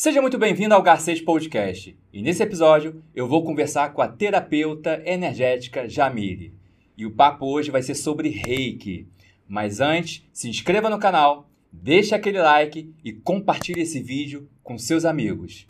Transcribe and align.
Seja 0.00 0.22
muito 0.22 0.38
bem-vindo 0.38 0.72
ao 0.76 0.80
Garcês 0.80 1.20
Podcast. 1.20 1.98
E 2.12 2.22
nesse 2.22 2.40
episódio 2.40 3.02
eu 3.12 3.26
vou 3.26 3.42
conversar 3.42 3.92
com 3.92 4.00
a 4.00 4.06
terapeuta 4.06 5.02
energética 5.04 5.88
Jamile. 5.88 6.54
E 6.96 7.04
o 7.04 7.10
papo 7.10 7.46
hoje 7.46 7.72
vai 7.72 7.82
ser 7.82 7.96
sobre 7.96 8.28
Reiki. 8.28 9.08
Mas 9.48 9.80
antes, 9.80 10.24
se 10.32 10.48
inscreva 10.48 10.88
no 10.88 11.00
canal, 11.00 11.50
deixe 11.72 12.14
aquele 12.14 12.40
like 12.40 12.94
e 13.04 13.12
compartilhe 13.12 13.80
esse 13.80 14.00
vídeo 14.00 14.48
com 14.62 14.78
seus 14.78 15.04
amigos. 15.04 15.66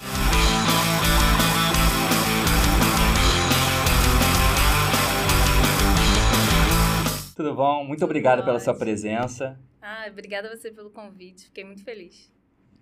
Tudo 7.35 7.55
bom? 7.55 7.83
Muito 7.83 8.05
obrigado 8.05 8.45
pela 8.45 8.61
sua 8.61 8.75
presença. 8.75 9.59
Ah, 9.81 10.05
obrigada 10.07 10.49
a 10.49 10.55
você 10.55 10.71
pelo 10.71 10.91
convite. 10.91 11.47
Fiquei 11.47 11.65
muito 11.65 11.83
feliz. 11.83 12.31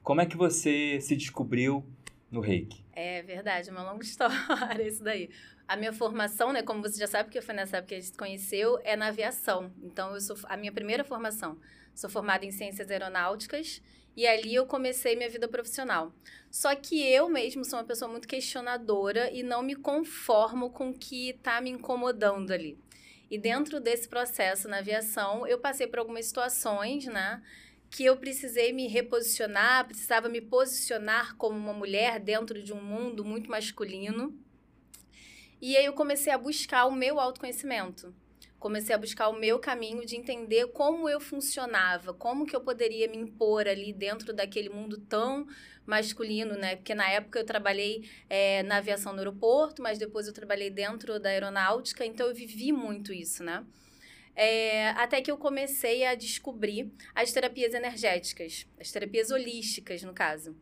Como 0.07 0.21
é 0.21 0.27
que 0.27 0.37
você 0.37 1.01
se 1.01 1.17
descobriu 1.17 1.85
no 2.31 2.39
reiki? 2.39 2.81
É 2.93 3.23
verdade, 3.23 3.73
uma 3.73 3.83
longa 3.83 4.05
história 4.07 4.87
isso 4.87 5.03
daí. 5.03 5.29
A 5.67 5.75
minha 5.75 5.93
formação, 5.93 6.53
né, 6.53 6.63
como 6.63 6.81
você 6.81 6.97
já 6.97 7.09
sabe, 7.09 7.29
que 7.29 7.41
foi 7.41 7.57
nessa 7.57 7.79
época 7.79 7.89
que 7.89 7.95
a 7.97 7.99
gente 7.99 8.13
se 8.13 8.17
conheceu, 8.17 8.79
é 8.85 8.95
na 8.95 9.09
aviação. 9.09 9.73
Então, 9.83 10.15
eu 10.15 10.21
sou 10.21 10.37
a 10.45 10.57
minha 10.57 10.71
primeira 10.71 11.03
formação. 11.03 11.59
Sou 11.93 12.09
formada 12.09 12.45
em 12.45 12.53
ciências 12.53 12.89
aeronáuticas 12.89 13.83
e 14.17 14.29
ali 14.29 14.55
eu 14.55 14.65
comecei 14.65 15.17
minha 15.17 15.29
vida 15.29 15.49
profissional. 15.49 16.13
Só 16.53 16.73
que 16.77 17.03
eu 17.03 17.29
mesmo 17.29 17.65
sou 17.65 17.81
uma 17.81 17.85
pessoa 17.85 18.09
muito 18.09 18.29
questionadora 18.29 19.29
e 19.33 19.43
não 19.43 19.61
me 19.61 19.75
conformo 19.75 20.71
com 20.71 20.91
o 20.91 20.95
que 20.95 21.31
está 21.31 21.61
me 21.61 21.71
incomodando 21.71 22.53
ali. 22.53 22.79
E 23.29 23.37
dentro 23.37 23.81
desse 23.81 24.09
processo 24.09 24.69
na 24.69 24.79
aviação, 24.79 25.45
eu 25.49 25.59
passei 25.59 25.89
por 25.89 25.99
algumas 25.99 26.27
situações, 26.27 27.07
né? 27.07 27.43
Que 27.91 28.05
eu 28.05 28.17
precisei 28.17 28.73
me 28.73 28.87
reposicionar, 28.87 29.87
precisava 29.87 30.29
me 30.29 30.41
posicionar 30.41 31.37
como 31.37 31.57
uma 31.57 31.73
mulher 31.73 32.21
dentro 32.21 32.63
de 32.63 32.73
um 32.73 32.83
mundo 32.83 33.25
muito 33.25 33.51
masculino. 33.51 34.39
E 35.61 35.77
aí 35.77 35.87
eu 35.87 35.93
comecei 35.93 36.33
a 36.33 36.39
buscar 36.39 36.87
o 36.87 36.93
meu 36.93 37.19
autoconhecimento 37.19 38.15
comecei 38.59 38.95
a 38.95 38.99
buscar 38.99 39.29
o 39.29 39.39
meu 39.39 39.59
caminho 39.59 40.05
de 40.05 40.17
entender 40.17 40.67
como 40.69 41.09
eu 41.09 41.21
funcionava, 41.21 42.13
como 42.13 42.45
que 42.45 42.57
eu 42.57 42.61
poderia 42.61 43.09
me 43.09 43.17
impor 43.17 43.69
ali 43.69 43.93
dentro 43.93 44.33
daquele 44.33 44.69
mundo 44.69 44.99
tão 44.99 45.47
masculino, 45.87 46.57
né? 46.57 46.75
Porque 46.77 46.95
na 46.95 47.09
época 47.09 47.39
eu 47.39 47.45
trabalhei 47.45 48.09
é, 48.29 48.63
na 48.65 48.79
aviação 48.79 49.13
no 49.13 49.19
aeroporto, 49.19 49.81
mas 49.81 49.99
depois 49.99 50.27
eu 50.27 50.33
trabalhei 50.33 50.71
dentro 50.71 51.21
da 51.21 51.29
aeronáutica, 51.29 52.05
então 52.05 52.27
eu 52.27 52.35
vivi 52.35 52.73
muito 52.73 53.13
isso, 53.13 53.45
né? 53.45 53.65
É, 54.37 54.91
até 54.91 55.23
que 55.23 55.31
eu 55.31 55.39
comecei 55.39 56.05
a 56.05 56.15
descobrir 56.15 56.93
as 57.15 57.33
terapias 57.33 57.73
energéticas, 57.73 58.67
as 58.79 58.93
terapias 58.93 59.31
holísticas, 59.31 60.03
no 60.03 60.13
caso. 60.13 60.55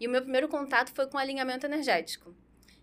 E 0.00 0.06
o 0.06 0.10
meu 0.10 0.20
primeiro 0.20 0.48
contato 0.48 0.92
foi 0.92 1.06
com 1.06 1.16
alinhamento 1.16 1.64
energético 1.64 2.34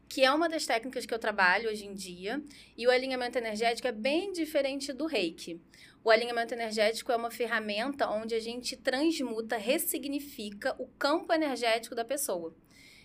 que 0.09 0.23
é 0.23 0.31
uma 0.31 0.47
das 0.47 0.65
técnicas 0.65 1.05
que 1.05 1.13
eu 1.13 1.19
trabalho 1.19 1.69
hoje 1.69 1.85
em 1.85 1.93
dia, 1.93 2.41
e 2.77 2.87
o 2.87 2.91
alinhamento 2.91 3.37
energético 3.37 3.87
é 3.87 3.91
bem 3.91 4.31
diferente 4.31 4.93
do 4.93 5.05
reiki. 5.05 5.61
O 6.03 6.09
alinhamento 6.09 6.53
energético 6.53 7.11
é 7.11 7.15
uma 7.15 7.29
ferramenta 7.29 8.09
onde 8.09 8.33
a 8.33 8.39
gente 8.39 8.77
transmuta, 8.77 9.57
ressignifica 9.57 10.75
o 10.79 10.87
campo 10.87 11.33
energético 11.33 11.93
da 11.93 12.05
pessoa. 12.05 12.55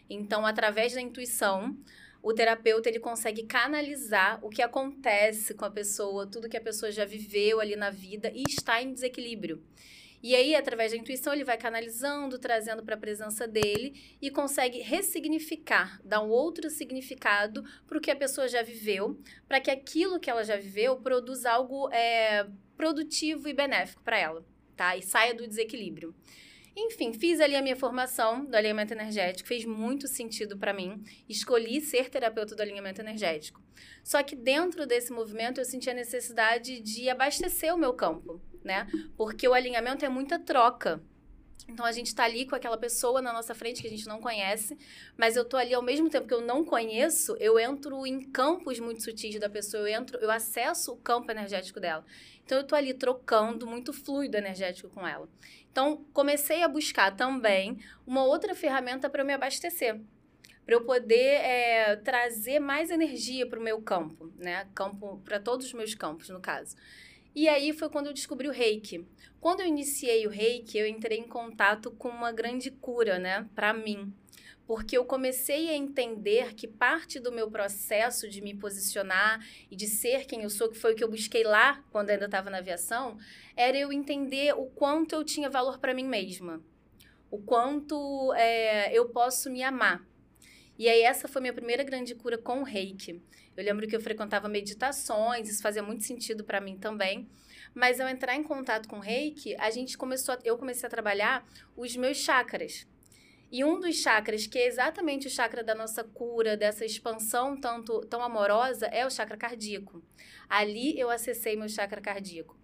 Então, 0.08 0.46
através 0.46 0.92
da 0.92 1.00
intuição, 1.00 1.76
o 2.22 2.32
terapeuta 2.32 2.88
ele 2.88 3.00
consegue 3.00 3.42
canalizar 3.42 4.38
o 4.44 4.48
que 4.48 4.62
acontece 4.62 5.54
com 5.54 5.64
a 5.64 5.70
pessoa, 5.70 6.26
tudo 6.26 6.48
que 6.48 6.56
a 6.56 6.60
pessoa 6.60 6.92
já 6.92 7.04
viveu 7.04 7.60
ali 7.60 7.74
na 7.74 7.90
vida 7.90 8.30
e 8.32 8.44
está 8.48 8.80
em 8.80 8.92
desequilíbrio. 8.92 9.62
E 10.22 10.36
aí, 10.36 10.54
através 10.54 10.92
da 10.92 10.98
intuição, 10.98 11.32
ele 11.32 11.42
vai 11.42 11.58
canalizando, 11.58 12.38
trazendo 12.38 12.84
para 12.84 12.94
a 12.94 12.98
presença 12.98 13.48
dele 13.48 14.16
e 14.22 14.30
consegue 14.30 14.78
ressignificar, 14.78 16.00
dar 16.04 16.22
um 16.22 16.28
outro 16.28 16.70
significado 16.70 17.64
para 17.88 17.98
o 17.98 18.00
que 18.00 18.10
a 18.10 18.14
pessoa 18.14 18.46
já 18.46 18.62
viveu, 18.62 19.18
para 19.48 19.60
que 19.60 19.68
aquilo 19.68 20.20
que 20.20 20.30
ela 20.30 20.44
já 20.44 20.56
viveu 20.56 20.96
produza 20.98 21.50
algo 21.50 21.90
é, 21.90 22.46
produtivo 22.76 23.48
e 23.48 23.52
benéfico 23.52 24.00
para 24.04 24.16
ela, 24.16 24.46
tá? 24.76 24.96
E 24.96 25.02
saia 25.02 25.34
do 25.34 25.44
desequilíbrio. 25.44 26.14
Enfim, 26.74 27.12
fiz 27.12 27.40
ali 27.40 27.54
a 27.54 27.62
minha 27.62 27.76
formação 27.76 28.44
do 28.44 28.54
alinhamento 28.54 28.94
energético, 28.94 29.48
fez 29.48 29.64
muito 29.64 30.08
sentido 30.08 30.56
para 30.56 30.72
mim. 30.72 31.02
Escolhi 31.28 31.80
ser 31.80 32.08
terapeuta 32.08 32.56
do 32.56 32.62
alinhamento 32.62 33.00
energético. 33.00 33.60
Só 34.02 34.22
que 34.22 34.34
dentro 34.34 34.86
desse 34.86 35.12
movimento 35.12 35.60
eu 35.60 35.64
senti 35.64 35.90
a 35.90 35.94
necessidade 35.94 36.80
de 36.80 37.10
abastecer 37.10 37.74
o 37.74 37.78
meu 37.78 37.92
campo, 37.92 38.40
né? 38.64 38.86
Porque 39.16 39.46
o 39.46 39.52
alinhamento 39.54 40.04
é 40.04 40.08
muita 40.08 40.38
troca. 40.38 41.02
Então 41.68 41.86
a 41.86 41.92
gente 41.92 42.08
está 42.08 42.24
ali 42.24 42.46
com 42.46 42.54
aquela 42.54 42.76
pessoa 42.76 43.22
na 43.22 43.32
nossa 43.32 43.54
frente 43.54 43.80
que 43.80 43.86
a 43.86 43.90
gente 43.90 44.06
não 44.06 44.20
conhece, 44.20 44.76
mas 45.16 45.36
eu 45.36 45.44
tô 45.44 45.56
ali 45.56 45.72
ao 45.72 45.82
mesmo 45.82 46.10
tempo 46.10 46.26
que 46.26 46.34
eu 46.34 46.40
não 46.40 46.64
conheço, 46.64 47.36
eu 47.38 47.58
entro 47.58 48.06
em 48.06 48.20
campos 48.20 48.78
muito 48.78 49.02
sutis 49.02 49.38
da 49.38 49.48
pessoa, 49.48 49.88
eu 49.88 50.00
entro, 50.00 50.18
eu 50.18 50.30
acesso 50.30 50.92
o 50.92 50.96
campo 50.96 51.30
energético 51.30 51.78
dela. 51.78 52.04
Então 52.44 52.58
eu 52.58 52.64
tô 52.64 52.74
ali 52.74 52.92
trocando 52.92 53.66
muito 53.66 53.92
fluido 53.92 54.36
energético 54.36 54.88
com 54.90 55.06
ela. 55.06 55.28
Então 55.70 56.04
comecei 56.12 56.62
a 56.62 56.68
buscar 56.68 57.14
também 57.14 57.78
uma 58.06 58.24
outra 58.24 58.54
ferramenta 58.54 59.08
para 59.08 59.24
me 59.24 59.32
abastecer 59.32 60.00
para 60.64 60.76
eu 60.76 60.84
poder 60.84 61.40
é, 61.40 61.96
trazer 61.96 62.60
mais 62.60 62.90
energia 62.90 63.46
para 63.46 63.58
o 63.58 63.62
meu 63.62 63.82
campo, 63.82 64.32
né? 64.36 64.68
Campo 64.74 65.20
para 65.24 65.40
todos 65.40 65.66
os 65.66 65.72
meus 65.72 65.94
campos, 65.94 66.28
no 66.28 66.40
caso. 66.40 66.76
E 67.34 67.48
aí 67.48 67.72
foi 67.72 67.88
quando 67.88 68.08
eu 68.08 68.12
descobri 68.12 68.46
o 68.46 68.52
reiki. 68.52 69.06
Quando 69.40 69.60
eu 69.60 69.66
iniciei 69.66 70.26
o 70.26 70.30
reiki, 70.30 70.76
eu 70.76 70.86
entrei 70.86 71.18
em 71.18 71.26
contato 71.26 71.90
com 71.90 72.08
uma 72.08 72.30
grande 72.30 72.70
cura, 72.70 73.18
né, 73.18 73.48
para 73.54 73.72
mim. 73.72 74.12
Porque 74.66 74.96
eu 74.96 75.04
comecei 75.04 75.68
a 75.70 75.74
entender 75.74 76.54
que 76.54 76.68
parte 76.68 77.18
do 77.18 77.32
meu 77.32 77.50
processo 77.50 78.28
de 78.28 78.40
me 78.40 78.54
posicionar 78.54 79.44
e 79.70 79.74
de 79.74 79.86
ser 79.86 80.26
quem 80.26 80.42
eu 80.42 80.50
sou, 80.50 80.68
que 80.68 80.78
foi 80.78 80.92
o 80.92 80.96
que 80.96 81.02
eu 81.02 81.10
busquei 81.10 81.42
lá 81.42 81.82
quando 81.90 82.10
ainda 82.10 82.26
estava 82.26 82.50
na 82.50 82.58
aviação, 82.58 83.18
era 83.56 83.76
eu 83.76 83.92
entender 83.92 84.54
o 84.54 84.66
quanto 84.66 85.14
eu 85.14 85.24
tinha 85.24 85.50
valor 85.50 85.78
para 85.78 85.94
mim 85.94 86.06
mesma. 86.06 86.62
O 87.30 87.38
quanto 87.38 88.32
é, 88.34 88.92
eu 88.96 89.08
posso 89.08 89.50
me 89.50 89.62
amar. 89.62 90.06
E 90.78 90.88
aí, 90.88 91.02
essa 91.02 91.28
foi 91.28 91.40
minha 91.40 91.52
primeira 91.52 91.82
grande 91.82 92.14
cura 92.14 92.38
com 92.38 92.60
o 92.60 92.64
reiki. 92.64 93.22
Eu 93.56 93.64
lembro 93.64 93.86
que 93.86 93.94
eu 93.94 94.00
frequentava 94.00 94.48
meditações, 94.48 95.48
isso 95.48 95.62
fazia 95.62 95.82
muito 95.82 96.04
sentido 96.04 96.44
para 96.44 96.60
mim 96.60 96.76
também. 96.78 97.28
Mas 97.74 98.00
ao 98.00 98.08
entrar 98.08 98.34
em 98.34 98.42
contato 98.42 98.88
com 98.88 98.98
reiki, 98.98 99.54
a 99.56 99.70
gente 99.70 99.96
começou 99.96 100.34
a, 100.34 100.38
eu 100.44 100.58
comecei 100.58 100.86
a 100.86 100.90
trabalhar 100.90 101.46
os 101.76 101.96
meus 101.96 102.18
chakras. 102.18 102.86
E 103.50 103.62
um 103.64 103.78
dos 103.78 103.96
chakras, 103.96 104.46
que 104.46 104.58
é 104.58 104.66
exatamente 104.66 105.26
o 105.26 105.30
chakra 105.30 105.62
da 105.62 105.74
nossa 105.74 106.02
cura, 106.02 106.56
dessa 106.56 106.86
expansão 106.86 107.60
tanto 107.60 108.00
tão 108.06 108.22
amorosa, 108.22 108.86
é 108.86 109.06
o 109.06 109.10
chakra 109.10 109.36
cardíaco. 109.36 110.02
Ali 110.48 110.98
eu 110.98 111.10
acessei 111.10 111.54
meu 111.54 111.68
chakra 111.68 112.00
cardíaco. 112.00 112.58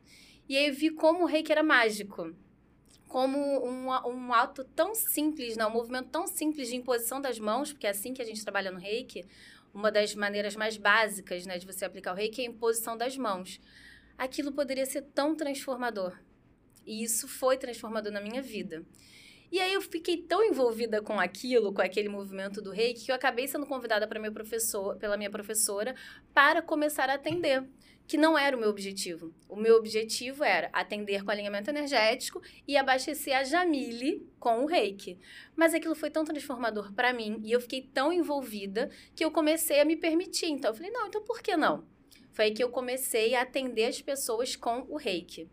E 0.49 0.57
aí 0.57 0.69
eu 0.69 0.75
vi 0.75 0.91
como 0.91 1.25
o 1.25 1.27
reiki 1.27 1.53
era 1.53 1.63
mágico 1.63 2.35
como 3.09 3.39
um, 3.39 3.89
um 3.89 4.33
ato 4.33 4.63
tão 4.65 4.95
simples, 4.95 5.57
né? 5.57 5.67
um 5.67 5.71
movimento 5.71 6.11
tão 6.11 6.27
simples 6.27 6.69
de 6.69 6.77
imposição 6.77 7.21
das 7.21 7.39
mãos, 7.39 7.73
porque 7.73 7.87
é 7.87 7.91
assim 7.91 8.13
que 8.13 8.21
a 8.21 8.25
gente 8.25 8.43
trabalha 8.43 8.71
no 8.71 8.79
reiki, 8.79 9.25
uma 9.73 9.91
das 9.91 10.15
maneiras 10.15 10.57
mais 10.57 10.77
básicas 10.77 11.47
né, 11.47 11.59
de 11.59 11.67
você 11.67 11.85
aplicar 11.85 12.13
o 12.13 12.17
reiki 12.17 12.43
é 12.43 12.45
a 12.45 12.49
imposição 12.49 12.97
das 12.97 13.17
mãos. 13.17 13.61
Aquilo 14.17 14.53
poderia 14.53 14.87
ser 14.87 15.03
tão 15.03 15.35
transformador. 15.35 16.19
E 16.85 17.03
isso 17.03 17.29
foi 17.29 17.57
transformador 17.57 18.13
na 18.13 18.21
minha 18.21 18.43
vida. 18.43 18.85
E 19.51 19.61
aí 19.61 19.73
eu 19.73 19.81
fiquei 19.81 20.19
tão 20.19 20.45
envolvida 20.45 21.01
com 21.01 21.19
aquilo, 21.19 21.73
com 21.73 21.81
aquele 21.81 22.09
movimento 22.09 22.61
do 22.61 22.71
reiki, 22.71 23.07
que 23.07 23.11
eu 23.11 23.15
acabei 23.15 23.49
sendo 23.49 23.67
convidada 23.67 24.07
para 24.07 24.31
professor, 24.31 24.97
pela 24.97 25.17
minha 25.17 25.31
professora 25.31 25.95
para 26.35 26.61
começar 26.61 27.09
a 27.09 27.15
atender 27.15 27.65
que 28.09 28.17
não 28.17 28.39
era 28.39 28.57
o 28.57 28.59
meu 28.59 28.71
objetivo. 28.71 29.35
O 29.47 29.55
meu 29.55 29.77
objetivo 29.77 30.43
era 30.43 30.71
atender 30.73 31.23
com 31.23 31.31
alinhamento 31.31 31.69
energético 31.69 32.41
e 32.67 32.75
abastecer 32.75 33.37
a 33.37 33.45
Jamile 33.45 34.27
com 34.41 34.65
o 34.65 34.67
reiki. 34.67 35.19
Mas 35.55 35.75
aquilo 35.75 35.95
foi 35.95 36.09
tão 36.11 36.25
transformador 36.25 36.91
para 36.95 37.13
mim 37.13 37.39
e 37.45 37.53
eu 37.53 37.61
fiquei 37.61 37.83
tão 37.83 38.11
envolvida 38.11 38.89
que 39.15 39.23
eu 39.23 39.31
comecei 39.31 39.79
a 39.79 39.85
me 39.85 39.95
permitir. 39.95 40.47
Então 40.47 40.71
eu 40.71 40.75
falei, 40.75 40.91
não, 40.91 41.07
então 41.07 41.23
por 41.23 41.43
que 41.43 41.55
não? 41.55 41.85
Foi 42.33 42.47
aí 42.47 42.51
que 42.51 42.65
eu 42.65 42.71
comecei 42.71 43.35
a 43.35 43.43
atender 43.43 43.85
as 43.85 44.01
pessoas 44.01 44.57
com 44.57 44.87
o 44.89 44.97
reiki. 44.97 45.47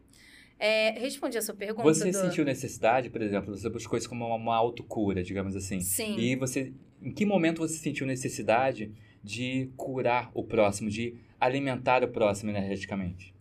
É, 0.57 0.91
respondi 0.91 1.37
a 1.37 1.41
sua 1.41 1.55
pergunta. 1.55 1.93
Você 1.93 2.09
do... 2.09 2.17
sentiu 2.17 2.45
necessidade, 2.45 3.09
por 3.09 3.21
exemplo, 3.21 3.53
você 3.53 3.69
buscou 3.69 3.99
isso 3.99 4.07
como 4.07 4.25
uma, 4.25 4.35
uma 4.35 4.55
autocura, 4.55 5.21
digamos 5.21 5.57
assim. 5.57 5.81
Sim. 5.81 6.17
E 6.17 6.37
você, 6.37 6.71
em 7.01 7.11
que 7.11 7.25
momento 7.25 7.57
você 7.57 7.75
sentiu 7.75 8.07
necessidade 8.07 8.93
de 9.21 9.69
curar 9.75 10.31
o 10.33 10.41
próximo, 10.41 10.89
de 10.89 11.17
alimentar 11.39 12.03
o 12.03 12.07
próximo 12.07 12.51
energeticamente? 12.51 13.33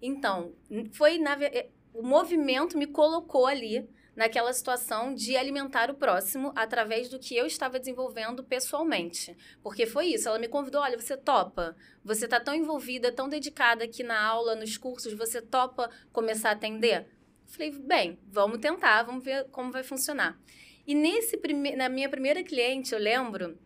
Então, 0.00 0.52
foi 0.92 1.18
na, 1.18 1.36
eh, 1.42 1.68
o 1.92 2.02
movimento 2.02 2.78
me 2.78 2.86
colocou 2.86 3.46
ali 3.46 3.88
naquela 4.16 4.52
situação 4.52 5.14
de 5.14 5.36
alimentar 5.36 5.90
o 5.90 5.94
próximo 5.94 6.52
através 6.54 7.08
do 7.08 7.18
que 7.18 7.36
eu 7.36 7.46
estava 7.46 7.78
desenvolvendo 7.78 8.44
pessoalmente. 8.44 9.36
Porque 9.62 9.86
foi 9.86 10.08
isso, 10.08 10.28
ela 10.28 10.38
me 10.38 10.48
convidou, 10.48 10.82
olha, 10.82 10.98
você 10.98 11.16
topa, 11.16 11.76
você 12.04 12.24
está 12.24 12.40
tão 12.40 12.54
envolvida, 12.54 13.12
tão 13.12 13.28
dedicada 13.28 13.84
aqui 13.84 14.02
na 14.02 14.20
aula, 14.20 14.54
nos 14.54 14.76
cursos, 14.76 15.12
você 15.14 15.40
topa 15.40 15.90
começar 16.12 16.50
a 16.50 16.52
atender? 16.52 17.06
Falei, 17.46 17.70
bem, 17.70 18.18
vamos 18.30 18.58
tentar, 18.58 19.02
vamos 19.02 19.24
ver 19.24 19.44
como 19.50 19.72
vai 19.72 19.82
funcionar. 19.82 20.38
E 20.86 20.94
nesse 20.94 21.36
prime... 21.36 21.76
na 21.76 21.88
minha 21.88 22.08
primeira 22.08 22.42
cliente, 22.42 22.92
eu 22.92 22.98
lembro. 22.98 23.58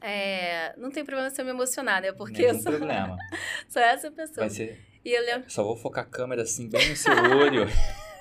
É... 0.00 0.74
Não 0.76 0.90
tem 0.90 1.04
problema 1.04 1.30
se 1.30 1.40
eu 1.40 1.44
me 1.44 1.50
emocionar, 1.50 2.02
né? 2.02 2.12
Porque 2.12 2.42
Nenhum 2.42 2.54
eu 2.56 2.62
sou, 2.62 2.72
problema. 2.72 3.16
sou 3.68 3.82
essa 3.82 4.10
pessoa. 4.10 4.46
Vai 4.46 4.50
ser... 4.50 4.78
E 5.04 5.12
eu 5.12 5.22
lembro. 5.22 5.50
Só 5.50 5.62
vou 5.62 5.76
focar 5.76 6.04
a 6.04 6.06
câmera 6.06 6.42
assim, 6.42 6.68
bem 6.68 6.88
no 6.88 6.96
seu 6.96 7.12
olho. 7.12 7.66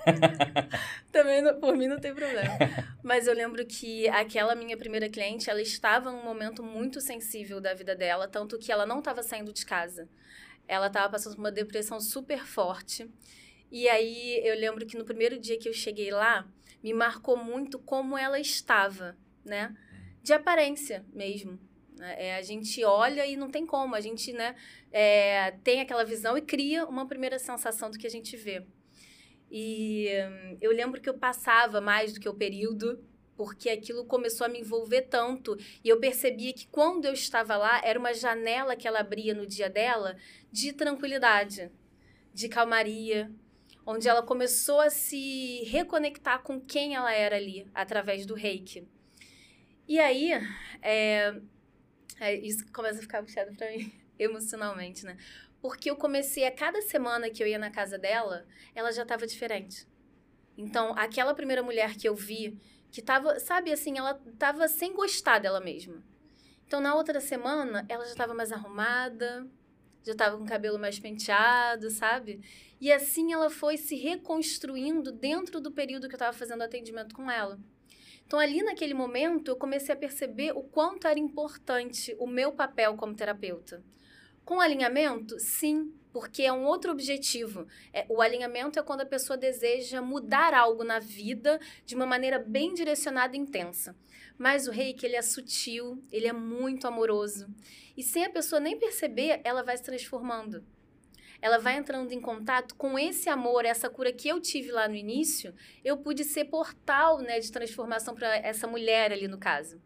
Também, 1.11 1.41
não- 1.41 1.59
por 1.59 1.77
mim, 1.77 1.87
não 1.87 1.99
tem 1.99 2.13
problema. 2.13 2.57
Mas 3.01 3.25
eu 3.25 3.33
lembro 3.33 3.65
que 3.65 4.07
aquela 4.09 4.53
minha 4.53 4.75
primeira 4.75 5.09
cliente, 5.09 5.49
ela 5.49 5.61
estava 5.61 6.11
num 6.11 6.23
momento 6.23 6.61
muito 6.61 6.99
sensível 6.99 7.61
da 7.61 7.73
vida 7.73 7.95
dela, 7.95 8.27
tanto 8.27 8.59
que 8.59 8.71
ela 8.71 8.85
não 8.85 8.99
estava 8.99 9.23
saindo 9.23 9.53
de 9.53 9.65
casa. 9.65 10.09
Ela 10.67 10.87
estava 10.87 11.09
passando 11.09 11.35
por 11.35 11.41
uma 11.41 11.51
depressão 11.51 12.01
super 12.01 12.45
forte. 12.45 13.09
E 13.71 13.87
aí 13.87 14.41
eu 14.45 14.55
lembro 14.55 14.85
que 14.85 14.97
no 14.97 15.05
primeiro 15.05 15.39
dia 15.39 15.57
que 15.57 15.69
eu 15.69 15.73
cheguei 15.73 16.11
lá, 16.11 16.45
me 16.83 16.93
marcou 16.93 17.37
muito 17.37 17.79
como 17.79 18.17
ela 18.17 18.39
estava, 18.39 19.15
né? 19.45 19.73
De 20.23 20.31
aparência 20.31 21.05
mesmo. 21.13 21.59
né? 21.97 22.15
É, 22.17 22.35
a 22.37 22.41
gente 22.41 22.83
olha 22.83 23.25
e 23.25 23.35
não 23.35 23.51
tem 23.51 23.65
como, 23.65 23.93
a 23.93 24.01
gente 24.01 24.31
né, 24.31 24.55
é, 24.89 25.51
tem 25.63 25.81
aquela 25.81 26.05
visão 26.05 26.37
e 26.37 26.41
cria 26.41 26.85
uma 26.87 27.05
primeira 27.05 27.37
sensação 27.37 27.91
do 27.91 27.99
que 27.99 28.07
a 28.07 28.09
gente 28.09 28.37
vê. 28.37 28.65
E 29.51 30.07
hum, 30.09 30.57
eu 30.61 30.71
lembro 30.71 31.01
que 31.01 31.09
eu 31.09 31.17
passava 31.17 31.81
mais 31.81 32.13
do 32.13 32.19
que 32.21 32.29
o 32.29 32.33
período, 32.33 33.03
porque 33.35 33.69
aquilo 33.69 34.05
começou 34.05 34.45
a 34.45 34.49
me 34.49 34.61
envolver 34.61 35.03
tanto. 35.03 35.57
E 35.83 35.89
eu 35.89 35.99
percebia 35.99 36.53
que 36.53 36.67
quando 36.67 37.05
eu 37.05 37.13
estava 37.13 37.57
lá, 37.57 37.81
era 37.83 37.99
uma 37.99 38.13
janela 38.13 38.75
que 38.77 38.87
ela 38.87 39.01
abria 39.01 39.33
no 39.33 39.45
dia 39.45 39.69
dela 39.69 40.15
de 40.51 40.71
tranquilidade, 40.71 41.69
de 42.33 42.47
calmaria, 42.47 43.29
onde 43.85 44.07
ela 44.07 44.23
começou 44.23 44.79
a 44.79 44.89
se 44.89 45.63
reconectar 45.65 46.41
com 46.41 46.61
quem 46.61 46.95
ela 46.95 47.13
era 47.13 47.35
ali, 47.35 47.67
através 47.73 48.25
do 48.25 48.33
reiki. 48.33 48.87
E 49.87 49.99
aí, 49.99 50.31
é, 50.81 51.35
é 52.19 52.35
isso 52.35 52.65
começa 52.71 52.99
a 52.99 53.01
ficar 53.01 53.21
puxado 53.21 53.55
para 53.55 53.69
mim, 53.71 53.91
emocionalmente, 54.17 55.05
né? 55.05 55.17
Porque 55.61 55.89
eu 55.89 55.95
comecei 55.95 56.45
a 56.45 56.51
cada 56.51 56.81
semana 56.81 57.29
que 57.29 57.41
eu 57.41 57.47
ia 57.47 57.57
na 57.57 57.69
casa 57.69 57.97
dela, 57.97 58.45
ela 58.75 58.91
já 58.91 59.03
estava 59.03 59.25
diferente. 59.25 59.87
Então, 60.57 60.93
aquela 60.97 61.33
primeira 61.33 61.63
mulher 61.63 61.95
que 61.95 62.07
eu 62.07 62.15
vi, 62.15 62.59
que 62.91 63.01
tava, 63.01 63.39
sabe 63.39 63.71
assim, 63.71 63.97
ela 63.97 64.21
tava 64.37 64.67
sem 64.67 64.93
gostar 64.93 65.39
dela 65.39 65.59
mesma. 65.59 66.03
Então, 66.67 66.79
na 66.79 66.95
outra 66.95 67.19
semana, 67.19 67.85
ela 67.89 68.03
já 68.05 68.11
estava 68.11 68.33
mais 68.33 68.51
arrumada, 68.51 69.47
já 70.03 70.11
estava 70.11 70.37
com 70.37 70.43
o 70.43 70.47
cabelo 70.47 70.77
mais 70.77 70.99
penteado, 70.99 71.89
sabe? 71.89 72.41
E 72.79 72.91
assim 72.91 73.31
ela 73.31 73.49
foi 73.49 73.77
se 73.77 73.95
reconstruindo 73.95 75.11
dentro 75.11 75.61
do 75.61 75.71
período 75.71 76.07
que 76.07 76.15
eu 76.15 76.17
estava 76.17 76.37
fazendo 76.37 76.61
atendimento 76.61 77.15
com 77.15 77.31
ela. 77.31 77.57
Então, 78.25 78.39
ali 78.39 78.63
naquele 78.63 78.93
momento, 78.93 79.49
eu 79.49 79.55
comecei 79.55 79.93
a 79.93 79.97
perceber 79.97 80.51
o 80.51 80.63
quanto 80.63 81.07
era 81.07 81.19
importante 81.19 82.15
o 82.19 82.25
meu 82.25 82.51
papel 82.51 82.95
como 82.95 83.15
terapeuta. 83.15 83.83
Com 84.43 84.59
alinhamento, 84.59 85.39
sim, 85.39 85.93
porque 86.11 86.43
é 86.43 86.51
um 86.53 86.65
outro 86.65 86.91
objetivo. 86.91 87.67
É, 87.91 88.05
o 88.07 88.21
alinhamento 88.21 88.77
é 88.77 88.83
quando 88.83 89.01
a 89.01 89.05
pessoa 89.05 89.37
deseja 89.37 90.01
mudar 90.01 90.53
algo 90.53 90.83
na 90.83 90.99
vida 90.99 91.59
de 91.85 91.95
uma 91.95 92.05
maneira 92.05 92.37
bem 92.37 92.73
direcionada 92.73 93.35
e 93.35 93.39
intensa. 93.39 93.95
Mas 94.37 94.67
o 94.67 94.71
reiki, 94.71 95.05
ele 95.05 95.15
é 95.15 95.21
sutil, 95.21 96.03
ele 96.11 96.27
é 96.27 96.33
muito 96.33 96.87
amoroso. 96.87 97.47
E 97.95 98.03
sem 98.03 98.25
a 98.25 98.29
pessoa 98.29 98.59
nem 98.59 98.77
perceber, 98.77 99.41
ela 99.43 99.63
vai 99.63 99.77
se 99.77 99.83
transformando. 99.83 100.63
Ela 101.43 101.57
vai 101.57 101.75
entrando 101.75 102.13
em 102.13 102.21
contato 102.21 102.73
com 102.75 102.97
esse 102.97 103.27
amor, 103.27 103.65
essa 103.65 103.89
cura 103.89 104.13
que 104.13 104.29
eu 104.29 104.39
tive 104.39 104.71
lá 104.71 104.87
no 104.87 104.95
início. 104.95 105.53
Eu 105.83 105.97
pude 105.97 106.23
ser 106.23 106.45
portal 106.45 107.19
né, 107.19 107.37
de 107.37 107.51
transformação 107.51 108.15
para 108.15 108.33
essa 108.37 108.65
mulher 108.65 109.11
ali 109.11 109.27
no 109.27 109.37
caso. 109.37 109.77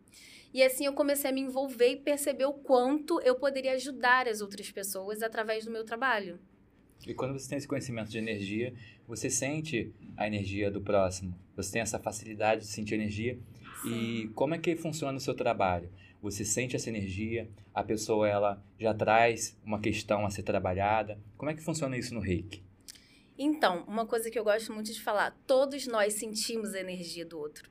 E 0.54 0.62
assim 0.62 0.86
eu 0.86 0.94
comecei 0.94 1.32
a 1.32 1.34
me 1.34 1.42
envolver 1.42 1.94
e 1.94 1.96
perceber 1.96 2.46
o 2.46 2.54
quanto 2.54 3.20
eu 3.22 3.34
poderia 3.34 3.72
ajudar 3.72 4.28
as 4.28 4.40
outras 4.40 4.70
pessoas 4.70 5.24
através 5.24 5.66
do 5.66 5.72
meu 5.72 5.84
trabalho. 5.84 6.40
E 7.08 7.14
quando 7.16 7.34
você 7.34 7.50
tem 7.50 7.58
esse 7.58 7.68
conhecimento 7.68 8.12
de 8.12 8.20
energia, 8.20 8.72
você 9.08 9.28
sente 9.28 9.92
a 10.16 10.28
energia 10.28 10.70
do 10.70 10.80
próximo. 10.80 11.34
Você 11.56 11.72
tem 11.72 11.82
essa 11.82 11.98
facilidade 11.98 12.62
de 12.62 12.68
sentir 12.68 12.94
energia. 12.94 13.40
E 13.84 14.30
como 14.36 14.54
é 14.54 14.60
que 14.60 14.76
funciona 14.76 15.18
o 15.18 15.22
seu 15.22 15.34
trabalho? 15.34 15.90
Você 16.22 16.44
sente 16.44 16.76
essa 16.76 16.90
energia, 16.90 17.50
a 17.74 17.84
pessoa 17.84 18.28
ela 18.28 18.64
já 18.80 18.94
traz 18.94 19.58
uma 19.64 19.80
questão 19.80 20.26
a 20.26 20.30
ser 20.30 20.44
trabalhada. 20.44 21.20
Como 21.38 21.52
é 21.52 21.54
que 21.54 21.62
funciona 21.62 21.98
isso 21.98 22.14
no 22.14 22.20
Reiki? 22.20 22.64
Então, 23.38 23.84
uma 23.88 24.06
coisa 24.06 24.32
que 24.32 24.40
eu 24.40 24.44
gosto 24.44 24.74
muito 24.74 24.92
de 24.92 25.02
falar, 25.02 25.38
todos 25.46 25.86
nós 25.86 26.14
sentimos 26.14 26.74
a 26.74 26.80
energia 26.80 27.24
do 27.24 27.38
outro. 27.38 27.70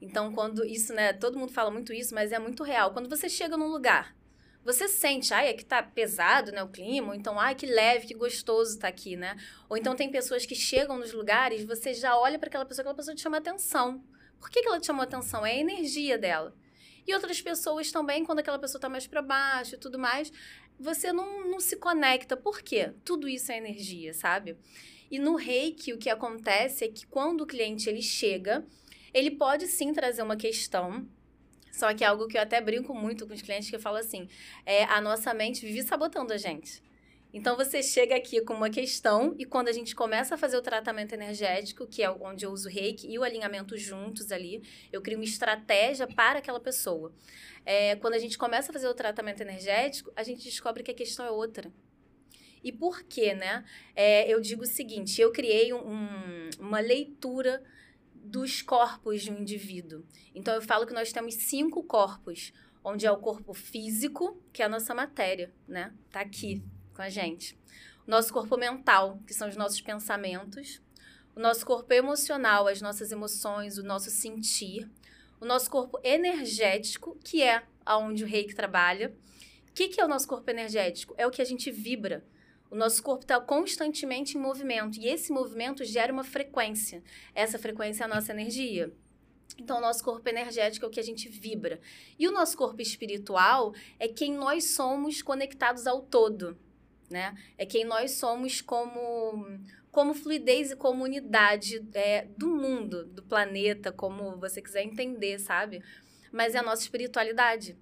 Então, 0.00 0.32
quando 0.32 0.64
isso, 0.64 0.94
né, 0.94 1.12
todo 1.12 1.38
mundo 1.38 1.52
fala 1.52 1.70
muito 1.70 1.92
isso, 1.92 2.14
mas 2.14 2.30
é 2.30 2.38
muito 2.38 2.62
real. 2.62 2.92
Quando 2.92 3.08
você 3.08 3.28
chega 3.28 3.56
num 3.56 3.66
lugar, 3.66 4.16
você 4.64 4.86
sente, 4.86 5.34
ai, 5.34 5.50
aqui 5.50 5.64
tá 5.64 5.82
pesado, 5.82 6.52
né, 6.52 6.62
o 6.62 6.68
clima, 6.68 7.08
ou 7.08 7.14
então, 7.14 7.40
ai, 7.40 7.54
que 7.54 7.66
leve, 7.66 8.06
que 8.06 8.14
gostoso 8.14 8.78
tá 8.78 8.86
aqui, 8.86 9.16
né? 9.16 9.36
Ou 9.68 9.76
então 9.76 9.96
tem 9.96 10.10
pessoas 10.10 10.46
que 10.46 10.54
chegam 10.54 10.96
nos 10.96 11.12
lugares, 11.12 11.64
você 11.64 11.92
já 11.92 12.16
olha 12.16 12.38
para 12.38 12.48
aquela 12.48 12.64
pessoa, 12.64 12.82
aquela 12.82 12.94
pessoa 12.94 13.14
te 13.14 13.20
chama 13.20 13.38
atenção. 13.38 14.04
Por 14.38 14.48
que, 14.48 14.62
que 14.62 14.68
ela 14.68 14.80
te 14.80 14.86
chamou 14.86 15.02
atenção? 15.02 15.44
É 15.44 15.52
a 15.52 15.58
energia 15.58 16.16
dela. 16.16 16.54
E 17.06 17.14
outras 17.14 17.40
pessoas 17.40 17.90
também, 17.90 18.24
quando 18.24 18.40
aquela 18.40 18.58
pessoa 18.58 18.80
tá 18.80 18.88
mais 18.88 19.06
para 19.06 19.22
baixo 19.22 19.74
e 19.74 19.78
tudo 19.78 19.98
mais, 19.98 20.32
você 20.78 21.12
não, 21.12 21.46
não 21.48 21.60
se 21.60 21.76
conecta. 21.76 22.36
Por 22.36 22.62
quê? 22.62 22.92
Tudo 23.04 23.28
isso 23.28 23.52
é 23.52 23.58
energia, 23.58 24.14
sabe? 24.14 24.56
E 25.10 25.18
no 25.18 25.34
reiki, 25.34 25.92
o 25.92 25.98
que 25.98 26.08
acontece 26.08 26.84
é 26.84 26.88
que 26.88 27.06
quando 27.06 27.42
o 27.42 27.46
cliente 27.46 27.88
ele 27.88 28.02
chega, 28.02 28.64
ele 29.12 29.30
pode 29.30 29.66
sim 29.66 29.92
trazer 29.92 30.22
uma 30.22 30.36
questão, 30.36 31.06
só 31.72 31.92
que 31.92 32.04
é 32.04 32.06
algo 32.06 32.28
que 32.28 32.38
eu 32.38 32.42
até 32.42 32.60
brinco 32.60 32.94
muito 32.94 33.26
com 33.26 33.34
os 33.34 33.42
clientes 33.42 33.68
que 33.68 33.76
eu 33.76 33.80
falo 33.80 33.96
assim: 33.96 34.28
é, 34.64 34.84
a 34.84 35.00
nossa 35.00 35.34
mente 35.34 35.66
vive 35.66 35.82
sabotando 35.82 36.32
a 36.32 36.36
gente. 36.36 36.82
Então 37.32 37.56
você 37.56 37.82
chega 37.82 38.16
aqui 38.16 38.40
com 38.40 38.54
uma 38.54 38.68
questão 38.68 39.34
e 39.38 39.44
quando 39.44 39.68
a 39.68 39.72
gente 39.72 39.94
começa 39.94 40.34
a 40.34 40.38
fazer 40.38 40.56
o 40.56 40.62
tratamento 40.62 41.12
energético, 41.12 41.86
que 41.86 42.02
é 42.02 42.10
onde 42.10 42.44
eu 42.44 42.50
uso 42.50 42.68
o 42.68 42.72
reiki 42.72 43.08
e 43.08 43.18
o 43.18 43.22
alinhamento 43.22 43.76
juntos 43.76 44.32
ali, 44.32 44.62
eu 44.92 45.00
crio 45.00 45.16
uma 45.16 45.24
estratégia 45.24 46.08
para 46.08 46.40
aquela 46.40 46.58
pessoa. 46.58 47.12
É, 47.64 47.94
quando 47.96 48.14
a 48.14 48.18
gente 48.18 48.36
começa 48.36 48.70
a 48.70 48.72
fazer 48.72 48.88
o 48.88 48.94
tratamento 48.94 49.40
energético, 49.40 50.12
a 50.16 50.24
gente 50.24 50.42
descobre 50.42 50.82
que 50.82 50.90
a 50.90 50.94
questão 50.94 51.24
é 51.24 51.30
outra. 51.30 51.72
E 52.64 52.72
por 52.72 53.02
quê, 53.04 53.32
né? 53.32 53.64
É, 53.94 54.28
eu 54.28 54.40
digo 54.40 54.64
o 54.64 54.66
seguinte: 54.66 55.20
eu 55.20 55.32
criei 55.32 55.72
um, 55.72 56.50
uma 56.58 56.80
leitura 56.80 57.62
dos 58.12 58.60
corpos 58.60 59.22
de 59.22 59.30
um 59.30 59.38
indivíduo. 59.38 60.04
Então 60.34 60.54
eu 60.54 60.60
falo 60.60 60.84
que 60.84 60.92
nós 60.92 61.12
temos 61.12 61.34
cinco 61.34 61.82
corpos, 61.84 62.52
onde 62.84 63.06
é 63.06 63.10
o 63.10 63.16
corpo 63.16 63.54
físico, 63.54 64.38
que 64.52 64.62
é 64.62 64.66
a 64.66 64.68
nossa 64.68 64.94
matéria, 64.94 65.52
né? 65.66 65.94
Tá 66.10 66.20
aqui 66.20 66.62
com 67.00 67.04
a 67.04 67.08
gente. 67.08 67.58
O 68.06 68.10
nosso 68.10 68.30
corpo 68.30 68.58
mental, 68.58 69.18
que 69.26 69.32
são 69.32 69.48
os 69.48 69.56
nossos 69.56 69.80
pensamentos. 69.80 70.82
O 71.34 71.40
nosso 71.40 71.64
corpo 71.64 71.90
emocional, 71.94 72.68
as 72.68 72.82
nossas 72.82 73.10
emoções, 73.10 73.78
o 73.78 73.82
nosso 73.82 74.10
sentir. 74.10 74.86
O 75.40 75.46
nosso 75.46 75.70
corpo 75.70 75.98
energético, 76.04 77.18
que 77.24 77.42
é 77.42 77.62
aonde 77.86 78.22
o 78.22 78.26
reiki 78.26 78.54
trabalha. 78.54 79.16
O 79.70 79.72
que, 79.72 79.88
que 79.88 79.98
é 79.98 80.04
o 80.04 80.08
nosso 80.08 80.28
corpo 80.28 80.50
energético? 80.50 81.14
É 81.16 81.26
o 81.26 81.30
que 81.30 81.40
a 81.40 81.44
gente 81.44 81.70
vibra. 81.70 82.22
O 82.70 82.76
nosso 82.76 83.02
corpo 83.02 83.22
está 83.22 83.40
constantemente 83.40 84.36
em 84.36 84.40
movimento 84.40 85.00
e 85.00 85.08
esse 85.08 85.32
movimento 85.32 85.82
gera 85.84 86.12
uma 86.12 86.22
frequência. 86.22 87.02
Essa 87.34 87.58
frequência 87.58 88.04
é 88.04 88.06
a 88.06 88.14
nossa 88.14 88.32
energia. 88.32 88.92
Então, 89.56 89.78
o 89.78 89.80
nosso 89.80 90.04
corpo 90.04 90.28
energético 90.28 90.84
é 90.84 90.88
o 90.88 90.90
que 90.90 91.00
a 91.00 91.04
gente 91.04 91.28
vibra. 91.30 91.80
E 92.18 92.28
o 92.28 92.32
nosso 92.32 92.56
corpo 92.56 92.82
espiritual 92.82 93.74
é 93.98 94.06
quem 94.06 94.34
nós 94.34 94.72
somos 94.74 95.22
conectados 95.22 95.86
ao 95.86 96.02
todo, 96.02 96.56
né? 97.10 97.34
É 97.58 97.66
quem 97.66 97.84
nós 97.84 98.12
somos 98.12 98.60
como, 98.60 99.58
como 99.90 100.14
fluidez 100.14 100.70
e 100.70 100.76
comunidade 100.76 101.84
é, 101.92 102.26
do 102.36 102.48
mundo, 102.48 103.04
do 103.04 103.22
planeta, 103.22 103.92
como 103.92 104.36
você 104.38 104.62
quiser 104.62 104.84
entender, 104.84 105.38
sabe? 105.38 105.82
Mas 106.30 106.54
é 106.54 106.58
a 106.58 106.62
nossa 106.62 106.82
espiritualidade. 106.82 107.76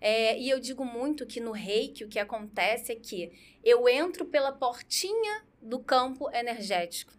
É, 0.00 0.38
e 0.38 0.48
eu 0.50 0.58
digo 0.58 0.84
muito 0.84 1.26
que 1.26 1.40
no 1.40 1.52
reiki 1.52 2.04
o 2.04 2.08
que 2.08 2.18
acontece 2.18 2.92
é 2.92 2.96
que 2.96 3.32
eu 3.62 3.88
entro 3.88 4.24
pela 4.24 4.50
portinha 4.50 5.44
do 5.60 5.78
campo 5.78 6.30
energético. 6.34 7.12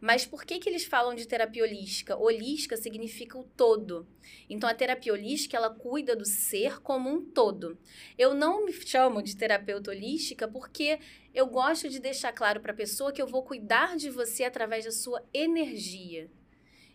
Mas 0.00 0.26
por 0.26 0.44
que, 0.44 0.58
que 0.58 0.68
eles 0.68 0.84
falam 0.84 1.14
de 1.14 1.26
terapia 1.26 1.62
holística? 1.62 2.16
Holística 2.16 2.76
significa 2.76 3.38
o 3.38 3.44
todo. 3.44 4.06
Então, 4.48 4.68
a 4.68 4.74
terapia 4.74 5.12
holística, 5.12 5.56
ela 5.56 5.70
cuida 5.70 6.14
do 6.14 6.24
ser 6.24 6.80
como 6.82 7.10
um 7.10 7.24
todo. 7.24 7.78
Eu 8.18 8.34
não 8.34 8.66
me 8.66 8.72
chamo 8.72 9.22
de 9.22 9.36
terapeuta 9.36 9.90
holística 9.90 10.46
porque 10.46 10.98
eu 11.34 11.46
gosto 11.46 11.88
de 11.88 11.98
deixar 11.98 12.32
claro 12.32 12.60
para 12.60 12.72
a 12.72 12.76
pessoa 12.76 13.12
que 13.12 13.22
eu 13.22 13.26
vou 13.26 13.42
cuidar 13.42 13.96
de 13.96 14.10
você 14.10 14.44
através 14.44 14.84
da 14.84 14.92
sua 14.92 15.24
energia. 15.32 16.30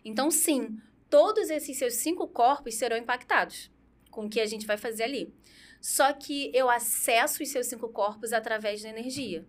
Então, 0.04 0.30
sim, 0.30 0.78
todos 1.10 1.50
esses 1.50 1.76
seus 1.76 1.94
cinco 1.94 2.28
corpos 2.28 2.74
serão 2.74 2.96
impactados 2.96 3.70
com 4.10 4.26
o 4.26 4.30
que 4.30 4.40
a 4.40 4.46
gente 4.46 4.66
vai 4.66 4.76
fazer 4.76 5.04
ali. 5.04 5.34
Só 5.80 6.12
que 6.12 6.52
eu 6.54 6.70
acesso 6.70 7.42
os 7.42 7.48
seus 7.48 7.66
cinco 7.66 7.88
corpos 7.88 8.32
através 8.32 8.82
da 8.82 8.88
energia 8.88 9.44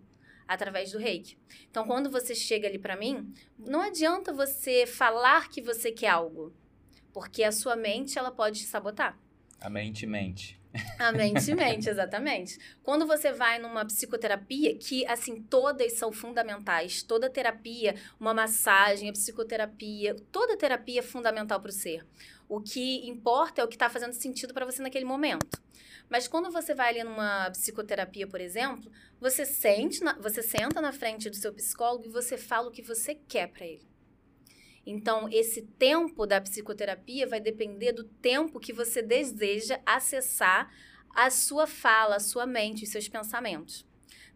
através 0.46 0.92
do 0.92 0.98
reiki. 0.98 1.36
Então, 1.70 1.84
quando 1.84 2.10
você 2.10 2.34
chega 2.34 2.68
ali 2.68 2.78
para 2.78 2.96
mim, 2.96 3.32
não 3.58 3.80
adianta 3.80 4.32
você 4.32 4.86
falar 4.86 5.48
que 5.48 5.60
você 5.60 5.90
quer 5.90 6.08
algo. 6.08 6.52
Porque 7.12 7.44
a 7.44 7.52
sua 7.52 7.76
mente, 7.76 8.18
ela 8.18 8.30
pode 8.30 8.60
te 8.60 8.66
sabotar. 8.66 9.18
A 9.60 9.70
mente 9.70 10.06
mente. 10.06 10.60
A 10.98 11.12
mente 11.12 11.54
mente, 11.54 11.88
exatamente. 11.88 12.58
Quando 12.82 13.06
você 13.06 13.32
vai 13.32 13.58
numa 13.58 13.84
psicoterapia, 13.84 14.76
que 14.76 15.06
assim, 15.06 15.40
todas 15.42 15.92
são 15.94 16.12
fundamentais, 16.12 17.02
toda 17.02 17.30
terapia, 17.30 17.94
uma 18.18 18.34
massagem, 18.34 19.08
a 19.08 19.12
psicoterapia, 19.12 20.16
toda 20.32 20.56
terapia 20.56 21.00
é 21.00 21.02
fundamental 21.02 21.60
para 21.60 21.70
o 21.70 21.72
ser. 21.72 22.04
O 22.48 22.60
que 22.60 23.08
importa 23.08 23.60
é 23.60 23.64
o 23.64 23.68
que 23.68 23.76
está 23.76 23.88
fazendo 23.88 24.12
sentido 24.12 24.52
para 24.52 24.66
você 24.66 24.82
naquele 24.82 25.04
momento. 25.04 25.62
Mas 26.08 26.28
quando 26.28 26.50
você 26.50 26.74
vai 26.74 26.90
ali 26.90 27.04
numa 27.04 27.50
psicoterapia, 27.50 28.26
por 28.26 28.40
exemplo, 28.40 28.90
você 29.20 29.44
sente, 29.44 30.02
na, 30.02 30.14
você 30.14 30.42
senta 30.42 30.80
na 30.80 30.92
frente 30.92 31.30
do 31.30 31.36
seu 31.36 31.52
psicólogo 31.52 32.06
e 32.06 32.10
você 32.10 32.36
fala 32.36 32.68
o 32.68 32.72
que 32.72 32.82
você 32.82 33.14
quer 33.14 33.48
para 33.48 33.66
ele. 33.66 33.88
Então, 34.86 35.28
esse 35.32 35.62
tempo 35.62 36.26
da 36.26 36.40
psicoterapia 36.40 37.26
vai 37.26 37.40
depender 37.40 37.92
do 37.92 38.04
tempo 38.04 38.60
que 38.60 38.72
você 38.72 39.00
deseja 39.00 39.80
acessar 39.86 40.70
a 41.14 41.30
sua 41.30 41.66
fala, 41.66 42.16
a 42.16 42.20
sua 42.20 42.44
mente, 42.44 42.84
os 42.84 42.90
seus 42.90 43.08
pensamentos. 43.08 43.86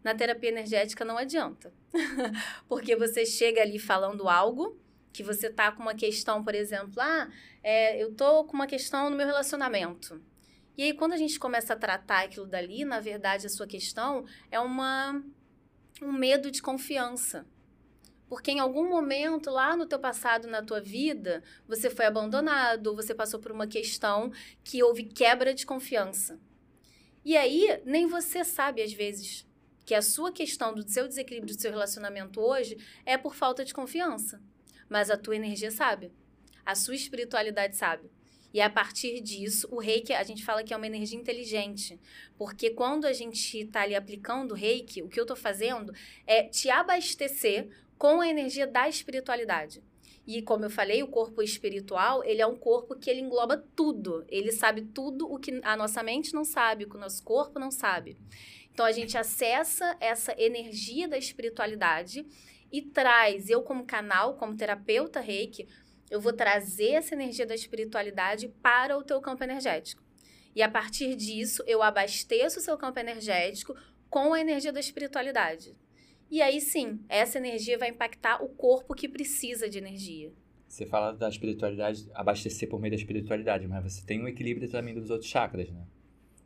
Na 0.03 0.15
terapia 0.15 0.49
energética 0.49 1.05
não 1.05 1.17
adianta. 1.17 1.71
Porque 2.67 2.95
você 2.95 3.25
chega 3.25 3.61
ali 3.61 3.77
falando 3.77 4.27
algo 4.27 4.79
que 5.11 5.21
você 5.21 5.49
tá 5.49 5.71
com 5.71 5.81
uma 5.81 5.95
questão, 5.95 6.43
por 6.43 6.55
exemplo, 6.55 6.93
ah, 6.97 7.29
é, 7.61 8.01
eu 8.01 8.13
tô 8.13 8.45
com 8.45 8.53
uma 8.53 8.67
questão 8.67 9.09
no 9.09 9.17
meu 9.17 9.27
relacionamento. 9.27 10.21
E 10.79 10.83
aí, 10.83 10.93
quando 10.93 11.11
a 11.11 11.17
gente 11.17 11.37
começa 11.37 11.73
a 11.73 11.75
tratar 11.75 12.23
aquilo 12.23 12.47
dali, 12.47 12.85
na 12.85 13.01
verdade, 13.01 13.45
a 13.45 13.49
sua 13.49 13.67
questão 13.67 14.25
é 14.49 14.57
uma, 14.61 15.21
um 16.01 16.13
medo 16.13 16.49
de 16.49 16.61
confiança. 16.61 17.45
Porque 18.29 18.49
em 18.49 18.61
algum 18.61 18.87
momento 18.87 19.49
lá 19.51 19.75
no 19.75 19.85
teu 19.85 19.99
passado, 19.99 20.47
na 20.47 20.63
tua 20.63 20.79
vida, 20.79 21.43
você 21.67 21.89
foi 21.89 22.05
abandonado, 22.05 22.95
você 22.95 23.13
passou 23.13 23.41
por 23.41 23.51
uma 23.51 23.67
questão 23.67 24.31
que 24.63 24.81
houve 24.81 25.03
quebra 25.03 25.53
de 25.53 25.65
confiança. 25.65 26.39
E 27.25 27.35
aí, 27.35 27.81
nem 27.83 28.07
você 28.07 28.45
sabe 28.45 28.81
às 28.81 28.93
vezes 28.93 29.45
que 29.85 29.93
a 29.93 30.01
sua 30.01 30.31
questão 30.31 30.73
do 30.73 30.89
seu 30.89 31.09
desequilíbrio 31.09 31.53
do 31.53 31.61
seu 31.61 31.71
relacionamento 31.71 32.39
hoje 32.39 32.77
é 33.05 33.17
por 33.17 33.35
falta 33.35 33.65
de 33.65 33.73
confiança. 33.73 34.41
Mas 34.87 35.11
a 35.11 35.17
tua 35.17 35.35
energia 35.35 35.71
sabe. 35.71 36.09
A 36.65 36.73
sua 36.73 36.95
espiritualidade 36.95 37.75
sabe. 37.75 38.09
E 38.53 38.61
a 38.61 38.69
partir 38.69 39.21
disso, 39.21 39.67
o 39.71 39.79
reiki, 39.79 40.11
a 40.11 40.23
gente 40.23 40.43
fala 40.43 40.63
que 40.63 40.73
é 40.73 40.77
uma 40.77 40.87
energia 40.87 41.19
inteligente. 41.19 41.99
Porque 42.37 42.71
quando 42.71 43.05
a 43.05 43.13
gente 43.13 43.59
está 43.59 43.81
ali 43.81 43.95
aplicando 43.95 44.51
o 44.51 44.55
reiki, 44.55 45.03
o 45.03 45.07
que 45.07 45.19
eu 45.19 45.23
estou 45.23 45.37
fazendo 45.37 45.93
é 46.25 46.43
te 46.43 46.69
abastecer 46.69 47.69
com 47.97 48.21
a 48.21 48.27
energia 48.27 48.65
da 48.65 48.89
espiritualidade. 48.89 49.83
E 50.25 50.41
como 50.41 50.63
eu 50.63 50.69
falei, 50.69 51.01
o 51.01 51.07
corpo 51.07 51.41
espiritual, 51.41 52.23
ele 52.23 52.41
é 52.41 52.45
um 52.45 52.55
corpo 52.55 52.95
que 52.95 53.09
ele 53.09 53.19
engloba 53.19 53.57
tudo. 53.75 54.23
Ele 54.27 54.51
sabe 54.51 54.83
tudo 54.83 55.31
o 55.31 55.39
que 55.39 55.59
a 55.63 55.75
nossa 55.75 56.03
mente 56.03 56.33
não 56.33 56.43
sabe, 56.43 56.85
o 56.85 56.89
que 56.89 56.97
o 56.97 56.99
nosso 56.99 57.23
corpo 57.23 57.59
não 57.59 57.71
sabe. 57.71 58.15
Então 58.71 58.85
a 58.85 58.91
gente 58.91 59.17
acessa 59.17 59.97
essa 59.99 60.33
energia 60.37 61.07
da 61.07 61.17
espiritualidade 61.17 62.25
e 62.71 62.81
traz, 62.81 63.49
eu 63.49 63.61
como 63.63 63.85
canal, 63.85 64.35
como 64.35 64.55
terapeuta 64.55 65.19
Reiki, 65.19 65.67
eu 66.09 66.19
vou 66.19 66.33
trazer 66.33 66.91
essa 66.91 67.13
energia 67.15 67.45
da 67.45 67.55
espiritualidade 67.55 68.49
para 68.61 68.97
o 68.97 69.03
teu 69.03 69.19
campo 69.21 69.43
energético. 69.43 70.03
E 70.55 70.61
a 70.61 70.69
partir 70.69 71.15
disso, 71.15 71.63
eu 71.67 71.81
abasteço 71.83 72.59
o 72.59 72.61
seu 72.61 72.77
campo 72.77 72.99
energético 72.99 73.75
com 74.09 74.33
a 74.33 74.39
energia 74.41 74.73
da 74.73 74.79
espiritualidade. 74.79 75.75
E 76.29 76.41
aí 76.41 76.59
sim, 76.59 76.99
essa 77.07 77.37
energia 77.37 77.77
vai 77.77 77.89
impactar 77.89 78.43
o 78.43 78.49
corpo 78.49 78.93
que 78.93 79.07
precisa 79.07 79.69
de 79.69 79.77
energia. 79.77 80.31
Você 80.67 80.85
fala 80.85 81.11
da 81.11 81.27
espiritualidade, 81.27 82.07
abastecer 82.13 82.69
por 82.69 82.79
meio 82.79 82.91
da 82.91 82.97
espiritualidade, 82.97 83.67
mas 83.67 83.83
você 83.83 84.05
tem 84.05 84.21
um 84.21 84.27
equilíbrio 84.27 84.69
também 84.69 84.93
dos 84.93 85.09
outros 85.09 85.29
chakras, 85.29 85.71
né? 85.71 85.83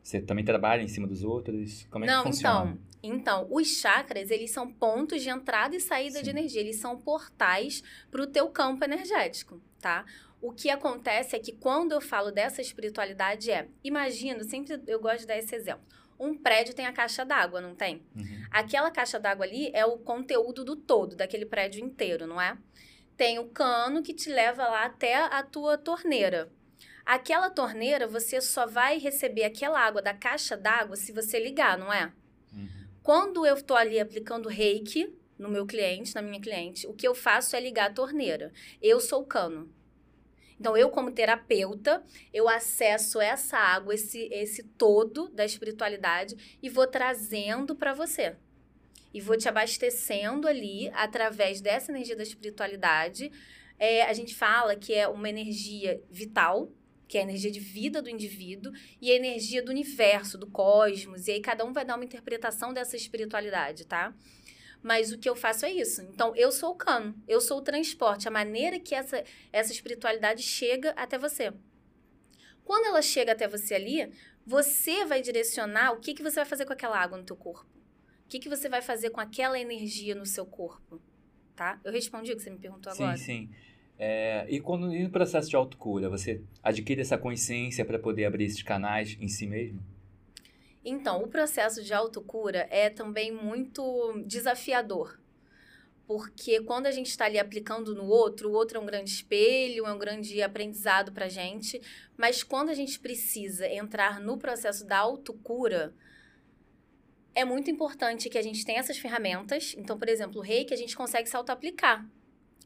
Você 0.02 0.20
também 0.20 0.44
trabalha 0.44 0.82
em 0.82 0.88
cima 0.88 1.06
dos 1.06 1.22
outros? 1.22 1.86
Como 1.90 2.04
é 2.04 2.08
Não, 2.08 2.22
que 2.22 2.28
funciona? 2.30 2.70
então, 2.70 2.78
então, 3.06 3.46
os 3.50 3.68
chakras, 3.68 4.30
eles 4.30 4.50
são 4.50 4.72
pontos 4.72 5.22
de 5.22 5.28
entrada 5.28 5.76
e 5.76 5.80
saída 5.80 6.18
Sim. 6.18 6.24
de 6.24 6.30
energia, 6.30 6.60
eles 6.60 6.76
são 6.76 6.96
portais 6.96 7.82
para 8.10 8.22
o 8.22 8.26
teu 8.26 8.48
campo 8.48 8.84
energético, 8.84 9.60
tá? 9.80 10.04
O 10.40 10.52
que 10.52 10.68
acontece 10.70 11.34
é 11.34 11.38
que 11.38 11.52
quando 11.52 11.92
eu 11.92 12.00
falo 12.00 12.30
dessa 12.30 12.60
espiritualidade 12.60 13.50
é, 13.50 13.68
imagina, 13.82 14.44
sempre 14.44 14.80
eu 14.86 15.00
gosto 15.00 15.20
de 15.20 15.26
dar 15.26 15.38
esse 15.38 15.54
exemplo 15.54 15.84
um 16.18 16.36
prédio 16.36 16.74
tem 16.74 16.86
a 16.86 16.92
caixa 16.92 17.24
d'água, 17.24 17.60
não 17.60 17.74
tem? 17.74 18.02
Uhum. 18.14 18.44
Aquela 18.50 18.90
caixa 18.90 19.18
d'água 19.18 19.44
ali 19.44 19.70
é 19.74 19.84
o 19.84 19.98
conteúdo 19.98 20.64
do 20.64 20.76
todo, 20.76 21.16
daquele 21.16 21.46
prédio 21.46 21.84
inteiro, 21.84 22.26
não 22.26 22.40
é? 22.40 22.56
Tem 23.16 23.38
o 23.38 23.48
cano 23.48 24.02
que 24.02 24.14
te 24.14 24.30
leva 24.30 24.66
lá 24.66 24.84
até 24.84 25.16
a 25.16 25.42
tua 25.42 25.76
torneira. 25.78 26.50
Aquela 27.04 27.50
torneira, 27.50 28.08
você 28.08 28.40
só 28.40 28.66
vai 28.66 28.98
receber 28.98 29.44
aquela 29.44 29.78
água 29.78 30.00
da 30.00 30.14
caixa 30.14 30.56
d'água 30.56 30.96
se 30.96 31.12
você 31.12 31.38
ligar, 31.38 31.76
não 31.76 31.92
é? 31.92 32.12
Quando 33.04 33.44
eu 33.44 33.54
estou 33.54 33.76
ali 33.76 34.00
aplicando 34.00 34.48
reiki 34.48 35.14
no 35.38 35.50
meu 35.50 35.66
cliente, 35.66 36.14
na 36.14 36.22
minha 36.22 36.40
cliente, 36.40 36.86
o 36.86 36.94
que 36.94 37.06
eu 37.06 37.14
faço 37.14 37.54
é 37.54 37.60
ligar 37.60 37.90
a 37.90 37.92
torneira. 37.92 38.50
Eu 38.80 38.98
sou 38.98 39.20
o 39.20 39.26
cano. 39.26 39.70
Então, 40.58 40.74
eu, 40.74 40.88
como 40.88 41.12
terapeuta, 41.12 42.02
eu 42.32 42.48
acesso 42.48 43.20
essa 43.20 43.58
água, 43.58 43.94
esse, 43.94 44.26
esse 44.32 44.62
todo 44.62 45.28
da 45.28 45.44
espiritualidade 45.44 46.58
e 46.62 46.70
vou 46.70 46.86
trazendo 46.86 47.76
para 47.76 47.92
você. 47.92 48.36
E 49.12 49.20
vou 49.20 49.36
te 49.36 49.50
abastecendo 49.50 50.48
ali 50.48 50.88
através 50.94 51.60
dessa 51.60 51.92
energia 51.92 52.16
da 52.16 52.22
espiritualidade. 52.22 53.30
É, 53.78 54.04
a 54.04 54.14
gente 54.14 54.34
fala 54.34 54.76
que 54.76 54.94
é 54.94 55.06
uma 55.06 55.28
energia 55.28 56.02
vital, 56.10 56.72
que 57.06 57.18
é 57.18 57.20
a 57.20 57.24
energia 57.24 57.50
de 57.50 57.60
vida 57.60 58.00
do 58.00 58.08
indivíduo, 58.08 58.72
e 59.00 59.10
a 59.10 59.14
energia 59.14 59.62
do 59.62 59.70
universo, 59.70 60.38
do 60.38 60.46
cosmos. 60.46 61.26
E 61.26 61.32
aí 61.32 61.40
cada 61.40 61.64
um 61.64 61.72
vai 61.72 61.84
dar 61.84 61.96
uma 61.96 62.04
interpretação 62.04 62.72
dessa 62.72 62.96
espiritualidade, 62.96 63.86
tá? 63.86 64.14
Mas 64.82 65.12
o 65.12 65.18
que 65.18 65.28
eu 65.28 65.34
faço 65.34 65.64
é 65.64 65.72
isso. 65.72 66.02
Então, 66.02 66.36
eu 66.36 66.52
sou 66.52 66.72
o 66.72 66.74
cano, 66.74 67.14
eu 67.26 67.40
sou 67.40 67.58
o 67.58 67.62
transporte, 67.62 68.28
a 68.28 68.30
maneira 68.30 68.78
que 68.78 68.94
essa, 68.94 69.24
essa 69.50 69.72
espiritualidade 69.72 70.42
chega 70.42 70.90
até 70.90 71.16
você. 71.16 71.52
Quando 72.64 72.86
ela 72.86 73.00
chega 73.00 73.32
até 73.32 73.48
você 73.48 73.74
ali, 73.74 74.12
você 74.46 75.04
vai 75.04 75.22
direcionar 75.22 75.92
o 75.92 76.00
que, 76.00 76.14
que 76.14 76.22
você 76.22 76.36
vai 76.36 76.44
fazer 76.44 76.66
com 76.66 76.72
aquela 76.72 76.98
água 76.98 77.16
no 77.16 77.24
teu 77.24 77.36
corpo. 77.36 77.66
O 78.24 78.28
que, 78.28 78.38
que 78.38 78.48
você 78.48 78.68
vai 78.68 78.82
fazer 78.82 79.10
com 79.10 79.20
aquela 79.20 79.58
energia 79.58 80.14
no 80.14 80.26
seu 80.26 80.44
corpo, 80.44 81.00
tá? 81.54 81.80
Eu 81.84 81.92
respondi 81.92 82.32
o 82.32 82.36
que 82.36 82.42
você 82.42 82.50
me 82.50 82.58
perguntou 82.58 82.92
agora. 82.92 83.16
Sim, 83.16 83.24
sim. 83.24 83.50
É, 83.98 84.46
e, 84.48 84.60
quando, 84.60 84.94
e 84.94 85.02
no 85.02 85.10
processo 85.10 85.48
de 85.48 85.56
autocura, 85.56 86.08
você 86.08 86.42
adquire 86.62 87.00
essa 87.00 87.16
consciência 87.16 87.84
para 87.84 87.98
poder 87.98 88.24
abrir 88.24 88.44
esses 88.44 88.62
canais 88.62 89.16
em 89.20 89.28
si 89.28 89.46
mesmo? 89.46 89.80
Então, 90.84 91.22
o 91.22 91.28
processo 91.28 91.82
de 91.82 91.94
autocura 91.94 92.66
é 92.70 92.90
também 92.90 93.32
muito 93.32 94.22
desafiador. 94.26 95.18
Porque 96.06 96.60
quando 96.60 96.86
a 96.86 96.90
gente 96.90 97.08
está 97.08 97.24
ali 97.24 97.38
aplicando 97.38 97.94
no 97.94 98.04
outro, 98.04 98.50
o 98.50 98.52
outro 98.52 98.76
é 98.76 98.80
um 98.80 98.84
grande 98.84 99.08
espelho, 99.08 99.86
é 99.86 99.92
um 99.92 99.98
grande 99.98 100.42
aprendizado 100.42 101.12
para 101.12 101.24
a 101.24 101.30
gente. 101.30 101.80
Mas 102.16 102.42
quando 102.42 102.68
a 102.68 102.74
gente 102.74 103.00
precisa 103.00 103.66
entrar 103.66 104.20
no 104.20 104.36
processo 104.36 104.84
da 104.86 104.98
autocura, 104.98 105.94
é 107.34 107.42
muito 107.44 107.70
importante 107.70 108.28
que 108.28 108.36
a 108.36 108.42
gente 108.42 108.66
tenha 108.66 108.80
essas 108.80 108.98
ferramentas. 108.98 109.74
Então, 109.78 109.98
por 109.98 110.08
exemplo, 110.08 110.40
o 110.40 110.42
reiki 110.42 110.74
a 110.74 110.76
gente 110.76 110.94
consegue 110.94 111.28
se 111.28 111.36
auto-aplicar. 111.36 112.06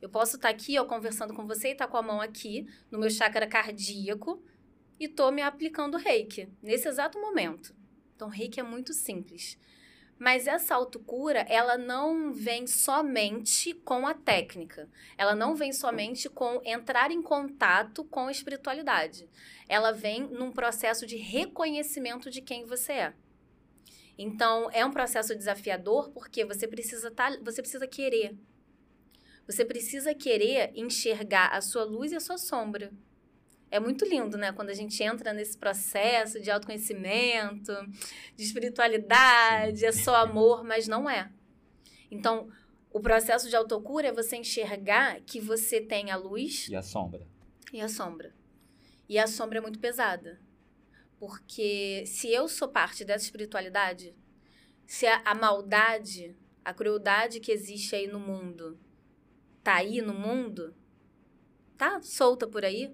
Eu 0.00 0.08
posso 0.08 0.36
estar 0.36 0.48
tá 0.48 0.54
aqui, 0.54 0.78
ó, 0.78 0.84
conversando 0.84 1.34
com 1.34 1.46
você 1.46 1.68
e 1.68 1.72
estar 1.72 1.86
tá 1.86 1.90
com 1.90 1.96
a 1.96 2.02
mão 2.02 2.20
aqui 2.20 2.66
no 2.90 2.98
meu 2.98 3.10
chakra 3.10 3.46
cardíaco 3.46 4.42
e 4.98 5.08
tô 5.08 5.30
me 5.30 5.42
aplicando 5.42 5.96
reiki 5.96 6.48
nesse 6.62 6.88
exato 6.88 7.20
momento. 7.20 7.74
Então, 8.14 8.28
reiki 8.28 8.60
é 8.60 8.62
muito 8.62 8.92
simples. 8.92 9.58
Mas 10.18 10.48
essa 10.48 10.74
autocura, 10.74 11.46
ela 11.48 11.78
não 11.78 12.32
vem 12.32 12.66
somente 12.66 13.72
com 13.72 14.06
a 14.06 14.14
técnica. 14.14 14.88
Ela 15.16 15.34
não 15.34 15.54
vem 15.54 15.72
somente 15.72 16.28
com 16.28 16.60
entrar 16.64 17.12
em 17.12 17.22
contato 17.22 18.04
com 18.04 18.26
a 18.26 18.32
espiritualidade. 18.32 19.28
Ela 19.68 19.92
vem 19.92 20.22
num 20.22 20.50
processo 20.50 21.06
de 21.06 21.16
reconhecimento 21.16 22.30
de 22.30 22.40
quem 22.40 22.64
você 22.64 22.92
é. 22.94 23.14
Então, 24.18 24.68
é 24.72 24.84
um 24.84 24.90
processo 24.90 25.36
desafiador 25.36 26.10
porque 26.10 26.44
você 26.44 26.66
precisa 26.66 27.08
tá, 27.12 27.38
você 27.40 27.62
precisa 27.62 27.86
querer. 27.86 28.36
Você 29.48 29.64
precisa 29.64 30.14
querer 30.14 30.72
enxergar 30.74 31.48
a 31.48 31.62
sua 31.62 31.82
luz 31.82 32.12
e 32.12 32.16
a 32.16 32.20
sua 32.20 32.36
sombra. 32.36 32.92
É 33.70 33.80
muito 33.80 34.04
lindo, 34.04 34.36
né? 34.36 34.52
Quando 34.52 34.68
a 34.68 34.74
gente 34.74 35.02
entra 35.02 35.32
nesse 35.32 35.56
processo 35.56 36.38
de 36.38 36.50
autoconhecimento, 36.50 37.72
de 38.36 38.44
espiritualidade, 38.44 39.86
é 39.86 39.92
só 39.92 40.16
amor, 40.16 40.62
mas 40.62 40.86
não 40.86 41.08
é. 41.08 41.32
Então, 42.10 42.50
o 42.90 43.00
processo 43.00 43.48
de 43.48 43.56
autocura 43.56 44.08
é 44.08 44.12
você 44.12 44.36
enxergar 44.36 45.20
que 45.22 45.40
você 45.40 45.80
tem 45.80 46.10
a 46.10 46.16
luz. 46.16 46.68
E 46.68 46.76
a 46.76 46.82
sombra. 46.82 47.26
E 47.72 47.80
a 47.80 47.88
sombra. 47.88 48.34
E 49.08 49.18
a 49.18 49.26
sombra 49.26 49.58
é 49.58 49.62
muito 49.62 49.78
pesada. 49.78 50.38
Porque 51.18 52.04
se 52.06 52.30
eu 52.30 52.48
sou 52.48 52.68
parte 52.68 53.02
dessa 53.02 53.24
espiritualidade, 53.24 54.14
se 54.86 55.06
a, 55.06 55.22
a 55.24 55.34
maldade, 55.34 56.36
a 56.62 56.74
crueldade 56.74 57.40
que 57.40 57.50
existe 57.50 57.96
aí 57.96 58.06
no 58.06 58.20
mundo, 58.20 58.78
tá 59.68 59.74
aí 59.74 60.00
no 60.00 60.14
mundo, 60.14 60.74
tá 61.76 62.00
solta 62.00 62.46
por 62.46 62.64
aí, 62.64 62.90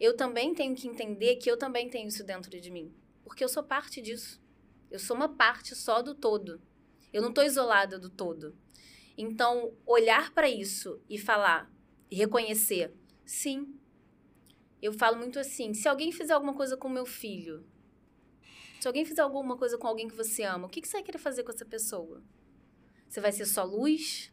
eu 0.00 0.16
também 0.16 0.54
tenho 0.54 0.74
que 0.74 0.88
entender 0.88 1.36
que 1.36 1.50
eu 1.50 1.58
também 1.58 1.90
tenho 1.90 2.08
isso 2.08 2.24
dentro 2.24 2.58
de 2.58 2.70
mim. 2.70 2.90
Porque 3.22 3.44
eu 3.44 3.48
sou 3.50 3.62
parte 3.62 4.00
disso. 4.00 4.40
Eu 4.90 4.98
sou 4.98 5.14
uma 5.14 5.28
parte 5.28 5.74
só 5.74 6.00
do 6.00 6.14
todo. 6.14 6.58
Eu 7.12 7.20
não 7.20 7.28
estou 7.28 7.44
isolada 7.44 7.98
do 7.98 8.08
todo. 8.08 8.56
Então, 9.14 9.74
olhar 9.84 10.32
para 10.32 10.48
isso 10.48 10.98
e 11.06 11.18
falar, 11.18 11.70
e 12.10 12.16
reconhecer, 12.16 12.94
sim. 13.22 13.78
Eu 14.80 14.94
falo 14.94 15.18
muito 15.18 15.38
assim: 15.38 15.74
se 15.74 15.86
alguém 15.86 16.10
fizer 16.12 16.32
alguma 16.32 16.54
coisa 16.54 16.78
com 16.78 16.88
meu 16.88 17.04
filho, 17.04 17.62
se 18.80 18.88
alguém 18.88 19.04
fizer 19.04 19.20
alguma 19.20 19.58
coisa 19.58 19.76
com 19.76 19.86
alguém 19.86 20.08
que 20.08 20.16
você 20.16 20.44
ama, 20.44 20.66
o 20.66 20.70
que, 20.70 20.80
que 20.80 20.88
você 20.88 20.96
vai 20.96 21.02
querer 21.02 21.18
fazer 21.18 21.42
com 21.42 21.52
essa 21.52 21.66
pessoa? 21.66 22.22
Você 23.06 23.20
vai 23.20 23.32
ser 23.32 23.44
só 23.44 23.64
luz? 23.64 24.32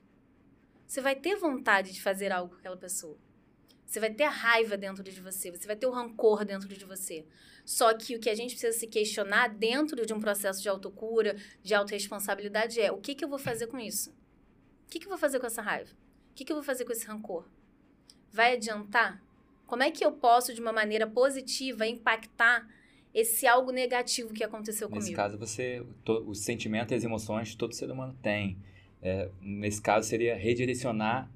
Você 0.93 1.01
vai 1.01 1.15
ter 1.15 1.35
vontade 1.35 1.91
de 1.91 1.99
fazer 1.99 2.31
algo 2.31 2.53
com 2.53 2.59
aquela 2.59 2.77
pessoa. 2.77 3.17
Você 3.83 3.99
vai 3.99 4.13
ter 4.13 4.25
raiva 4.25 4.77
dentro 4.77 5.03
de 5.03 5.19
você, 5.19 5.49
você 5.49 5.65
vai 5.65 5.75
ter 5.75 5.87
o 5.87 5.89
rancor 5.89 6.45
dentro 6.45 6.67
de 6.67 6.85
você. 6.85 7.25
Só 7.65 7.95
que 7.95 8.15
o 8.15 8.19
que 8.19 8.29
a 8.29 8.35
gente 8.35 8.51
precisa 8.51 8.77
se 8.77 8.85
questionar 8.85 9.47
dentro 9.47 10.05
de 10.05 10.13
um 10.13 10.19
processo 10.19 10.61
de 10.61 10.69
autocura, 10.69 11.35
de 11.63 11.73
autorresponsabilidade 11.73 12.79
é: 12.79 12.91
o 12.91 12.99
que, 12.99 13.15
que 13.15 13.25
eu 13.25 13.27
vou 13.27 13.39
fazer 13.39 13.65
com 13.65 13.79
isso? 13.79 14.11
O 14.85 14.91
que, 14.91 14.99
que 14.99 15.07
eu 15.07 15.09
vou 15.09 15.17
fazer 15.17 15.39
com 15.39 15.47
essa 15.47 15.63
raiva? 15.63 15.89
O 16.29 16.35
que, 16.35 16.45
que 16.45 16.51
eu 16.51 16.57
vou 16.57 16.63
fazer 16.63 16.85
com 16.85 16.91
esse 16.91 17.07
rancor? 17.07 17.49
Vai 18.31 18.53
adiantar? 18.53 19.19
Como 19.65 19.81
é 19.81 19.89
que 19.89 20.05
eu 20.05 20.11
posso, 20.11 20.53
de 20.53 20.61
uma 20.61 20.71
maneira 20.71 21.07
positiva, 21.07 21.87
impactar 21.87 22.69
esse 23.11 23.47
algo 23.47 23.71
negativo 23.71 24.31
que 24.31 24.43
aconteceu 24.43 24.87
nesse 24.87 24.99
comigo? 24.99 25.09
Nesse 25.09 25.15
caso, 25.15 25.39
você, 25.39 25.83
to, 26.05 26.23
os 26.29 26.41
sentimentos 26.41 26.91
e 26.91 26.95
as 26.95 27.03
emoções 27.03 27.55
todo 27.55 27.73
ser 27.73 27.89
humano 27.89 28.15
tem. 28.21 28.59
É, 29.03 29.29
nesse 29.41 29.81
caso, 29.81 30.07
seria 30.07 30.33
redirecionar 30.33 31.29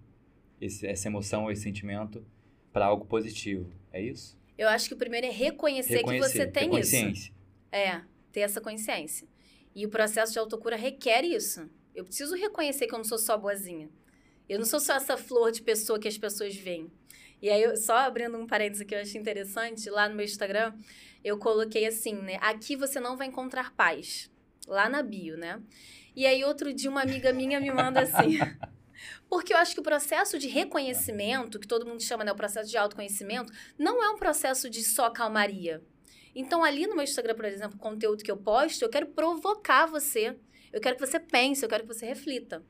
esse, 0.60 0.88
essa 0.88 1.10
emoção, 1.10 1.52
esse 1.52 1.64
sentimento 1.64 2.26
para 2.72 2.86
algo 2.86 3.06
positivo. 3.06 3.70
É 3.92 4.02
isso? 4.02 4.40
Eu 4.58 4.70
acho 4.70 4.88
que 4.88 4.94
o 4.94 4.98
primeiro 4.98 5.28
é 5.28 5.30
reconhecer, 5.30 5.98
reconhecer 5.98 6.32
que 6.32 6.34
você 6.34 6.48
tem 6.48 6.70
ter 6.70 6.78
consciência. 6.78 7.12
isso. 7.12 7.32
É, 7.72 8.02
ter 8.32 8.40
essa 8.40 8.62
consciência. 8.62 9.28
E 9.76 9.86
o 9.86 9.90
processo 9.90 10.32
de 10.32 10.40
autocura 10.40 10.78
requer 10.78 11.26
isso. 11.26 11.70
Eu 11.94 12.06
preciso 12.06 12.36
reconhecer 12.36 12.88
que 12.88 12.94
eu 12.94 12.98
não 12.98 13.06
sou 13.06 13.18
só 13.18 13.38
boazinha. 13.38 13.90
Eu 14.48 14.58
não 14.58 14.66
sou 14.66 14.80
só 14.80 14.96
essa 14.96 15.18
flor 15.18 15.52
de 15.52 15.62
pessoa 15.62 16.00
que 16.00 16.08
as 16.08 16.18
pessoas 16.18 16.56
veem. 16.56 16.90
E 17.42 17.50
aí, 17.50 17.62
eu, 17.62 17.76
só 17.76 17.98
abrindo 17.98 18.38
um 18.38 18.48
parênteses 18.48 18.88
que 18.88 18.96
eu 18.96 19.00
achei 19.00 19.20
interessante, 19.20 19.90
lá 19.90 20.08
no 20.08 20.16
meu 20.16 20.26
Instagram, 20.26 20.74
eu 21.24 21.38
coloquei 21.38 21.86
assim, 21.86 22.14
né? 22.14 22.38
Aqui 22.42 22.76
você 22.76 23.00
não 23.00 23.18
vai 23.18 23.28
encontrar 23.28 23.76
paz. 23.76 24.32
Lá 24.66 24.90
na 24.90 25.04
bio, 25.04 25.38
né? 25.38 25.62
E 26.18 26.26
aí, 26.26 26.44
outro 26.44 26.74
dia, 26.74 26.90
uma 26.90 27.04
amiga 27.04 27.32
minha 27.32 27.60
me 27.60 27.70
manda 27.70 28.02
assim. 28.02 28.40
Porque 29.30 29.54
eu 29.54 29.58
acho 29.58 29.76
que 29.76 29.80
o 29.80 29.84
processo 29.84 30.40
de 30.40 30.48
reconhecimento, 30.48 31.60
que 31.60 31.68
todo 31.68 31.86
mundo 31.86 32.02
chama, 32.02 32.24
né, 32.24 32.32
o 32.32 32.36
processo 32.36 32.72
de 32.72 32.76
autoconhecimento, 32.76 33.54
não 33.78 34.04
é 34.04 34.10
um 34.10 34.18
processo 34.18 34.68
de 34.68 34.84
só 34.84 35.12
calmaria. 35.12 35.80
Então, 36.34 36.64
ali 36.64 36.88
no 36.88 36.96
meu 36.96 37.04
Instagram, 37.04 37.36
por 37.36 37.46
exemplo, 37.46 37.76
o 37.76 37.80
conteúdo 37.80 38.24
que 38.24 38.32
eu 38.32 38.38
posto, 38.38 38.82
eu 38.82 38.90
quero 38.90 39.06
provocar 39.06 39.86
você. 39.86 40.36
Eu 40.74 40.82
quero 40.82 40.96
que 40.96 41.06
você 41.06 41.20
pense, 41.20 41.62
eu 41.62 41.70
quero 41.70 41.84
que 41.84 41.94
você 41.94 42.08
reflita. 42.08 42.66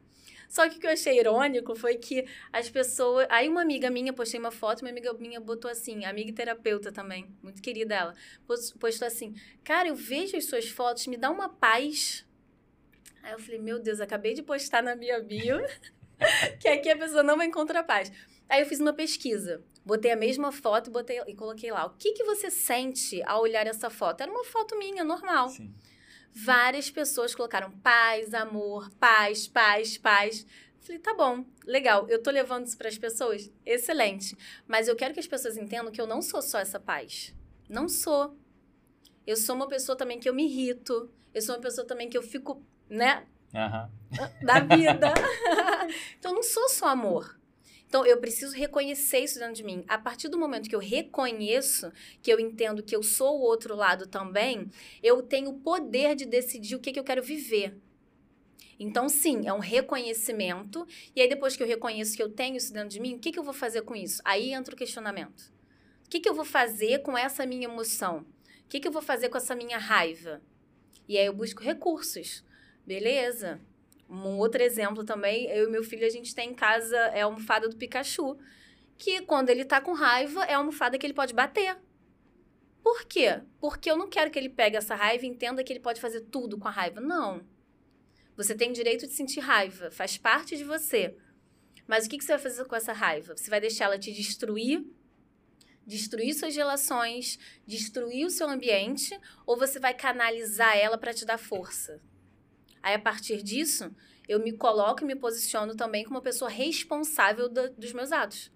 Só 0.49 0.67
que 0.67 0.75
o 0.75 0.79
que 0.81 0.85
eu 0.85 0.91
achei 0.91 1.17
irônico 1.17 1.73
foi 1.73 1.95
que 1.95 2.25
as 2.51 2.69
pessoas. 2.69 3.27
Aí, 3.29 3.47
uma 3.47 3.61
amiga 3.61 3.89
minha, 3.89 4.11
postei 4.11 4.41
uma 4.41 4.51
foto, 4.51 4.81
uma 4.81 4.89
amiga 4.89 5.13
minha 5.13 5.39
botou 5.39 5.71
assim, 5.71 6.03
amiga 6.03 6.31
e 6.31 6.33
terapeuta 6.33 6.91
também, 6.91 7.33
muito 7.41 7.61
querida 7.61 7.95
ela, 7.95 8.13
postou 8.45 9.07
assim: 9.07 9.33
Cara, 9.63 9.87
eu 9.87 9.95
vejo 9.95 10.35
as 10.35 10.43
suas 10.43 10.67
fotos, 10.67 11.07
me 11.07 11.15
dá 11.15 11.31
uma 11.31 11.47
paz. 11.47 12.26
Aí 13.27 13.33
eu 13.33 13.39
falei: 13.39 13.59
Meu 13.59 13.77
Deus, 13.77 13.99
acabei 13.99 14.33
de 14.33 14.41
postar 14.41 14.81
na 14.81 14.95
minha 14.95 15.19
bio. 15.19 15.59
que 16.61 16.67
aqui 16.69 16.89
a 16.89 16.97
pessoa 16.97 17.21
não 17.21 17.35
vai 17.35 17.45
encontrar 17.45 17.83
paz. 17.83 18.09
Aí 18.47 18.61
eu 18.61 18.65
fiz 18.65 18.79
uma 18.79 18.93
pesquisa. 18.93 19.61
Botei 19.85 20.11
a 20.11 20.15
mesma 20.15 20.49
foto 20.49 20.89
e, 20.89 20.93
botei, 20.93 21.21
e 21.27 21.35
coloquei 21.35 21.69
lá. 21.69 21.85
O 21.85 21.89
que, 21.89 22.13
que 22.13 22.23
você 22.23 22.49
sente 22.49 23.21
ao 23.23 23.41
olhar 23.41 23.67
essa 23.67 23.89
foto? 23.89 24.21
Era 24.21 24.31
uma 24.31 24.45
foto 24.45 24.77
minha, 24.77 25.03
normal. 25.03 25.49
Sim. 25.49 25.75
Várias 26.31 26.89
pessoas 26.89 27.35
colocaram 27.35 27.69
paz, 27.79 28.33
amor, 28.33 28.89
paz, 28.91 29.45
paz, 29.45 29.97
paz. 29.97 30.45
Falei, 30.79 30.99
tá 30.99 31.13
bom, 31.13 31.43
legal. 31.65 32.07
Eu 32.07 32.23
tô 32.23 32.31
levando 32.31 32.65
isso 32.65 32.77
para 32.77 32.87
as 32.87 32.97
pessoas? 32.97 33.51
Excelente. 33.65 34.37
Mas 34.65 34.87
eu 34.87 34.95
quero 34.95 35.13
que 35.13 35.19
as 35.19 35.27
pessoas 35.27 35.57
entendam 35.57 35.91
que 35.91 35.99
eu 35.99 36.07
não 36.07 36.21
sou 36.21 36.41
só 36.41 36.59
essa 36.59 36.79
paz. 36.79 37.35
Não 37.67 37.89
sou. 37.89 38.37
Eu 39.25 39.35
sou 39.35 39.53
uma 39.53 39.67
pessoa 39.67 39.97
também 39.97 40.17
que 40.17 40.29
eu 40.29 40.33
me 40.33 40.45
irrito. 40.45 41.11
Eu 41.33 41.41
sou 41.41 41.55
uma 41.55 41.61
pessoa 41.61 41.85
também 41.85 42.09
que 42.09 42.17
eu 42.17 42.23
fico, 42.23 42.65
né, 42.89 43.25
uhum. 43.53 44.45
da 44.45 44.59
vida. 44.59 45.13
então, 46.17 46.33
não 46.33 46.43
sou 46.43 46.69
só 46.69 46.87
amor. 46.87 47.37
Então, 47.87 48.05
eu 48.05 48.17
preciso 48.17 48.53
reconhecer 48.53 49.19
isso 49.19 49.39
dentro 49.39 49.55
de 49.55 49.63
mim. 49.63 49.85
A 49.87 49.97
partir 49.97 50.27
do 50.27 50.37
momento 50.37 50.67
que 50.67 50.75
eu 50.75 50.79
reconheço, 50.79 51.91
que 52.21 52.31
eu 52.31 52.39
entendo 52.39 52.83
que 52.83 52.95
eu 52.95 53.01
sou 53.01 53.39
o 53.39 53.41
outro 53.41 53.75
lado 53.75 54.05
também, 54.05 54.69
eu 55.01 55.21
tenho 55.21 55.51
o 55.51 55.59
poder 55.59 56.15
de 56.15 56.25
decidir 56.25 56.75
o 56.75 56.79
que, 56.79 56.91
que 56.91 56.99
eu 56.99 57.03
quero 57.03 57.23
viver. 57.23 57.77
Então, 58.79 59.07
sim, 59.07 59.47
é 59.47 59.53
um 59.53 59.59
reconhecimento. 59.59 60.85
E 61.15 61.21
aí, 61.21 61.29
depois 61.29 61.55
que 61.55 61.63
eu 61.63 61.67
reconheço 61.67 62.15
que 62.15 62.21
eu 62.21 62.29
tenho 62.29 62.57
isso 62.57 62.73
dentro 62.73 62.89
de 62.89 62.99
mim, 62.99 63.15
o 63.15 63.19
que, 63.19 63.31
que 63.31 63.39
eu 63.39 63.43
vou 63.43 63.53
fazer 63.53 63.81
com 63.83 63.95
isso? 63.95 64.21
Aí 64.25 64.53
entra 64.53 64.75
o 64.75 64.77
questionamento. 64.77 65.51
O 66.05 66.09
que, 66.09 66.19
que 66.19 66.29
eu 66.29 66.33
vou 66.33 66.45
fazer 66.45 66.99
com 66.99 67.17
essa 67.17 67.45
minha 67.45 67.65
emoção? 67.65 68.25
O 68.65 68.69
que, 68.69 68.81
que 68.81 68.87
eu 68.87 68.91
vou 68.91 69.01
fazer 69.01 69.29
com 69.29 69.37
essa 69.37 69.55
minha 69.55 69.77
raiva? 69.77 70.41
E 71.07 71.17
aí 71.17 71.25
eu 71.25 71.33
busco 71.33 71.63
recursos. 71.63 72.43
Beleza. 72.87 73.59
Um 74.09 74.37
outro 74.37 74.63
exemplo 74.63 75.03
também, 75.03 75.45
eu 75.47 75.67
e 75.67 75.71
meu 75.71 75.83
filho, 75.83 76.07
a 76.07 76.09
gente 76.09 76.33
tem 76.33 76.51
em 76.51 76.55
casa 76.55 76.95
é 76.95 77.21
a 77.21 77.25
almofada 77.25 77.67
do 77.67 77.75
Pikachu. 77.75 78.37
Que 78.97 79.21
quando 79.21 79.49
ele 79.49 79.65
tá 79.65 79.81
com 79.81 79.91
raiva, 79.91 80.45
é 80.45 80.53
a 80.53 80.57
almofada 80.57 80.97
que 80.97 81.05
ele 81.05 81.13
pode 81.13 81.33
bater. 81.33 81.77
Por 82.81 83.03
quê? 83.03 83.41
Porque 83.59 83.91
eu 83.91 83.97
não 83.97 84.09
quero 84.09 84.31
que 84.31 84.39
ele 84.39 84.47
pegue 84.47 84.77
essa 84.77 84.95
raiva 84.95 85.25
e 85.25 85.27
entenda 85.27 85.61
que 85.65 85.73
ele 85.73 85.81
pode 85.81 85.99
fazer 85.99 86.21
tudo 86.21 86.57
com 86.57 86.69
a 86.69 86.71
raiva. 86.71 87.01
Não. 87.01 87.45
Você 88.37 88.55
tem 88.55 88.71
direito 88.71 89.05
de 89.05 89.11
sentir 89.11 89.41
raiva, 89.41 89.91
faz 89.91 90.17
parte 90.17 90.55
de 90.55 90.63
você. 90.63 91.13
Mas 91.85 92.05
o 92.05 92.09
que, 92.09 92.17
que 92.17 92.23
você 92.23 92.33
vai 92.33 92.41
fazer 92.41 92.63
com 92.65 92.75
essa 92.75 92.93
raiva? 92.93 93.35
Você 93.35 93.49
vai 93.49 93.59
deixar 93.59 93.85
ela 93.85 93.99
te 93.99 94.13
destruir, 94.13 94.85
destruir 95.85 96.33
suas 96.33 96.55
relações, 96.55 97.37
destruir 97.65 98.25
o 98.25 98.29
seu 98.29 98.47
ambiente, 98.47 99.19
ou 99.45 99.57
você 99.57 99.77
vai 99.77 99.93
canalizar 99.93 100.77
ela 100.77 100.97
para 100.97 101.13
te 101.13 101.25
dar 101.25 101.37
força? 101.37 102.01
Aí, 102.87 102.93
a 102.93 102.99
partir 102.99 103.43
disso, 103.43 103.93
eu 104.29 104.39
me 104.39 104.53
coloco 104.53 105.03
e 105.03 105.05
me 105.05 105.13
posiciono 105.13 105.75
também 105.75 106.05
como 106.05 106.15
uma 106.15 106.21
pessoa 106.21 106.49
responsável 106.49 107.49
do, 107.49 107.69
dos 107.71 107.91
meus 107.91 108.13
atos. 108.13 108.49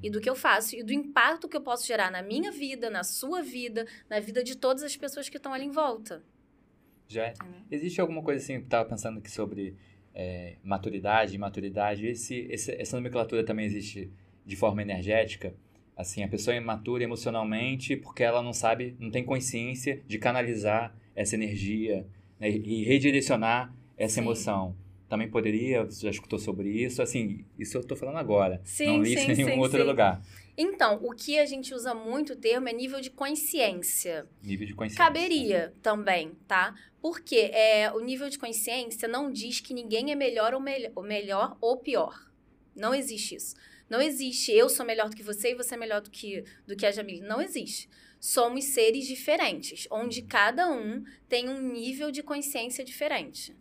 E 0.00 0.08
do 0.08 0.20
que 0.20 0.30
eu 0.30 0.36
faço, 0.36 0.76
e 0.76 0.84
do 0.84 0.92
impacto 0.92 1.48
que 1.48 1.56
eu 1.56 1.60
posso 1.60 1.84
gerar 1.84 2.08
na 2.08 2.22
minha 2.22 2.52
vida, 2.52 2.88
na 2.88 3.02
sua 3.02 3.42
vida, 3.42 3.84
na 4.08 4.20
vida 4.20 4.44
de 4.44 4.56
todas 4.56 4.84
as 4.84 4.96
pessoas 4.96 5.28
que 5.28 5.36
estão 5.36 5.52
ali 5.52 5.64
em 5.64 5.72
volta. 5.72 6.22
Já 7.08 7.26
é. 7.26 7.34
Existe 7.72 8.00
alguma 8.00 8.22
coisa 8.22 8.40
assim, 8.40 8.54
eu 8.54 8.60
estava 8.60 8.88
pensando 8.88 9.18
aqui 9.18 9.30
sobre 9.32 9.74
é, 10.14 10.58
maturidade, 10.62 11.34
imaturidade, 11.34 12.06
esse, 12.06 12.46
esse, 12.50 12.70
essa 12.80 12.96
nomenclatura 12.96 13.44
também 13.44 13.66
existe 13.66 14.12
de 14.46 14.54
forma 14.54 14.80
energética? 14.80 15.56
Assim, 15.96 16.22
a 16.22 16.28
pessoa 16.28 16.54
é 16.54 16.58
imatura 16.58 17.02
emocionalmente 17.02 17.96
porque 17.96 18.22
ela 18.22 18.42
não 18.42 18.52
sabe, 18.52 18.96
não 19.00 19.10
tem 19.10 19.24
consciência 19.24 20.00
de 20.06 20.18
canalizar 20.18 20.94
essa 21.16 21.34
energia, 21.34 22.06
né, 22.42 22.50
e 22.50 22.82
redirecionar 22.82 23.72
essa 23.96 24.16
Sim. 24.16 24.22
emoção. 24.22 24.76
Também 25.08 25.30
poderia, 25.30 25.84
você 25.84 26.06
já 26.06 26.10
escutou 26.10 26.38
sobre 26.38 26.70
isso? 26.70 27.00
Assim, 27.00 27.44
isso 27.58 27.76
eu 27.76 27.82
estou 27.82 27.96
falando 27.96 28.16
agora. 28.16 28.60
Sim, 28.64 28.86
não 28.86 29.02
li 29.02 29.16
sim, 29.16 29.30
em 29.30 29.36
nenhum 29.36 29.48
sim, 29.50 29.58
outro 29.58 29.78
sim. 29.78 29.86
lugar. 29.86 30.22
Então, 30.56 30.98
o 31.02 31.14
que 31.14 31.38
a 31.38 31.46
gente 31.46 31.72
usa 31.72 31.94
muito 31.94 32.32
o 32.32 32.36
termo 32.36 32.68
é 32.68 32.72
nível 32.72 33.00
de 33.00 33.10
consciência. 33.10 34.26
Nível 34.42 34.66
de 34.66 34.74
consciência. 34.74 35.04
Caberia 35.04 35.72
também, 35.82 36.32
tá? 36.48 36.74
Porque 37.00 37.50
é, 37.52 37.92
o 37.92 38.00
nível 38.00 38.28
de 38.28 38.38
consciência 38.38 39.06
não 39.06 39.30
diz 39.30 39.60
que 39.60 39.72
ninguém 39.72 40.10
é 40.10 40.14
melhor 40.14 40.52
ou, 40.52 40.60
me 40.60 40.90
ou 40.94 41.02
melhor 41.02 41.56
ou 41.60 41.76
pior. 41.76 42.30
Não 42.74 42.94
existe 42.94 43.34
isso. 43.34 43.54
Não 43.88 44.00
existe 44.00 44.50
eu 44.50 44.68
sou 44.68 44.84
melhor 44.84 45.10
do 45.10 45.16
que 45.16 45.22
você 45.22 45.52
e 45.52 45.54
você 45.54 45.74
é 45.74 45.78
melhor 45.78 46.00
do 46.00 46.10
que, 46.10 46.44
do 46.66 46.74
que 46.74 46.86
a 46.86 46.90
Jamile. 46.90 47.20
Não 47.20 47.40
existe 47.40 47.88
somos 48.22 48.66
seres 48.66 49.04
diferentes, 49.04 49.88
onde 49.90 50.22
cada 50.22 50.70
um 50.70 51.04
tem 51.28 51.48
um 51.48 51.60
nível 51.60 52.12
de 52.12 52.22
consciência 52.22 52.84
diferente. 52.84 53.52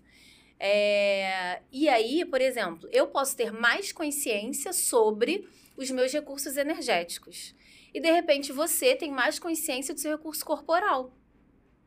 É, 0.60 1.64
e 1.72 1.90
aí, 1.90 2.24
por 2.24 2.40
exemplo, 2.40 2.88
eu 2.92 3.08
posso 3.08 3.36
ter 3.36 3.52
mais 3.52 3.92
consciência 3.92 4.72
sobre 4.72 5.50
os 5.76 5.90
meus 5.90 6.14
recursos 6.14 6.58
energéticos. 6.58 7.56
E 7.92 8.00
de 8.00 8.12
repente 8.12 8.54
você 8.54 8.96
tem 8.96 9.12
mais 9.12 9.40
consciência 9.40 9.96
do 9.96 10.00
seu 10.00 10.12
recurso 10.12 10.46
corporal. 10.46 11.12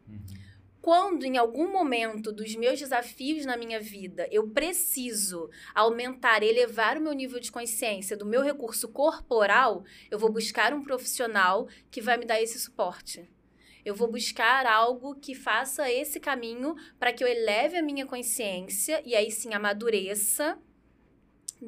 Uhum 0.08 0.43
quando 0.84 1.24
em 1.24 1.38
algum 1.38 1.72
momento 1.72 2.30
dos 2.30 2.54
meus 2.56 2.78
desafios 2.78 3.46
na 3.46 3.56
minha 3.56 3.80
vida 3.80 4.28
eu 4.30 4.50
preciso 4.50 5.48
aumentar, 5.74 6.42
elevar 6.42 6.98
o 6.98 7.00
meu 7.00 7.14
nível 7.14 7.40
de 7.40 7.50
consciência 7.50 8.14
do 8.18 8.26
meu 8.26 8.42
recurso 8.42 8.86
corporal, 8.88 9.82
eu 10.10 10.18
vou 10.18 10.30
buscar 10.30 10.74
um 10.74 10.84
profissional 10.84 11.66
que 11.90 12.02
vai 12.02 12.18
me 12.18 12.26
dar 12.26 12.38
esse 12.42 12.60
suporte. 12.60 13.26
Eu 13.82 13.94
vou 13.94 14.08
buscar 14.08 14.66
algo 14.66 15.14
que 15.14 15.34
faça 15.34 15.90
esse 15.90 16.20
caminho 16.20 16.74
para 16.98 17.14
que 17.14 17.24
eu 17.24 17.28
eleve 17.28 17.78
a 17.78 17.82
minha 17.82 18.04
consciência 18.04 19.00
e 19.06 19.14
aí 19.14 19.30
sim 19.30 19.54
amadureça 19.54 20.58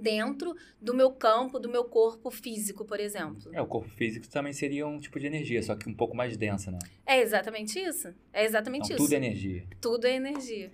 dentro 0.01 0.55
do 0.81 0.95
meu 0.95 1.11
campo, 1.11 1.59
do 1.59 1.69
meu 1.69 1.85
corpo 1.85 2.31
físico, 2.31 2.85
por 2.85 3.01
exemplo. 3.01 3.51
É, 3.53 3.61
o 3.61 3.67
corpo 3.67 3.89
físico 3.89 4.29
também 4.29 4.53
seria 4.53 4.87
um 4.87 4.99
tipo 4.99 5.19
de 5.19 5.27
energia, 5.27 5.63
só 5.63 5.75
que 5.75 5.89
um 5.89 5.95
pouco 5.95 6.17
mais 6.17 6.37
densa, 6.37 6.71
né? 6.71 6.79
É 7.07 7.21
exatamente 7.21 7.79
isso. 7.79 8.15
É 8.33 8.45
exatamente 8.45 8.87
então, 8.87 8.97
isso. 8.97 9.05
Tudo 9.05 9.13
é 9.13 9.17
energia. 9.17 9.65
Tudo 9.81 10.07
é 10.07 10.15
energia. 10.15 10.71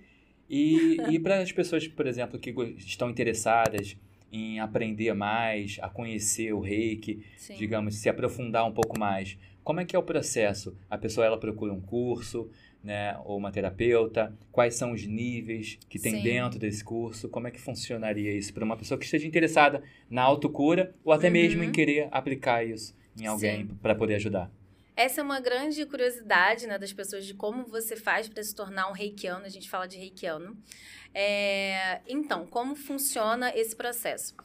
E, 0.49 0.97
e 1.09 1.19
para 1.19 1.39
as 1.41 1.51
pessoas, 1.51 1.87
por 1.87 2.05
exemplo, 2.05 2.39
que 2.39 2.53
estão 2.77 3.09
interessadas 3.09 3.97
em 4.31 4.59
aprender 4.59 5.13
mais, 5.13 5.77
a 5.81 5.89
conhecer 5.89 6.53
o 6.53 6.59
reiki, 6.59 7.23
Sim. 7.37 7.55
digamos, 7.55 7.95
se 7.95 8.09
aprofundar 8.09 8.65
um 8.67 8.71
pouco 8.71 8.97
mais, 8.97 9.37
como 9.63 9.79
é 9.79 9.85
que 9.85 9.95
é 9.95 9.99
o 9.99 10.03
processo? 10.03 10.75
A 10.89 10.97
pessoa 10.97 11.25
ela 11.25 11.39
procura 11.39 11.71
um 11.71 11.79
curso, 11.79 12.49
né, 12.83 13.17
ou 13.23 13.37
uma 13.37 13.51
terapeuta? 13.51 14.35
Quais 14.51 14.75
são 14.75 14.91
os 14.91 15.05
níveis 15.05 15.79
que 15.89 15.97
tem 15.97 16.17
Sim. 16.17 16.23
dentro 16.23 16.59
desse 16.59 16.83
curso? 16.83 17.29
Como 17.29 17.47
é 17.47 17.51
que 17.51 17.61
funcionaria 17.61 18.31
isso 18.33 18.53
para 18.53 18.65
uma 18.65 18.75
pessoa 18.75 18.97
que 18.97 19.05
esteja 19.05 19.25
interessada 19.25 19.81
na 20.09 20.21
autocura 20.21 20.93
ou 21.03 21.13
até 21.13 21.27
uhum. 21.27 21.33
mesmo 21.33 21.63
em 21.63 21.71
querer 21.71 22.07
aplicar 22.11 22.65
isso 22.65 22.95
em 23.19 23.25
alguém 23.25 23.67
para 23.81 23.95
poder 23.95 24.15
ajudar? 24.15 24.51
Essa 24.95 25.21
é 25.21 25.23
uma 25.23 25.39
grande 25.39 25.83
curiosidade 25.87 26.67
né, 26.67 26.77
das 26.77 26.93
pessoas 26.93 27.25
de 27.25 27.33
como 27.33 27.65
você 27.65 27.95
faz 27.95 28.29
para 28.29 28.43
se 28.43 28.53
tornar 28.53 28.89
um 28.89 28.93
reikiano. 28.93 29.43
A 29.43 29.49
gente 29.49 29.67
fala 29.67 29.87
de 29.87 29.97
reikiano. 29.97 30.55
É, 31.13 31.99
então, 32.07 32.45
como 32.45 32.75
funciona 32.75 33.51
esse 33.55 33.75
processo? 33.75 34.35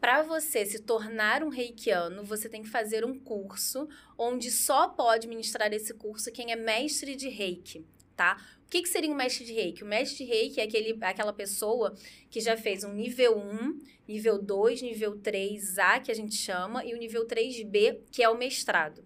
Para 0.00 0.22
você 0.22 0.64
se 0.64 0.80
tornar 0.80 1.42
um 1.42 1.48
reikiano, 1.48 2.22
você 2.24 2.48
tem 2.48 2.62
que 2.62 2.68
fazer 2.68 3.04
um 3.04 3.18
curso 3.18 3.88
onde 4.16 4.50
só 4.50 4.88
pode 4.88 5.26
ministrar 5.26 5.72
esse 5.72 5.92
curso 5.92 6.30
quem 6.30 6.52
é 6.52 6.56
mestre 6.56 7.16
de 7.16 7.28
reiki, 7.28 7.84
tá? 8.16 8.40
O 8.64 8.70
que, 8.70 8.82
que 8.82 8.88
seria 8.88 9.10
um 9.10 9.14
mestre 9.14 9.44
de 9.44 9.52
reiki? 9.52 9.82
O 9.82 9.86
mestre 9.86 10.18
de 10.18 10.30
reiki 10.30 10.60
é 10.60 10.64
aquele, 10.64 10.96
aquela 11.02 11.32
pessoa 11.32 11.96
que 12.30 12.40
já 12.40 12.56
fez 12.56 12.84
um 12.84 12.92
nível 12.92 13.38
1, 13.38 13.80
nível 14.06 14.40
2, 14.40 14.82
nível 14.82 15.18
3A, 15.18 16.02
que 16.02 16.12
a 16.12 16.14
gente 16.14 16.36
chama, 16.36 16.84
e 16.84 16.94
o 16.94 16.98
nível 16.98 17.26
3B, 17.26 18.00
que 18.12 18.22
é 18.22 18.28
o 18.28 18.38
mestrado. 18.38 19.04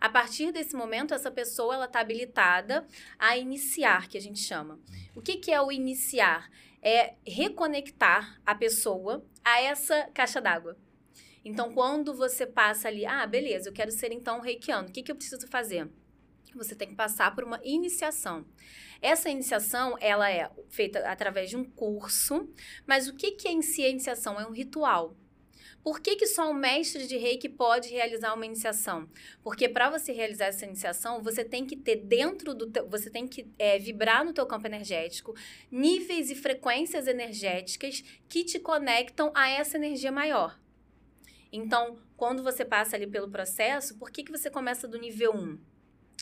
A 0.00 0.08
partir 0.08 0.50
desse 0.50 0.74
momento, 0.74 1.14
essa 1.14 1.30
pessoa 1.30 1.74
ela 1.74 1.84
está 1.84 2.00
habilitada 2.00 2.84
a 3.16 3.36
iniciar, 3.36 4.08
que 4.08 4.18
a 4.18 4.20
gente 4.20 4.40
chama. 4.40 4.80
O 5.14 5.22
que, 5.22 5.36
que 5.36 5.52
é 5.52 5.62
o 5.62 5.70
iniciar? 5.70 6.50
É 6.82 7.14
reconectar 7.26 8.40
a 8.44 8.54
pessoa 8.54 9.24
a 9.44 9.60
essa 9.60 10.10
caixa 10.12 10.40
d'água. 10.40 10.76
Então, 11.44 11.72
quando 11.72 12.14
você 12.14 12.46
passa 12.46 12.88
ali, 12.88 13.06
ah, 13.06 13.26
beleza, 13.26 13.68
eu 13.68 13.72
quero 13.72 13.90
ser 13.90 14.12
então 14.12 14.40
reikiano, 14.40 14.88
o 14.88 14.92
que, 14.92 15.02
que 15.02 15.10
eu 15.10 15.16
preciso 15.16 15.46
fazer? 15.48 15.88
Você 16.54 16.74
tem 16.74 16.88
que 16.88 16.94
passar 16.94 17.34
por 17.34 17.44
uma 17.44 17.60
iniciação. 17.64 18.44
Essa 19.00 19.30
iniciação, 19.30 19.96
ela 20.00 20.30
é 20.30 20.50
feita 20.68 21.00
através 21.00 21.50
de 21.50 21.56
um 21.56 21.64
curso, 21.64 22.48
mas 22.86 23.08
o 23.08 23.14
que, 23.16 23.32
que 23.32 23.48
é 23.48 23.52
em 23.52 23.62
si 23.62 23.82
a 23.82 23.88
iniciação? 23.88 24.38
É 24.38 24.46
um 24.46 24.52
ritual. 24.52 25.16
Por 25.82 26.00
que, 26.00 26.14
que 26.14 26.26
só 26.26 26.48
um 26.48 26.54
mestre 26.54 27.06
de 27.08 27.16
reiki 27.16 27.48
pode 27.48 27.88
realizar 27.88 28.34
uma 28.34 28.46
iniciação? 28.46 29.08
Porque 29.42 29.68
para 29.68 29.90
você 29.90 30.12
realizar 30.12 30.46
essa 30.46 30.64
iniciação, 30.64 31.22
você 31.22 31.44
tem 31.44 31.66
que 31.66 31.76
ter 31.76 31.96
dentro 31.96 32.54
do 32.54 32.70
teu, 32.70 32.88
você 32.88 33.10
tem 33.10 33.26
que 33.26 33.50
é, 33.58 33.78
vibrar 33.78 34.24
no 34.24 34.32
teu 34.32 34.46
campo 34.46 34.66
energético 34.66 35.34
níveis 35.70 36.30
e 36.30 36.36
frequências 36.36 37.08
energéticas 37.08 38.04
que 38.28 38.44
te 38.44 38.60
conectam 38.60 39.32
a 39.34 39.48
essa 39.48 39.76
energia 39.76 40.12
maior. 40.12 40.56
Então, 41.52 41.98
quando 42.16 42.42
você 42.42 42.64
passa 42.64 42.94
ali 42.94 43.06
pelo 43.06 43.28
processo, 43.28 43.98
por 43.98 44.10
que, 44.10 44.22
que 44.22 44.30
você 44.30 44.48
começa 44.48 44.86
do 44.86 44.98
nível 44.98 45.34
1? 45.34 45.58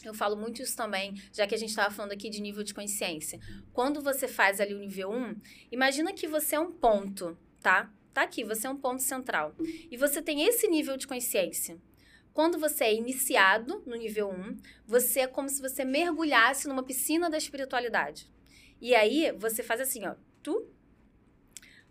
Eu 0.04 0.14
falo 0.14 0.36
muito 0.36 0.62
isso 0.62 0.74
também, 0.74 1.14
já 1.32 1.46
que 1.46 1.54
a 1.54 1.58
gente 1.58 1.68
estava 1.68 1.94
falando 1.94 2.12
aqui 2.12 2.30
de 2.30 2.40
nível 2.40 2.64
de 2.64 2.72
consciência. 2.72 3.38
Quando 3.72 4.00
você 4.00 4.26
faz 4.26 4.58
ali 4.58 4.72
o 4.72 4.78
nível 4.78 5.10
1, 5.10 5.36
imagina 5.70 6.14
que 6.14 6.26
você 6.26 6.56
é 6.56 6.60
um 6.60 6.72
ponto, 6.72 7.36
tá? 7.60 7.92
Tá 8.12 8.22
aqui, 8.22 8.42
você 8.44 8.66
é 8.66 8.70
um 8.70 8.76
ponto 8.76 9.02
central. 9.02 9.54
E 9.90 9.96
você 9.96 10.20
tem 10.20 10.44
esse 10.44 10.66
nível 10.68 10.96
de 10.96 11.06
consciência. 11.06 11.78
Quando 12.32 12.58
você 12.58 12.84
é 12.84 12.94
iniciado 12.94 13.82
no 13.86 13.96
nível 13.96 14.30
1, 14.30 14.56
você 14.86 15.20
é 15.20 15.26
como 15.26 15.48
se 15.48 15.60
você 15.60 15.84
mergulhasse 15.84 16.68
numa 16.68 16.82
piscina 16.82 17.28
da 17.28 17.38
espiritualidade. 17.38 18.30
E 18.80 18.94
aí, 18.94 19.32
você 19.32 19.62
faz 19.62 19.80
assim, 19.80 20.06
ó. 20.06 20.14
Tu. 20.42 20.68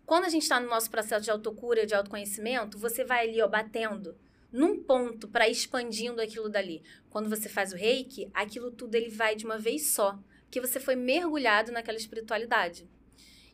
Quando 0.06 0.26
a 0.26 0.30
gente 0.30 0.44
está 0.44 0.60
no 0.60 0.70
nosso 0.70 0.90
processo 0.90 1.24
de 1.24 1.32
autocura, 1.32 1.86
de 1.86 1.94
autoconhecimento, 1.94 2.78
você 2.78 3.04
vai 3.04 3.28
ali, 3.28 3.42
ó, 3.42 3.48
batendo 3.48 4.18
num 4.52 4.82
ponto 4.82 5.28
para 5.28 5.48
expandindo 5.48 6.22
aquilo 6.22 6.50
dali. 6.50 6.82
Quando 7.10 7.30
você 7.30 7.48
faz 7.48 7.72
o 7.72 7.76
reiki, 7.76 8.30
aquilo 8.34 8.72
tudo 8.72 8.96
ele 8.96 9.10
vai 9.10 9.36
de 9.36 9.46
uma 9.46 9.58
vez 9.58 9.92
só, 9.92 10.18
porque 10.44 10.60
você 10.60 10.80
foi 10.80 10.96
mergulhado 10.96 11.72
naquela 11.72 11.98
espiritualidade. 11.98 12.90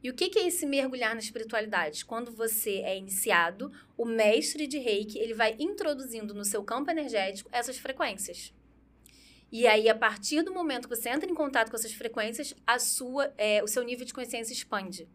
E 0.05 0.09
o 0.11 0.13
que, 0.13 0.37
é 0.37 0.45
esse 0.45 0.67
mergulhar 0.67 1.15
na 1.15 1.19
espiritualidade? 1.19 2.05
Quando 2.05 2.31
você 2.31 2.73
é 2.83 2.95
iniciado, 2.95 3.71
o 3.97 4.05
mestre 4.05 4.67
de 4.67 4.77
reiki 4.77 5.17
ele 5.17 5.33
vai 5.33 5.55
introduzindo 5.57 6.31
no 6.31 6.45
seu 6.45 6.63
campo 6.63 6.91
energético 6.91 7.49
essas 7.51 7.79
frequências. 7.79 8.53
E 9.51 9.65
aí, 9.65 9.89
a 9.89 9.95
partir 9.95 10.43
do 10.43 10.53
momento 10.53 10.87
que 10.87 10.95
você 10.95 11.09
entra 11.09 11.27
em 11.27 11.33
contato 11.33 11.71
com 11.71 11.75
essas 11.75 11.91
frequências, 11.91 12.53
a 12.67 12.77
sua, 12.77 13.33
é, 13.35 13.63
o 13.63 13.67
seu 13.67 13.81
nível 13.81 14.05
de 14.05 14.13
consciência 14.13 14.53
expande. 14.53 15.09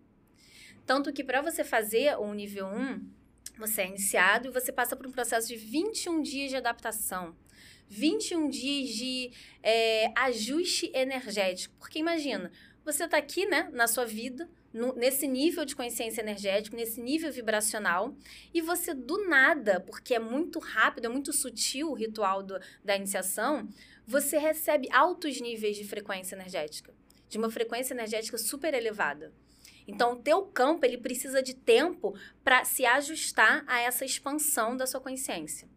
Tanto 0.84 1.12
que 1.12 1.22
para 1.22 1.40
você 1.40 1.62
fazer 1.62 2.18
o 2.18 2.34
nível 2.34 2.66
1, 2.66 3.08
você 3.58 3.82
é 3.82 3.86
iniciado 3.86 4.48
e 4.48 4.50
você 4.50 4.72
passa 4.72 4.96
por 4.96 5.06
um 5.06 5.12
processo 5.12 5.46
de 5.46 5.54
21 5.54 6.20
dias 6.20 6.50
de 6.50 6.56
adaptação. 6.56 7.36
21 7.86 8.48
dias 8.48 8.88
de 8.88 9.30
é, 9.62 10.10
ajuste 10.16 10.90
energético. 10.92 11.76
Porque 11.78 12.00
imagina, 12.00 12.50
você 12.84 13.04
está 13.04 13.18
aqui 13.18 13.46
né, 13.46 13.70
na 13.72 13.86
sua 13.86 14.04
vida, 14.04 14.50
no, 14.72 14.94
nesse 14.94 15.26
nível 15.26 15.64
de 15.64 15.74
consciência 15.74 16.20
energética, 16.20 16.76
nesse 16.76 17.00
nível 17.00 17.32
vibracional, 17.32 18.14
e 18.54 18.60
você 18.60 18.94
do 18.94 19.28
nada, 19.28 19.80
porque 19.80 20.14
é 20.14 20.18
muito 20.18 20.58
rápido, 20.58 21.06
é 21.06 21.08
muito 21.08 21.32
sutil 21.32 21.90
o 21.90 21.94
ritual 21.94 22.42
do, 22.42 22.58
da 22.84 22.96
iniciação, 22.96 23.68
você 24.06 24.38
recebe 24.38 24.88
altos 24.92 25.40
níveis 25.40 25.76
de 25.76 25.84
frequência 25.84 26.34
energética, 26.34 26.92
de 27.28 27.38
uma 27.38 27.50
frequência 27.50 27.94
energética 27.94 28.38
super 28.38 28.74
elevada. 28.74 29.32
Então, 29.86 30.12
o 30.12 30.16
teu 30.16 30.42
campo 30.42 30.84
ele 30.86 30.98
precisa 30.98 31.42
de 31.42 31.54
tempo 31.54 32.14
para 32.44 32.64
se 32.64 32.84
ajustar 32.84 33.64
a 33.66 33.80
essa 33.80 34.04
expansão 34.04 34.76
da 34.76 34.86
sua 34.86 35.00
consciência. 35.00 35.68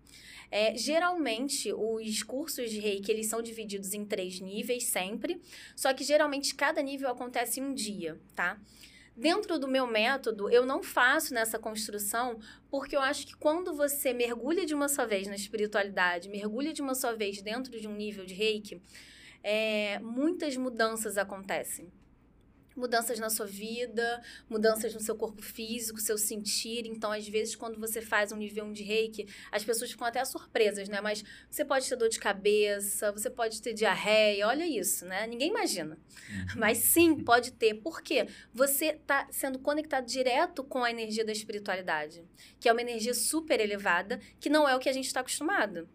É, 0.55 0.77
geralmente, 0.77 1.73
os 1.73 2.21
cursos 2.21 2.69
de 2.69 2.79
reiki, 2.79 3.11
eles 3.11 3.25
são 3.25 3.41
divididos 3.41 3.95
em 3.95 4.05
três 4.05 4.39
níveis 4.39 4.83
sempre, 4.83 5.41
só 5.75 5.91
que 5.95 6.03
geralmente 6.03 6.53
cada 6.53 6.79
nível 6.79 7.09
acontece 7.09 7.59
em 7.59 7.63
um 7.63 7.73
dia, 7.73 8.21
tá? 8.35 8.59
Dentro 9.17 9.57
do 9.57 9.67
meu 9.67 9.87
método, 9.87 10.51
eu 10.51 10.63
não 10.63 10.83
faço 10.83 11.33
nessa 11.33 11.57
construção, 11.57 12.39
porque 12.69 12.95
eu 12.95 13.01
acho 13.01 13.25
que 13.25 13.35
quando 13.35 13.73
você 13.73 14.13
mergulha 14.13 14.63
de 14.63 14.75
uma 14.75 14.87
só 14.87 15.07
vez 15.07 15.27
na 15.27 15.33
espiritualidade, 15.33 16.29
mergulha 16.29 16.71
de 16.71 16.83
uma 16.83 16.93
só 16.93 17.15
vez 17.15 17.41
dentro 17.41 17.71
de 17.81 17.87
um 17.87 17.95
nível 17.95 18.23
de 18.23 18.35
reiki, 18.35 18.79
é, 19.41 19.97
muitas 20.01 20.55
mudanças 20.55 21.17
acontecem 21.17 21.91
mudanças 22.75 23.19
na 23.19 23.29
sua 23.29 23.45
vida, 23.45 24.21
mudanças 24.49 24.93
no 24.93 24.99
seu 24.99 25.15
corpo 25.15 25.41
físico, 25.41 25.99
seu 25.99 26.17
sentir. 26.17 26.85
Então, 26.85 27.11
às 27.11 27.27
vezes, 27.27 27.55
quando 27.55 27.79
você 27.79 28.01
faz 28.01 28.31
um 28.31 28.37
nível 28.37 28.65
1 28.65 28.73
de 28.73 28.83
reiki, 28.83 29.27
as 29.51 29.63
pessoas 29.63 29.91
ficam 29.91 30.07
até 30.07 30.23
surpresas, 30.25 30.89
né? 30.89 31.01
Mas 31.01 31.23
você 31.49 31.63
pode 31.63 31.87
ter 31.87 31.95
dor 31.95 32.09
de 32.09 32.19
cabeça, 32.19 33.11
você 33.11 33.29
pode 33.29 33.61
ter 33.61 33.73
diarreia, 33.73 34.47
olha 34.47 34.65
isso, 34.65 35.05
né? 35.05 35.27
Ninguém 35.27 35.49
imagina. 35.49 35.97
Uhum. 36.29 36.45
Mas 36.57 36.77
sim, 36.79 37.15
pode 37.15 37.51
ter. 37.51 37.75
Por 37.75 38.01
quê? 38.01 38.27
Você 38.53 38.87
está 38.87 39.27
sendo 39.31 39.59
conectado 39.59 40.05
direto 40.05 40.63
com 40.63 40.83
a 40.83 40.91
energia 40.91 41.25
da 41.25 41.31
espiritualidade, 41.31 42.23
que 42.59 42.67
é 42.67 42.71
uma 42.71 42.81
energia 42.81 43.13
super 43.13 43.59
elevada, 43.59 44.19
que 44.39 44.49
não 44.49 44.67
é 44.67 44.75
o 44.75 44.79
que 44.79 44.89
a 44.89 44.93
gente 44.93 45.07
está 45.07 45.19
acostumado. 45.19 45.87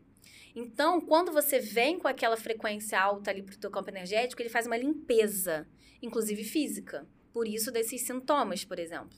Então, 0.54 1.00
quando 1.00 1.30
você 1.30 1.60
vem 1.60 1.98
com 1.98 2.08
aquela 2.08 2.36
frequência 2.36 3.00
alta 3.00 3.30
ali 3.30 3.42
para 3.42 3.54
o 3.54 3.58
teu 3.58 3.70
campo 3.70 3.90
energético, 3.90 4.42
ele 4.42 4.48
faz 4.48 4.66
uma 4.66 4.76
limpeza 4.76 5.68
inclusive 6.02 6.44
física. 6.44 7.06
Por 7.32 7.46
isso, 7.46 7.70
desses 7.70 8.02
sintomas, 8.02 8.64
por 8.64 8.78
exemplo. 8.78 9.16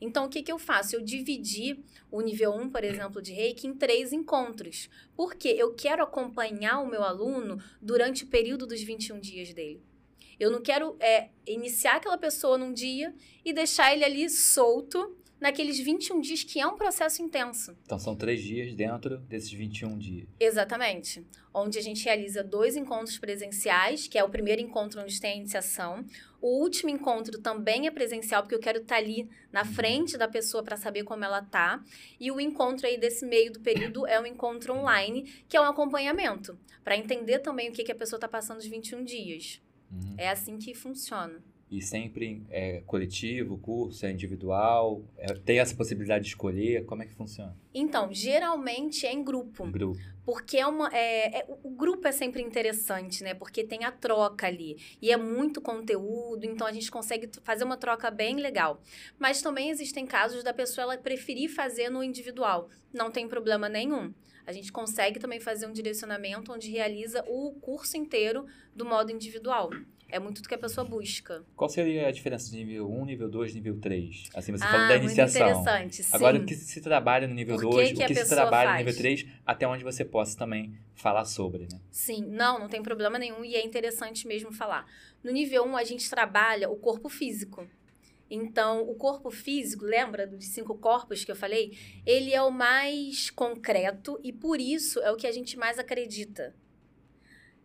Então, 0.00 0.26
o 0.26 0.28
que, 0.28 0.42
que 0.42 0.52
eu 0.52 0.58
faço? 0.58 0.96
Eu 0.96 1.00
dividi 1.00 1.82
o 2.10 2.20
nível 2.20 2.52
1, 2.52 2.70
por 2.70 2.84
exemplo, 2.84 3.22
de 3.22 3.32
reiki 3.32 3.66
em 3.66 3.74
três 3.74 4.12
encontros. 4.12 4.90
Porque 5.16 5.48
eu 5.48 5.72
quero 5.74 6.02
acompanhar 6.02 6.80
o 6.80 6.88
meu 6.88 7.02
aluno 7.02 7.62
durante 7.80 8.24
o 8.24 8.26
período 8.26 8.66
dos 8.66 8.82
21 8.82 9.20
dias 9.20 9.54
dele. 9.54 9.82
Eu 10.38 10.50
não 10.50 10.60
quero 10.60 10.96
é, 10.98 11.30
iniciar 11.46 11.96
aquela 11.96 12.18
pessoa 12.18 12.58
num 12.58 12.72
dia 12.72 13.14
e 13.44 13.52
deixar 13.52 13.92
ele 13.92 14.04
ali 14.04 14.28
solto 14.28 15.16
naqueles 15.42 15.76
21 15.76 16.20
dias, 16.20 16.44
que 16.44 16.60
é 16.60 16.66
um 16.66 16.76
processo 16.76 17.20
intenso. 17.20 17.76
Então, 17.84 17.98
são 17.98 18.14
três 18.14 18.40
dias 18.40 18.72
dentro 18.74 19.18
desses 19.18 19.50
21 19.50 19.98
dias. 19.98 20.28
Exatamente. 20.38 21.26
Onde 21.52 21.78
a 21.78 21.82
gente 21.82 22.04
realiza 22.04 22.44
dois 22.44 22.76
encontros 22.76 23.18
presenciais, 23.18 24.06
que 24.06 24.16
é 24.16 24.22
o 24.22 24.28
primeiro 24.28 24.62
encontro 24.62 25.02
onde 25.02 25.20
tem 25.20 25.32
a 25.32 25.36
iniciação. 25.36 26.04
O 26.40 26.62
último 26.62 26.90
encontro 26.90 27.40
também 27.40 27.88
é 27.88 27.90
presencial, 27.90 28.42
porque 28.42 28.54
eu 28.54 28.60
quero 28.60 28.78
estar 28.78 28.96
ali 28.96 29.28
na 29.52 29.62
uhum. 29.62 29.72
frente 29.72 30.16
da 30.16 30.28
pessoa 30.28 30.62
para 30.62 30.76
saber 30.76 31.02
como 31.02 31.24
ela 31.24 31.42
tá. 31.42 31.82
E 32.20 32.30
o 32.30 32.40
encontro 32.40 32.86
aí 32.86 32.96
desse 32.96 33.26
meio 33.26 33.52
do 33.52 33.58
período 33.58 34.06
é 34.06 34.20
um 34.20 34.26
encontro 34.26 34.72
online, 34.72 35.24
que 35.48 35.56
é 35.56 35.60
um 35.60 35.64
acompanhamento, 35.64 36.56
para 36.84 36.96
entender 36.96 37.40
também 37.40 37.68
o 37.68 37.72
que, 37.72 37.82
que 37.82 37.92
a 37.92 37.96
pessoa 37.96 38.16
está 38.16 38.28
passando 38.28 38.58
os 38.58 38.66
21 38.66 39.02
dias. 39.02 39.60
Uhum. 39.90 40.14
É 40.16 40.28
assim 40.28 40.56
que 40.56 40.72
funciona. 40.72 41.42
E 41.72 41.80
sempre 41.80 42.44
é 42.50 42.82
coletivo, 42.82 43.56
curso, 43.56 44.04
é 44.04 44.10
individual? 44.10 45.02
É, 45.16 45.32
tem 45.32 45.58
essa 45.58 45.74
possibilidade 45.74 46.24
de 46.24 46.28
escolher? 46.28 46.84
Como 46.84 47.02
é 47.02 47.06
que 47.06 47.14
funciona? 47.14 47.56
Então, 47.72 48.12
geralmente 48.12 49.06
é 49.06 49.12
em 49.14 49.24
grupo. 49.24 49.66
Em 49.66 49.72
grupo. 49.72 49.98
Porque 50.22 50.58
é 50.58 50.66
uma, 50.66 50.90
é, 50.94 51.38
é, 51.38 51.46
o 51.62 51.70
grupo 51.70 52.06
é 52.06 52.12
sempre 52.12 52.42
interessante, 52.42 53.24
né? 53.24 53.32
Porque 53.32 53.64
tem 53.64 53.84
a 53.84 53.90
troca 53.90 54.46
ali. 54.46 54.76
E 55.00 55.10
é 55.10 55.16
muito 55.16 55.62
conteúdo, 55.62 56.44
então 56.44 56.66
a 56.66 56.72
gente 56.72 56.90
consegue 56.90 57.30
fazer 57.42 57.64
uma 57.64 57.78
troca 57.78 58.10
bem 58.10 58.36
legal. 58.36 58.78
Mas 59.18 59.40
também 59.40 59.70
existem 59.70 60.04
casos 60.04 60.44
da 60.44 60.52
pessoa 60.52 60.82
ela 60.82 60.98
preferir 60.98 61.48
fazer 61.48 61.88
no 61.88 62.04
individual. 62.04 62.68
Não 62.92 63.10
tem 63.10 63.26
problema 63.26 63.70
nenhum. 63.70 64.12
A 64.46 64.52
gente 64.52 64.70
consegue 64.70 65.18
também 65.18 65.40
fazer 65.40 65.66
um 65.66 65.72
direcionamento 65.72 66.52
onde 66.52 66.70
realiza 66.70 67.24
o 67.26 67.52
curso 67.62 67.96
inteiro 67.96 68.44
do 68.74 68.84
modo 68.84 69.10
individual. 69.10 69.70
É 70.12 70.18
muito 70.18 70.42
do 70.42 70.48
que 70.48 70.54
a 70.54 70.58
pessoa 70.58 70.86
busca. 70.86 71.42
Qual 71.56 71.70
seria 71.70 72.06
a 72.06 72.12
diferença 72.12 72.50
de 72.50 72.62
nível 72.62 72.86
1, 72.86 73.04
nível 73.06 73.30
2, 73.30 73.54
nível 73.54 73.80
3? 73.80 74.28
Assim, 74.34 74.52
você 74.52 74.62
ah, 74.62 74.70
falou 74.70 74.88
da 74.88 74.96
iniciação. 74.96 75.40
Muito 75.40 75.58
interessante, 75.58 76.02
sim. 76.02 76.14
Agora, 76.14 76.36
o 76.36 76.44
que 76.44 76.54
se 76.54 76.82
trabalha 76.82 77.26
no 77.26 77.34
nível 77.34 77.56
2, 77.56 77.92
o 77.92 77.94
que, 77.94 78.14
se 78.14 78.28
trabalha 78.28 78.68
faz? 78.68 78.80
no 78.80 78.86
nível 78.86 79.00
3, 79.00 79.26
até 79.46 79.66
onde 79.66 79.82
você 79.82 80.04
possa 80.04 80.36
também 80.36 80.78
falar 80.94 81.24
sobre, 81.24 81.62
né? 81.62 81.80
Sim, 81.90 82.26
não, 82.28 82.58
não 82.58 82.68
tem 82.68 82.82
problema 82.82 83.18
nenhum 83.18 83.42
e 83.42 83.54
é 83.54 83.64
interessante 83.64 84.26
mesmo 84.26 84.52
falar. 84.52 84.84
No 85.24 85.32
nível 85.32 85.64
1, 85.64 85.76
a 85.78 85.84
gente 85.84 86.10
trabalha 86.10 86.68
o 86.68 86.76
corpo 86.76 87.08
físico. 87.08 87.66
Então, 88.30 88.82
o 88.82 88.94
corpo 88.94 89.30
físico, 89.30 89.86
lembra 89.86 90.26
dos 90.26 90.44
cinco 90.48 90.76
corpos 90.76 91.24
que 91.24 91.32
eu 91.32 91.36
falei? 91.36 91.74
Ele 92.04 92.34
é 92.34 92.42
o 92.42 92.50
mais 92.50 93.30
concreto 93.30 94.20
e 94.22 94.30
por 94.30 94.60
isso 94.60 95.00
é 95.00 95.10
o 95.10 95.16
que 95.16 95.26
a 95.26 95.32
gente 95.32 95.56
mais 95.56 95.78
acredita 95.78 96.54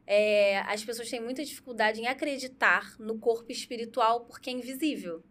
é, 0.08 0.60
as 0.60 0.84
pessoas 0.84 1.10
têm 1.10 1.20
muita 1.22 1.44
dificuldade 1.44 2.00
em 2.00 2.08
acreditar 2.08 2.96
no 2.98 3.20
corpo 3.20 3.52
espiritual 3.52 4.22
porque 4.22 4.50
é 4.50 4.54
invisível. 4.54 5.22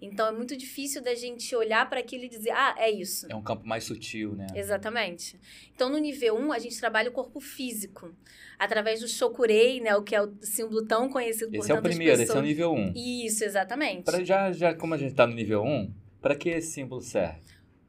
Então 0.00 0.28
é 0.28 0.32
muito 0.32 0.56
difícil 0.56 1.02
da 1.02 1.14
gente 1.14 1.54
olhar 1.56 1.88
para 1.90 2.00
aquilo 2.00 2.24
e 2.24 2.28
dizer, 2.28 2.50
ah, 2.50 2.74
é 2.78 2.90
isso. 2.90 3.26
É 3.28 3.34
um 3.34 3.42
campo 3.42 3.66
mais 3.66 3.84
sutil, 3.84 4.34
né? 4.34 4.46
Exatamente. 4.54 5.36
Então 5.74 5.90
no 5.90 5.98
nível 5.98 6.36
1, 6.36 6.52
a 6.52 6.58
gente 6.58 6.78
trabalha 6.78 7.10
o 7.10 7.12
corpo 7.12 7.40
físico. 7.40 8.14
Através 8.58 9.00
do 9.00 9.08
Shokurei, 9.08 9.80
né? 9.80 9.96
O 9.96 10.02
que 10.02 10.14
é 10.14 10.22
o 10.22 10.32
símbolo 10.40 10.86
tão 10.86 11.08
conhecido 11.08 11.48
esse 11.48 11.58
por 11.58 11.64
Esse 11.64 11.72
é 11.72 11.74
o 11.74 11.82
primeiro, 11.82 12.16
pessoas. 12.16 12.28
esse 12.28 12.36
é 12.36 12.40
o 12.40 12.44
nível 12.44 12.72
1. 12.72 12.92
Isso, 12.94 13.44
exatamente. 13.44 14.04
Pra 14.04 14.24
já, 14.24 14.52
já, 14.52 14.74
como 14.74 14.94
a 14.94 14.96
gente 14.96 15.10
está 15.10 15.26
no 15.26 15.34
nível 15.34 15.62
1, 15.62 15.92
para 16.20 16.34
que 16.34 16.48
esse 16.48 16.72
símbolo 16.72 17.00
serve? 17.00 17.40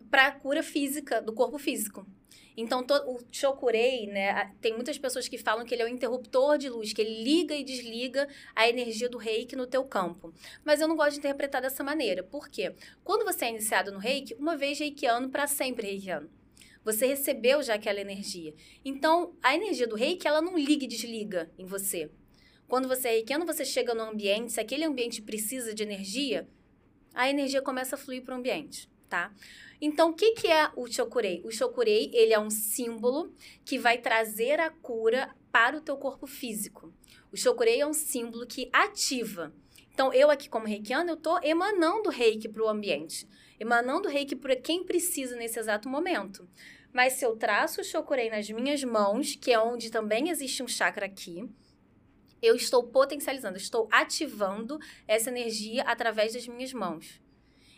Para 0.10 0.28
a 0.28 0.32
cura 0.32 0.64
física, 0.64 1.22
do 1.22 1.34
corpo 1.34 1.58
físico. 1.58 2.06
Então, 2.58 2.84
to, 2.84 2.94
o 3.08 3.20
Chokurei, 3.32 4.08
né, 4.08 4.54
tem 4.60 4.74
muitas 4.74 4.98
pessoas 4.98 5.30
que 5.30 5.38
falam 5.38 5.66
que 5.66 5.74
ele 5.74 5.82
é 5.82 5.86
um 5.86 5.90
interruptor 5.90 6.58
de 6.58 6.68
luz, 6.68 6.92
que 6.92 7.02
ele 7.02 7.24
liga 7.24 7.56
e 7.56 7.64
desliga 7.64 8.28
a 8.54 8.68
energia 8.68 9.08
do 9.08 9.18
reiki 9.18 9.56
no 9.56 9.66
teu 9.66 9.86
campo. 9.86 10.34
Mas 10.66 10.82
eu 10.82 10.88
não 10.88 10.98
gosto 10.98 11.14
de 11.14 11.20
interpretar 11.20 11.62
dessa 11.62 11.86
maneira. 11.86 12.22
Por 12.22 12.50
quê? 12.50 12.76
Quando 13.02 13.24
você 13.24 13.46
é 13.46 13.50
iniciado 13.50 13.94
no 13.94 13.98
reiki, 13.98 14.36
uma 14.36 14.58
vez 14.58 14.78
reikiano, 14.78 15.30
para 15.30 15.48
sempre 15.48 15.88
reikiano. 15.88 16.30
Você 16.84 17.06
recebeu 17.06 17.64
já 17.64 17.76
aquela 17.76 18.02
energia. 18.02 18.54
Então, 18.84 19.34
a 19.42 19.56
energia 19.56 19.88
do 19.88 19.96
reiki, 19.96 20.28
ela 20.28 20.42
não 20.42 20.58
liga 20.58 20.84
e 20.84 20.88
desliga 20.88 21.50
em 21.58 21.66
você. 21.66 22.10
Quando 22.68 22.88
você 22.88 23.08
é 23.08 23.12
reikiano, 23.12 23.46
você 23.46 23.64
chega 23.64 23.94
no 23.94 24.04
ambiente, 24.04 24.52
se 24.52 24.60
aquele 24.60 24.84
ambiente 24.84 25.22
precisa 25.22 25.74
de 25.74 25.82
energia, 25.82 26.48
a 27.14 27.30
energia 27.30 27.62
começa 27.62 27.96
a 27.96 27.98
fluir 27.98 28.22
para 28.24 28.36
o 28.36 28.38
ambiente, 28.38 28.90
tá? 29.08 29.34
Então, 29.82 30.10
o 30.10 30.14
que, 30.14 30.34
que 30.34 30.48
é 30.48 30.70
o 30.76 30.88
Chokurei? 30.88 31.42
O 31.46 31.52
Chokurei, 31.52 32.12
ele 32.14 32.34
é 32.34 32.40
um 32.40 32.50
símbolo 32.50 33.34
que 33.64 33.80
vai 33.80 33.98
trazer 33.98 34.60
a 34.60 34.70
cura 34.70 35.34
para 35.52 35.78
o 35.78 35.82
teu 35.82 35.96
corpo 35.96 36.28
físico. 36.28 36.94
O 37.32 37.38
Chokurei 37.38 37.80
é 37.80 37.88
um 37.88 37.94
símbolo 37.94 38.46
que 38.46 38.70
ativa. 38.74 39.54
Então, 39.94 40.14
eu 40.14 40.30
aqui 40.30 40.50
como 40.50 40.66
reikiano, 40.68 41.12
eu 41.12 41.16
estou 41.16 41.40
emanando 41.44 42.10
reiki 42.10 42.50
para 42.50 42.64
o 42.64 42.68
ambiente. 42.68 43.28
Emanando 43.60 44.10
reiki 44.10 44.36
para 44.36 44.56
quem 44.56 44.84
precisa 44.84 45.36
nesse 45.36 45.60
exato 45.60 45.88
momento. 45.88 46.48
Mas 46.92 47.14
se 47.14 47.26
eu 47.26 47.36
traço 47.38 47.82
o 47.82 47.84
Chokurei 47.84 48.30
nas 48.30 48.50
minhas 48.50 48.84
mãos, 48.84 49.36
que 49.36 49.52
é 49.52 49.60
onde 49.60 49.92
também 49.92 50.30
existe 50.30 50.62
um 50.62 50.68
chakra 50.68 51.06
aqui, 51.06 51.48
eu 52.42 52.56
estou 52.56 52.84
potencializando, 52.84 53.58
estou 53.58 53.88
ativando 53.92 54.80
essa 55.08 55.30
energia 55.30 55.84
através 55.84 56.34
das 56.34 56.48
minhas 56.48 56.74
mãos. 56.74 57.22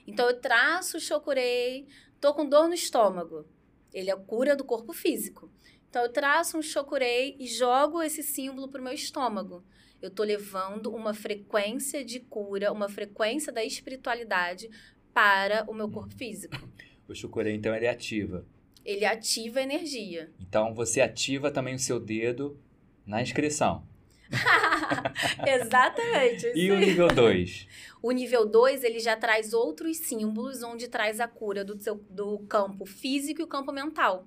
Então 0.08 0.28
eu 0.30 0.40
traço 0.40 0.98
o 0.98 1.00
chokurei, 1.00 1.88
tô 2.20 2.34
com 2.34 2.48
dor 2.48 2.68
no 2.68 2.74
estômago. 2.74 3.46
Ele 3.94 4.10
é 4.10 4.14
a 4.14 4.18
cura 4.18 4.56
do 4.56 4.64
corpo 4.64 4.94
físico. 4.94 5.52
Então 5.90 6.04
eu 6.04 6.10
traço 6.10 6.58
um 6.58 6.62
chokurei 6.62 7.36
e 7.40 7.48
jogo 7.48 8.02
esse 8.02 8.24
símbolo 8.24 8.70
para 8.70 8.80
o 8.80 8.84
meu 8.84 8.94
estômago. 8.94 9.64
Eu 10.02 10.10
estou 10.10 10.26
levando 10.26 10.94
uma 10.94 11.14
frequência 11.14 12.04
de 12.04 12.20
cura, 12.20 12.72
uma 12.72 12.90
frequência 12.90 13.52
da 13.52 13.64
espiritualidade 13.64 14.70
para 15.14 15.66
o 15.70 15.74
meu 15.74 15.90
corpo 15.90 16.16
físico. 16.16 16.56
O 17.08 17.16
chokurei, 17.16 17.56
então, 17.56 17.76
ele 17.76 17.90
ativa. 17.90 18.46
Ele 18.86 19.04
ativa 19.04 19.60
a 19.60 19.64
energia. 19.64 20.32
Então 20.40 20.74
você 20.74 21.02
ativa 21.02 21.52
também 21.52 21.76
o 21.76 21.80
seu 21.80 22.00
dedo 22.00 22.58
na 23.06 23.22
inscrição. 23.22 23.86
Exatamente. 25.46 26.52
e 26.56 26.72
o 26.72 26.80
nível 26.80 27.08
2? 27.08 27.68
O 28.02 28.12
nível 28.12 28.46
2, 28.46 28.84
ele 28.84 29.00
já 29.00 29.16
traz 29.16 29.54
outros 29.54 29.98
símbolos, 29.98 30.64
onde 30.64 30.88
traz 30.88 31.20
a 31.20 31.28
cura 31.28 31.64
do, 31.64 31.80
seu, 31.80 31.96
do 32.10 32.40
campo 32.40 32.86
físico 32.86 33.42
e 33.42 33.44
o 33.44 33.48
campo 33.48 33.72
mental. 33.72 34.26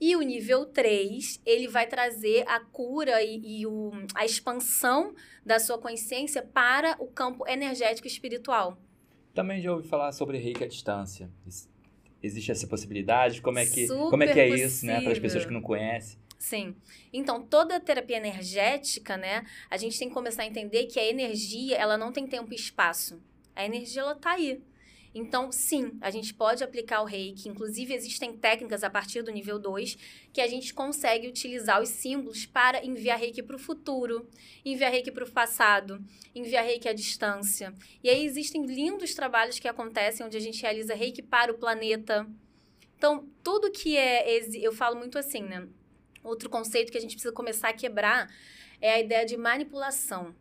E 0.00 0.16
o 0.16 0.20
nível 0.20 0.66
3, 0.66 1.40
ele 1.46 1.68
vai 1.68 1.86
trazer 1.86 2.44
a 2.48 2.58
cura 2.58 3.22
e, 3.22 3.60
e 3.60 3.66
o, 3.66 3.92
a 4.14 4.24
expansão 4.24 5.14
da 5.44 5.60
sua 5.60 5.78
consciência 5.78 6.42
para 6.42 6.96
o 6.98 7.06
campo 7.06 7.46
energético 7.46 8.06
e 8.08 8.10
espiritual. 8.10 8.78
Também 9.34 9.60
já 9.60 9.72
ouvi 9.72 9.86
falar 9.86 10.12
sobre 10.12 10.38
reiki 10.38 10.64
à 10.64 10.66
distância. 10.66 11.30
Existe 12.22 12.50
essa 12.50 12.66
possibilidade? 12.66 13.40
Como 13.40 13.58
é 13.58 13.66
que, 13.66 13.86
como 13.86 14.22
é, 14.22 14.32
que 14.32 14.40
é 14.40 14.48
isso, 14.48 14.84
né? 14.86 15.00
Para 15.00 15.12
as 15.12 15.18
pessoas 15.18 15.44
que 15.44 15.52
não 15.52 15.62
conhecem. 15.62 16.18
Sim. 16.42 16.74
Então, 17.12 17.40
toda 17.40 17.78
terapia 17.78 18.16
energética, 18.16 19.16
né? 19.16 19.46
A 19.70 19.76
gente 19.76 19.96
tem 19.96 20.08
que 20.08 20.14
começar 20.14 20.42
a 20.42 20.46
entender 20.46 20.86
que 20.86 20.98
a 20.98 21.08
energia, 21.08 21.76
ela 21.76 21.96
não 21.96 22.10
tem 22.10 22.26
tempo 22.26 22.52
e 22.52 22.56
espaço. 22.56 23.22
A 23.54 23.64
energia, 23.64 24.02
ela 24.02 24.16
tá 24.16 24.32
aí. 24.32 24.60
Então, 25.14 25.52
sim, 25.52 25.96
a 26.00 26.10
gente 26.10 26.34
pode 26.34 26.64
aplicar 26.64 27.00
o 27.00 27.04
reiki. 27.04 27.48
Inclusive, 27.48 27.94
existem 27.94 28.36
técnicas 28.36 28.82
a 28.82 28.90
partir 28.90 29.22
do 29.22 29.30
nível 29.30 29.56
2 29.56 29.96
que 30.32 30.40
a 30.40 30.48
gente 30.48 30.74
consegue 30.74 31.28
utilizar 31.28 31.80
os 31.80 31.90
símbolos 31.90 32.44
para 32.44 32.84
enviar 32.84 33.20
reiki 33.20 33.40
para 33.40 33.54
o 33.54 33.58
futuro, 33.58 34.28
enviar 34.64 34.90
reiki 34.90 35.12
para 35.12 35.22
o 35.22 35.30
passado, 35.30 36.04
enviar 36.34 36.64
reiki 36.64 36.88
à 36.88 36.92
distância. 36.92 37.72
E 38.02 38.10
aí 38.10 38.24
existem 38.24 38.66
lindos 38.66 39.14
trabalhos 39.14 39.60
que 39.60 39.68
acontecem 39.68 40.26
onde 40.26 40.36
a 40.36 40.40
gente 40.40 40.60
realiza 40.60 40.92
reiki 40.92 41.22
para 41.22 41.52
o 41.52 41.56
planeta. 41.56 42.28
Então, 42.98 43.28
tudo 43.44 43.70
que 43.70 43.96
é. 43.96 44.26
Eu 44.54 44.72
falo 44.72 44.96
muito 44.96 45.16
assim, 45.16 45.42
né? 45.42 45.68
Outro 46.22 46.48
conceito 46.48 46.92
que 46.92 46.98
a 46.98 47.00
gente 47.00 47.14
precisa 47.14 47.32
começar 47.32 47.68
a 47.68 47.72
quebrar 47.72 48.32
é 48.80 48.94
a 48.94 49.00
ideia 49.00 49.24
de 49.24 49.36
manipulação. 49.36 50.34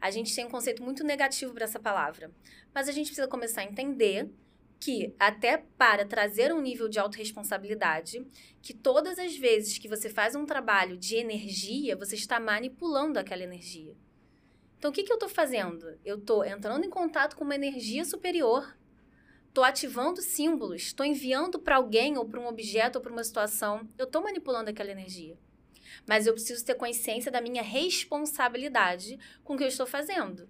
A 0.00 0.10
gente 0.10 0.34
tem 0.34 0.44
um 0.44 0.50
conceito 0.50 0.82
muito 0.82 1.02
negativo 1.02 1.54
para 1.54 1.64
essa 1.64 1.80
palavra, 1.80 2.30
mas 2.74 2.88
a 2.88 2.92
gente 2.92 3.06
precisa 3.06 3.28
começar 3.28 3.62
a 3.62 3.64
entender 3.64 4.30
que 4.78 5.14
até 5.18 5.56
para 5.78 6.04
trazer 6.04 6.52
um 6.52 6.60
nível 6.60 6.88
de 6.88 6.98
autorresponsabilidade, 6.98 8.26
que 8.60 8.74
todas 8.74 9.18
as 9.18 9.36
vezes 9.36 9.78
que 9.78 9.88
você 9.88 10.08
faz 10.08 10.34
um 10.34 10.44
trabalho 10.44 10.98
de 10.98 11.16
energia, 11.16 11.96
você 11.96 12.14
está 12.14 12.38
manipulando 12.38 13.18
aquela 13.18 13.42
energia. 13.42 13.96
Então, 14.78 14.90
o 14.90 14.94
que, 14.94 15.02
que 15.02 15.10
eu 15.10 15.16
estou 15.16 15.28
fazendo? 15.28 15.98
Eu 16.04 16.18
estou 16.18 16.44
entrando 16.44 16.84
em 16.84 16.90
contato 16.90 17.36
com 17.36 17.44
uma 17.44 17.54
energia 17.54 18.04
superior 18.04 18.76
estou 19.56 19.64
ativando 19.64 20.20
símbolos, 20.20 20.82
estou 20.82 21.06
enviando 21.06 21.58
para 21.58 21.76
alguém 21.76 22.18
ou 22.18 22.26
para 22.26 22.38
um 22.38 22.46
objeto 22.46 22.96
ou 22.96 23.02
para 23.02 23.10
uma 23.10 23.24
situação, 23.24 23.88
eu 23.96 24.04
estou 24.04 24.22
manipulando 24.22 24.68
aquela 24.68 24.90
energia. 24.90 25.38
Mas 26.06 26.26
eu 26.26 26.34
preciso 26.34 26.62
ter 26.62 26.74
consciência 26.74 27.32
da 27.32 27.40
minha 27.40 27.62
responsabilidade 27.62 29.18
com 29.42 29.54
o 29.54 29.56
que 29.56 29.64
eu 29.64 29.68
estou 29.68 29.86
fazendo. 29.86 30.46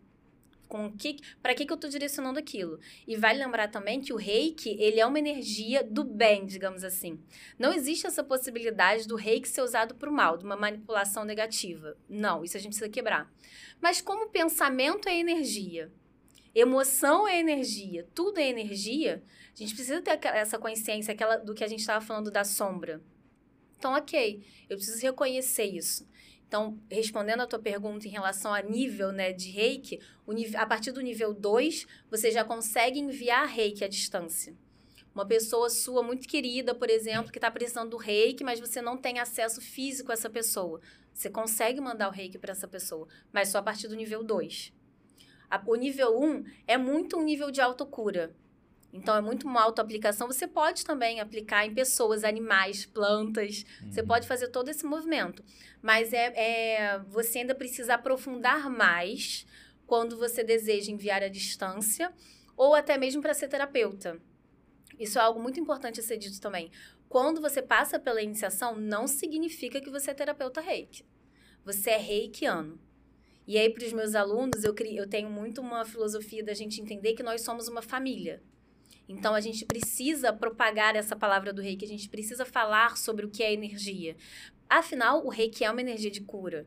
Com 0.66 0.90
que, 0.90 1.20
para 1.40 1.54
que, 1.54 1.64
que 1.64 1.72
eu 1.72 1.76
estou 1.76 1.88
direcionando 1.88 2.40
aquilo? 2.40 2.80
E 3.06 3.16
vale 3.16 3.38
lembrar 3.38 3.68
também 3.68 4.00
que 4.00 4.12
o 4.12 4.16
reiki, 4.16 4.70
ele 4.80 4.98
é 4.98 5.06
uma 5.06 5.20
energia 5.20 5.84
do 5.84 6.02
bem, 6.02 6.44
digamos 6.44 6.82
assim. 6.82 7.20
Não 7.56 7.72
existe 7.72 8.08
essa 8.08 8.24
possibilidade 8.24 9.06
do 9.06 9.14
reiki 9.14 9.48
ser 9.48 9.62
usado 9.62 9.94
para 9.94 10.10
o 10.10 10.12
mal, 10.12 10.36
de 10.36 10.44
uma 10.44 10.56
manipulação 10.56 11.24
negativa. 11.24 11.96
Não, 12.08 12.42
isso 12.42 12.56
a 12.56 12.60
gente 12.60 12.70
precisa 12.70 12.90
quebrar. 12.90 13.32
Mas 13.80 14.00
como 14.00 14.30
pensamento 14.30 15.08
é 15.08 15.16
energia, 15.16 15.92
Emoção 16.58 17.28
é 17.28 17.38
energia, 17.38 18.08
tudo 18.14 18.38
é 18.38 18.48
energia. 18.48 19.22
A 19.54 19.58
gente 19.58 19.74
precisa 19.74 20.00
ter 20.00 20.18
essa 20.28 20.58
consciência 20.58 21.12
aquela 21.12 21.36
do 21.36 21.52
que 21.52 21.62
a 21.62 21.68
gente 21.68 21.80
estava 21.80 22.02
falando 22.02 22.30
da 22.30 22.44
sombra. 22.44 23.02
Então, 23.76 23.92
ok, 23.92 24.42
eu 24.66 24.78
preciso 24.78 25.02
reconhecer 25.02 25.66
isso. 25.66 26.08
Então, 26.48 26.80
respondendo 26.90 27.42
a 27.42 27.46
tua 27.46 27.58
pergunta 27.58 28.08
em 28.08 28.10
relação 28.10 28.54
a 28.54 28.62
nível 28.62 29.12
né, 29.12 29.34
de 29.34 29.50
reiki, 29.50 30.00
a 30.56 30.64
partir 30.64 30.92
do 30.92 31.02
nível 31.02 31.34
2, 31.34 31.86
você 32.10 32.30
já 32.30 32.42
consegue 32.42 32.98
enviar 32.98 33.46
reiki 33.46 33.84
à 33.84 33.88
distância. 33.88 34.56
Uma 35.14 35.26
pessoa 35.26 35.68
sua 35.68 36.02
muito 36.02 36.26
querida, 36.26 36.74
por 36.74 36.88
exemplo, 36.88 37.30
que 37.30 37.36
está 37.36 37.50
precisando 37.50 37.90
do 37.90 37.98
reiki, 37.98 38.42
mas 38.42 38.60
você 38.60 38.80
não 38.80 38.96
tem 38.96 39.18
acesso 39.18 39.60
físico 39.60 40.10
a 40.10 40.14
essa 40.14 40.30
pessoa. 40.30 40.80
Você 41.12 41.28
consegue 41.28 41.82
mandar 41.82 42.08
o 42.08 42.12
reiki 42.12 42.38
para 42.38 42.52
essa 42.52 42.66
pessoa, 42.66 43.06
mas 43.30 43.50
só 43.50 43.58
a 43.58 43.62
partir 43.62 43.88
do 43.88 43.94
nível 43.94 44.24
2. 44.24 44.72
A, 45.50 45.62
o 45.66 45.74
nível 45.74 46.18
1 46.20 46.44
é 46.66 46.76
muito 46.76 47.16
um 47.16 47.22
nível 47.22 47.50
de 47.50 47.60
autocura. 47.60 48.34
Então, 48.92 49.14
é 49.14 49.20
muito 49.20 49.46
uma 49.46 49.62
autoaplicação. 49.62 50.26
Você 50.26 50.46
pode 50.46 50.84
também 50.84 51.20
aplicar 51.20 51.66
em 51.66 51.74
pessoas, 51.74 52.24
animais, 52.24 52.86
plantas. 52.86 53.64
Uhum. 53.82 53.92
Você 53.92 54.02
pode 54.02 54.26
fazer 54.26 54.48
todo 54.48 54.70
esse 54.70 54.86
movimento. 54.86 55.44
Mas 55.82 56.12
é, 56.12 56.32
é, 56.34 56.98
você 57.00 57.40
ainda 57.40 57.54
precisa 57.54 57.94
aprofundar 57.94 58.70
mais 58.70 59.46
quando 59.86 60.16
você 60.16 60.42
deseja 60.42 60.90
enviar 60.90 61.22
à 61.22 61.28
distância 61.28 62.12
ou 62.56 62.74
até 62.74 62.96
mesmo 62.96 63.20
para 63.20 63.34
ser 63.34 63.48
terapeuta. 63.48 64.18
Isso 64.98 65.18
é 65.18 65.22
algo 65.22 65.40
muito 65.40 65.60
importante 65.60 66.00
a 66.00 66.02
ser 66.02 66.16
dito 66.16 66.40
também. 66.40 66.70
Quando 67.08 67.40
você 67.40 67.62
passa 67.62 67.98
pela 67.98 68.22
iniciação, 68.22 68.74
não 68.74 69.06
significa 69.06 69.80
que 69.80 69.90
você 69.90 70.10
é 70.10 70.14
terapeuta 70.14 70.60
reiki. 70.60 71.04
Você 71.64 71.90
é 71.90 71.98
reikiano. 71.98 72.80
E 73.46 73.56
aí, 73.56 73.70
para 73.70 73.86
os 73.86 73.92
meus 73.92 74.14
alunos, 74.14 74.64
eu, 74.64 74.74
eu 74.74 75.08
tenho 75.08 75.30
muito 75.30 75.60
uma 75.60 75.84
filosofia 75.84 76.42
da 76.42 76.52
gente 76.52 76.80
entender 76.80 77.14
que 77.14 77.22
nós 77.22 77.42
somos 77.42 77.68
uma 77.68 77.80
família. 77.80 78.42
Então, 79.08 79.34
a 79.34 79.40
gente 79.40 79.64
precisa 79.64 80.32
propagar 80.32 80.96
essa 80.96 81.14
palavra 81.14 81.52
do 81.52 81.62
reiki, 81.62 81.84
a 81.84 81.88
gente 81.88 82.08
precisa 82.08 82.44
falar 82.44 82.96
sobre 82.96 83.24
o 83.24 83.30
que 83.30 83.44
é 83.44 83.52
energia. 83.52 84.16
Afinal, 84.68 85.24
o 85.24 85.28
reiki 85.28 85.64
é 85.64 85.70
uma 85.70 85.80
energia 85.80 86.10
de 86.10 86.22
cura. 86.22 86.66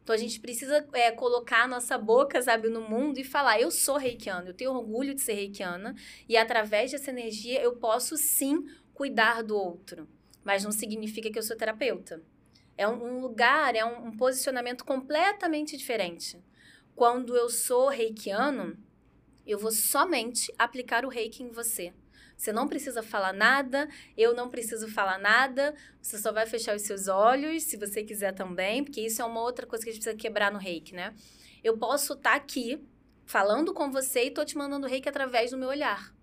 Então, 0.00 0.14
a 0.14 0.18
gente 0.18 0.38
precisa 0.38 0.86
é, 0.92 1.10
colocar 1.10 1.64
a 1.64 1.66
nossa 1.66 1.98
boca, 1.98 2.40
sabe, 2.40 2.68
no 2.68 2.82
mundo 2.82 3.18
e 3.18 3.24
falar: 3.24 3.60
eu 3.60 3.72
sou 3.72 3.96
reikiana, 3.96 4.50
eu 4.50 4.54
tenho 4.54 4.70
orgulho 4.70 5.12
de 5.12 5.20
ser 5.20 5.34
reikiana, 5.34 5.96
e 6.28 6.36
através 6.36 6.92
dessa 6.92 7.10
energia 7.10 7.60
eu 7.60 7.74
posso 7.74 8.16
sim 8.16 8.64
cuidar 8.94 9.42
do 9.42 9.56
outro. 9.56 10.08
Mas 10.44 10.62
não 10.62 10.70
significa 10.70 11.28
que 11.28 11.36
eu 11.36 11.42
sou 11.42 11.56
terapeuta. 11.56 12.22
É 12.76 12.86
um, 12.86 13.20
lugar, 13.20 13.74
é 13.74 13.84
um, 13.84 14.08
um 14.08 14.16
posicionamento 14.16 14.84
completamente 14.84 15.76
diferente. 15.76 16.38
Quando 16.94 17.36
eu 17.36 17.48
sou 17.48 17.88
reikiano, 17.88 18.76
eu 19.46 19.58
vou 19.58 19.70
somente 19.70 20.52
aplicar 20.58 21.04
o 21.04 21.08
reiki 21.08 21.42
em 21.42 21.50
você. 21.50 21.92
Você 22.36 22.52
não 22.52 22.68
precisa 22.68 23.02
falar 23.02 23.32
nada, 23.32 23.88
eu 24.16 24.34
não 24.34 24.50
preciso 24.50 24.88
falar 24.88 25.18
nada, 25.18 25.74
você 26.02 26.18
só 26.18 26.30
vai 26.32 26.44
fechar 26.44 26.76
os 26.76 26.82
seus 26.82 27.08
olhos, 27.08 27.62
se 27.62 27.78
você 27.78 28.02
quiser 28.02 28.32
também, 28.32 28.84
porque 28.84 29.00
isso 29.00 29.22
é 29.22 29.24
uma 29.24 29.40
outra 29.40 29.66
coisa 29.66 29.82
que 29.82 29.90
a 29.90 29.92
gente 29.92 30.02
precisa 30.02 30.20
quebrar 30.20 30.52
no 30.52 30.58
reiki, 30.58 30.94
né? 30.94 31.14
Eu 31.64 31.78
posso 31.78 32.12
estar 32.12 32.30
tá 32.30 32.36
aqui 32.36 32.86
falando 33.24 33.72
com 33.72 33.90
você 33.90 34.24
e 34.24 34.30
tô 34.30 34.44
te 34.44 34.56
mandando 34.56 34.86
reiki 34.86 35.08
através 35.08 35.50
do 35.50 35.56
meu 35.56 35.68
olhar. 35.68 36.14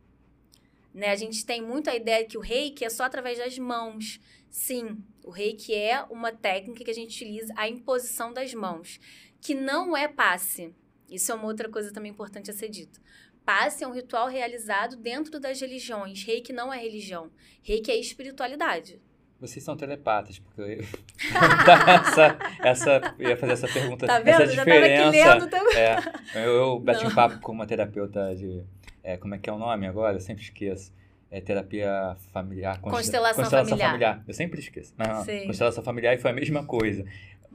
Né? 0.93 1.09
A 1.09 1.15
gente 1.15 1.45
tem 1.45 1.61
muito 1.61 1.89
a 1.89 1.95
ideia 1.95 2.25
que 2.25 2.37
o 2.37 2.41
reiki 2.41 2.85
é 2.85 2.89
só 2.89 3.03
através 3.03 3.39
das 3.39 3.57
mãos. 3.57 4.19
Sim, 4.53 5.03
o 5.25 5.31
reiki 5.31 5.73
é 5.73 6.03
uma 6.11 6.31
técnica 6.31 6.83
que 6.83 6.91
a 6.91 6.93
gente 6.93 7.15
utiliza 7.15 7.51
a 7.57 7.67
imposição 7.67 8.31
das 8.31 8.53
mãos, 8.53 8.99
que 9.41 9.55
não 9.55 9.97
é 9.97 10.07
passe. 10.07 10.71
Isso 11.09 11.31
é 11.31 11.35
uma 11.35 11.45
outra 11.45 11.67
coisa 11.67 11.91
também 11.91 12.11
importante 12.11 12.51
a 12.51 12.53
ser 12.53 12.69
dito. 12.69 13.01
Passe 13.43 13.83
é 13.83 13.87
um 13.87 13.91
ritual 13.91 14.27
realizado 14.27 14.95
dentro 14.95 15.39
das 15.39 15.59
religiões. 15.59 16.23
Reiki 16.23 16.53
não 16.53 16.71
é 16.71 16.77
religião. 16.77 17.31
Reiki 17.63 17.89
é 17.89 17.99
espiritualidade. 17.99 19.01
Vocês 19.39 19.65
são 19.65 19.75
telepatas, 19.75 20.37
porque 20.37 20.61
eu 20.61 20.69
ia, 20.69 20.77
essa, 22.05 22.37
essa, 22.63 23.15
ia 23.17 23.35
fazer 23.35 23.53
essa 23.53 23.67
pergunta. 23.67 24.05
Tá 24.05 24.19
vendo? 24.19 24.43
Essa 24.43 24.53
Já 24.53 24.63
diferença. 24.63 25.23
Tava 25.23 25.47
também. 25.47 25.75
É, 25.75 25.97
eu, 26.35 26.51
eu 26.51 26.79
bati 26.79 27.03
não. 27.03 27.09
um 27.09 27.15
papo 27.15 27.39
com 27.39 27.51
uma 27.51 27.65
terapeuta 27.65 28.35
de. 28.35 28.63
É, 29.03 29.17
como 29.17 29.33
é 29.33 29.39
que 29.39 29.49
é 29.49 29.53
o 29.53 29.57
nome 29.57 29.87
agora? 29.87 30.15
Eu 30.15 30.21
sempre 30.21 30.43
esqueço. 30.43 30.93
É 31.33 31.41
terapia 31.41 32.15
familiar. 32.31 32.79
Constelação, 32.79 33.43
constelação 33.43 33.69
familiar. 33.75 33.89
familiar. 33.89 34.23
Eu 34.27 34.33
sempre 34.35 34.59
esqueço. 34.59 34.93
Não, 34.95 35.25
constelação 35.47 35.83
familiar 35.83 36.13
e 36.13 36.19
foi 36.19 36.29
a 36.29 36.33
mesma 36.33 36.63
coisa. 36.63 37.03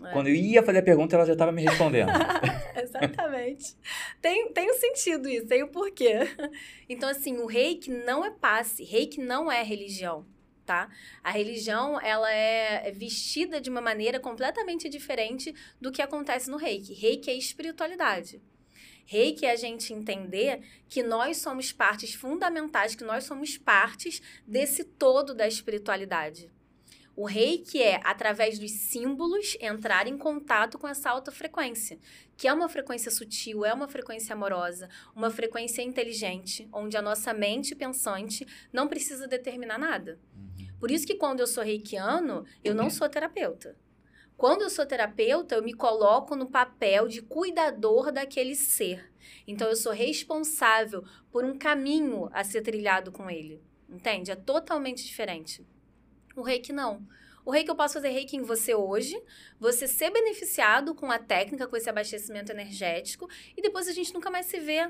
É. 0.05 0.13
Quando 0.13 0.27
eu 0.27 0.35
ia 0.35 0.65
fazer 0.65 0.81
a 0.81 0.83
pergunta, 0.83 1.15
ela 1.15 1.25
já 1.25 1.35
estava 1.35 1.53
me 1.53 1.63
respondendo. 1.63 2.09
Exatamente. 2.77 3.77
Tem, 4.21 4.53
tem 4.53 4.69
um 4.69 4.75
sentido 4.75 5.29
isso, 5.29 5.47
tem 5.47 5.63
o 5.63 5.67
um 5.67 5.69
porquê. 5.69 6.19
Então, 6.89 7.09
assim, 7.09 7.37
o 7.39 7.47
reiki 7.47 7.89
não 7.89 8.25
é 8.25 8.33
passe, 8.33 8.83
reiki 8.83 9.21
não 9.21 9.51
é 9.51 9.63
religião. 9.63 10.27
Tá? 10.67 10.91
A 11.23 11.31
religião 11.31 12.01
ela 12.01 12.31
é 12.31 12.91
vestida 12.91 13.61
de 13.61 13.71
uma 13.71 13.81
maneira 13.81 14.19
completamente 14.19 14.89
diferente 14.89 15.55
do 15.81 15.93
que 15.93 16.03
acontece 16.03 16.51
no 16.51 16.57
reiki. 16.57 16.95
Reiki 16.95 17.31
é 17.31 17.35
espiritualidade. 17.35 18.43
Reiki 19.11 19.47
é 19.47 19.53
a 19.53 19.57
gente 19.57 19.95
entender 19.95 20.61
que 20.87 21.03
nós 21.03 21.39
somos 21.39 21.73
partes 21.73 22.13
fundamentais, 22.13 22.95
que 22.95 23.03
nós 23.03 23.25
somos 23.25 23.57
partes 23.57 24.21
desse 24.47 24.85
todo 24.85 25.33
da 25.35 25.49
espiritualidade. 25.49 26.51
O 27.17 27.25
reiki 27.25 27.83
é, 27.83 28.03
através 28.05 28.59
dos 28.59 28.71
símbolos, 28.71 29.57
entrar 29.63 30.07
em 30.07 30.19
contato 30.19 30.79
com 30.79 30.87
essa 30.87 31.09
alta 31.09 31.33
frequência, 31.33 31.99
que 32.37 32.47
é 32.47 32.53
uma 32.53 32.69
frequência 32.69 33.11
sutil, 33.11 33.65
é 33.65 33.73
uma 33.73 33.89
frequência 33.89 34.35
amorosa, 34.35 34.91
uma 35.17 35.31
frequência 35.31 35.81
inteligente, 35.81 36.69
onde 36.71 36.95
a 36.95 37.01
nossa 37.01 37.33
mente 37.33 37.75
pensante 37.75 38.47
não 38.71 38.89
precisa 38.89 39.27
determinar 39.27 39.79
nada. 39.79 40.21
Uhum. 40.37 40.69
Por 40.79 40.91
isso 40.91 41.07
que 41.07 41.15
quando 41.15 41.41
eu 41.41 41.47
sou 41.47 41.65
reikiano, 41.65 42.45
eu 42.63 42.75
não 42.75 42.91
sou 42.91 43.09
terapeuta. 43.09 43.75
Quando 44.39 44.63
eu 44.63 44.71
sou 44.71 44.87
terapeuta, 44.87 45.57
eu 45.57 45.65
me 45.65 45.73
coloco 45.73 46.37
no 46.37 46.49
papel 46.49 47.09
de 47.09 47.21
cuidador 47.21 48.13
daquele 48.13 48.55
ser. 48.55 49.13
Então, 49.49 49.69
eu 49.69 49.75
sou 49.75 49.91
responsável 49.91 51.05
por 51.33 51.45
um 51.45 51.59
caminho 51.59 52.31
a 52.33 52.45
ser 52.45 52.63
trilhado 52.63 53.11
com 53.11 53.29
ele. 53.29 53.61
Entende? 53.89 54.31
É 54.31 54.37
totalmente 54.37 55.05
diferente. 55.05 55.67
O 56.37 56.43
reiki 56.43 56.73
não. 56.73 57.05
O 57.45 57.51
reiki 57.51 57.69
eu 57.69 57.75
posso 57.75 57.95
fazer 57.95 58.11
reiki 58.11 58.37
em 58.37 58.43
você 58.43 58.77
hoje, 58.77 59.21
você 59.59 59.89
ser 59.89 60.13
beneficiado 60.13 60.95
com 60.95 61.11
a 61.11 61.19
técnica, 61.19 61.67
com 61.67 61.77
esse 61.77 61.91
abastecimento 61.91 62.53
energético, 62.53 63.29
e 63.57 63.61
depois 63.61 63.89
a 63.89 63.93
gente 63.93 64.15
nunca 64.15 64.31
mais 64.31 64.47
se 64.47 64.61
vê. 64.61 64.89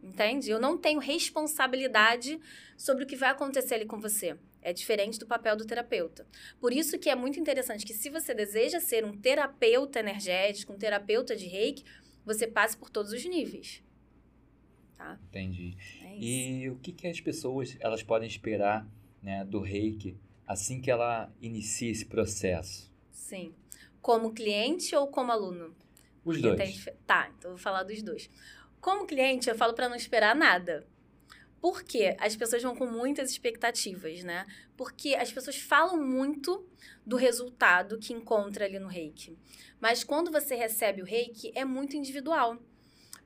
Entende? 0.00 0.48
Eu 0.48 0.60
não 0.60 0.78
tenho 0.78 1.00
responsabilidade 1.00 2.38
sobre 2.76 3.02
o 3.02 3.06
que 3.06 3.16
vai 3.16 3.30
acontecer 3.30 3.74
ali 3.74 3.84
com 3.84 3.98
você. 3.98 4.38
É 4.66 4.72
diferente 4.72 5.16
do 5.16 5.28
papel 5.28 5.54
do 5.54 5.64
terapeuta. 5.64 6.26
Por 6.58 6.72
isso 6.72 6.98
que 6.98 7.08
é 7.08 7.14
muito 7.14 7.38
interessante 7.38 7.86
que 7.86 7.94
se 7.94 8.10
você 8.10 8.34
deseja 8.34 8.80
ser 8.80 9.04
um 9.04 9.16
terapeuta 9.16 10.00
energético, 10.00 10.72
um 10.72 10.76
terapeuta 10.76 11.36
de 11.36 11.46
reiki, 11.46 11.84
você 12.24 12.48
passe 12.48 12.76
por 12.76 12.90
todos 12.90 13.12
os 13.12 13.24
níveis. 13.24 13.80
Tá? 14.96 15.20
Entendi. 15.28 15.76
É 16.02 16.18
e 16.18 16.68
o 16.68 16.74
que, 16.80 16.90
que 16.90 17.06
as 17.06 17.20
pessoas 17.20 17.76
elas 17.78 18.02
podem 18.02 18.26
esperar 18.26 18.84
né, 19.22 19.44
do 19.44 19.60
reiki 19.60 20.16
assim 20.44 20.80
que 20.80 20.90
ela 20.90 21.32
inicia 21.40 21.92
esse 21.92 22.06
processo? 22.06 22.92
Sim. 23.12 23.54
Como 24.02 24.34
cliente 24.34 24.96
ou 24.96 25.06
como 25.06 25.30
aluno? 25.30 25.76
Os 26.24 26.38
Porque 26.38 26.56
dois. 26.56 26.84
Tem... 26.84 26.94
Tá, 27.06 27.30
então 27.38 27.52
eu 27.52 27.56
vou 27.56 27.62
falar 27.62 27.84
dos 27.84 28.02
dois. 28.02 28.28
Como 28.80 29.06
cliente, 29.06 29.48
eu 29.48 29.54
falo 29.54 29.74
para 29.74 29.88
não 29.88 29.94
esperar 29.94 30.34
nada. 30.34 30.84
Porque 31.66 32.14
as 32.20 32.36
pessoas 32.36 32.62
vão 32.62 32.76
com 32.76 32.86
muitas 32.86 33.28
expectativas, 33.28 34.22
né? 34.22 34.46
Porque 34.76 35.16
as 35.16 35.32
pessoas 35.32 35.56
falam 35.56 36.00
muito 36.00 36.64
do 37.04 37.16
resultado 37.16 37.98
que 37.98 38.12
encontra 38.12 38.66
ali 38.66 38.78
no 38.78 38.86
reiki. 38.86 39.36
Mas 39.80 40.04
quando 40.04 40.30
você 40.30 40.54
recebe 40.54 41.02
o 41.02 41.04
reiki, 41.04 41.50
é 41.56 41.64
muito 41.64 41.96
individual. 41.96 42.56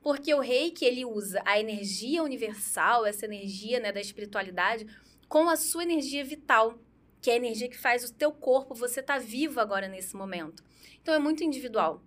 Porque 0.01 0.33
o 0.33 0.39
reiki, 0.39 0.83
ele 0.83 1.05
usa 1.05 1.39
a 1.45 1.59
energia 1.59 2.23
universal, 2.23 3.05
essa 3.05 3.25
energia 3.25 3.79
né, 3.79 3.91
da 3.91 4.01
espiritualidade, 4.01 4.87
com 5.29 5.47
a 5.47 5.55
sua 5.55 5.83
energia 5.83 6.25
vital 6.25 6.79
que 7.21 7.29
é 7.29 7.33
a 7.33 7.37
energia 7.37 7.69
que 7.69 7.77
faz 7.77 8.09
o 8.09 8.11
teu 8.11 8.31
corpo, 8.31 8.73
você 8.73 9.03
tá 9.03 9.19
vivo 9.19 9.59
agora 9.59 9.87
nesse 9.87 10.15
momento. 10.15 10.63
Então 10.99 11.13
é 11.13 11.19
muito 11.19 11.43
individual. 11.43 12.01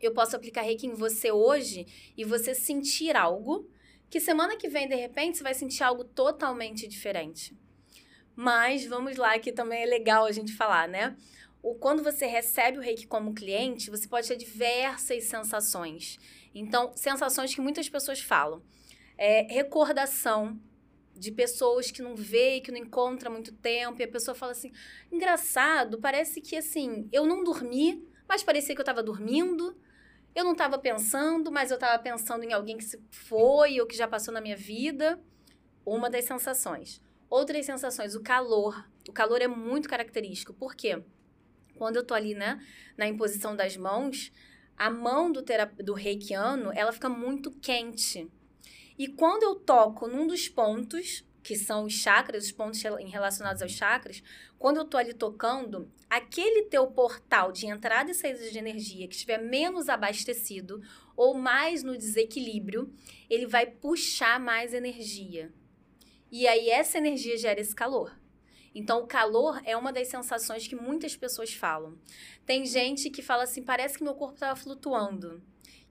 Eu 0.00 0.14
posso 0.14 0.34
aplicar 0.34 0.62
reiki 0.62 0.86
em 0.86 0.94
você 0.94 1.30
hoje 1.30 1.86
e 2.16 2.24
você 2.24 2.54
sentir 2.54 3.14
algo 3.14 3.68
que 4.12 4.20
semana 4.20 4.58
que 4.58 4.68
vem, 4.68 4.86
de 4.86 4.94
repente, 4.94 5.38
você 5.38 5.42
vai 5.42 5.54
sentir 5.54 5.82
algo 5.82 6.04
totalmente 6.04 6.86
diferente. 6.86 7.56
Mas 8.36 8.84
vamos 8.84 9.16
lá, 9.16 9.38
que 9.38 9.50
também 9.50 9.84
é 9.84 9.86
legal 9.86 10.26
a 10.26 10.32
gente 10.32 10.52
falar, 10.52 10.86
né? 10.86 11.16
O, 11.62 11.76
quando 11.76 12.02
você 12.02 12.26
recebe 12.26 12.76
o 12.76 12.82
reiki 12.82 13.06
como 13.06 13.32
cliente, 13.32 13.88
você 13.88 14.06
pode 14.06 14.28
ter 14.28 14.36
diversas 14.36 15.24
sensações. 15.24 16.18
Então, 16.54 16.92
sensações 16.94 17.54
que 17.54 17.62
muitas 17.62 17.88
pessoas 17.88 18.20
falam. 18.20 18.62
É, 19.16 19.50
recordação, 19.50 20.60
de 21.16 21.32
pessoas 21.32 21.90
que 21.90 22.02
não 22.02 22.14
vê, 22.14 22.60
que 22.60 22.70
não 22.70 22.78
encontra 22.78 23.30
há 23.30 23.32
muito 23.32 23.54
tempo, 23.54 23.98
e 23.98 24.04
a 24.04 24.08
pessoa 24.08 24.34
fala 24.34 24.52
assim: 24.52 24.72
engraçado, 25.10 25.98
parece 25.98 26.42
que 26.42 26.54
assim, 26.54 27.08
eu 27.10 27.24
não 27.24 27.42
dormi, 27.42 28.06
mas 28.28 28.42
parecia 28.42 28.74
que 28.74 28.80
eu 28.80 28.84
estava 28.84 29.02
dormindo. 29.02 29.74
Eu 30.34 30.44
não 30.44 30.52
estava 30.52 30.78
pensando, 30.78 31.52
mas 31.52 31.70
eu 31.70 31.74
estava 31.74 32.02
pensando 32.02 32.44
em 32.44 32.52
alguém 32.52 32.78
que 32.78 32.84
se 32.84 32.98
foi 33.10 33.80
ou 33.80 33.86
que 33.86 33.96
já 33.96 34.08
passou 34.08 34.32
na 34.32 34.40
minha 34.40 34.56
vida. 34.56 35.20
Uma 35.84 36.08
das 36.08 36.24
sensações. 36.24 37.02
Outras 37.28 37.66
sensações, 37.66 38.14
o 38.14 38.22
calor. 38.22 38.88
O 39.08 39.12
calor 39.12 39.42
é 39.42 39.48
muito 39.48 39.88
característico. 39.88 40.54
Por 40.54 40.74
quê? 40.74 41.02
Quando 41.76 41.96
eu 41.96 42.04
tô 42.04 42.14
ali, 42.14 42.34
né, 42.34 42.64
na 42.96 43.06
imposição 43.06 43.56
das 43.56 43.76
mãos, 43.76 44.32
a 44.76 44.90
mão 44.90 45.30
do, 45.30 45.44
do 45.84 45.92
reikiano, 45.92 46.70
ela 46.72 46.92
fica 46.92 47.08
muito 47.08 47.50
quente. 47.50 48.30
E 48.98 49.08
quando 49.08 49.42
eu 49.42 49.56
toco 49.56 50.06
num 50.06 50.26
dos 50.26 50.48
pontos, 50.48 51.24
que 51.42 51.56
são 51.56 51.84
os 51.84 51.92
chakras, 51.92 52.44
os 52.44 52.52
pontos 52.52 52.80
relacionados 52.82 53.62
aos 53.62 53.72
chakras, 53.72 54.22
quando 54.58 54.76
eu 54.76 54.84
tô 54.84 54.96
ali 54.96 55.12
tocando, 55.12 55.90
aquele 56.08 56.64
teu 56.64 56.86
portal 56.86 57.50
de 57.50 57.66
entrada 57.66 58.10
e 58.10 58.14
saída 58.14 58.50
de 58.50 58.58
energia 58.58 59.08
que 59.08 59.14
estiver 59.14 59.38
menos 59.38 59.88
abastecido 59.88 60.80
ou 61.16 61.34
mais 61.34 61.82
no 61.82 61.96
desequilíbrio, 61.96 62.92
ele 63.28 63.46
vai 63.46 63.66
puxar 63.66 64.38
mais 64.38 64.72
energia. 64.72 65.52
E 66.30 66.46
aí 66.46 66.70
essa 66.70 66.98
energia 66.98 67.36
gera 67.36 67.60
esse 67.60 67.74
calor. 67.74 68.16
Então, 68.74 69.02
o 69.02 69.06
calor 69.06 69.60
é 69.64 69.76
uma 69.76 69.92
das 69.92 70.08
sensações 70.08 70.66
que 70.66 70.74
muitas 70.74 71.14
pessoas 71.14 71.52
falam. 71.52 71.98
Tem 72.46 72.64
gente 72.64 73.10
que 73.10 73.20
fala 73.20 73.42
assim: 73.42 73.62
parece 73.62 73.98
que 73.98 74.04
meu 74.04 74.14
corpo 74.14 74.34
estava 74.34 74.56
flutuando. 74.56 75.42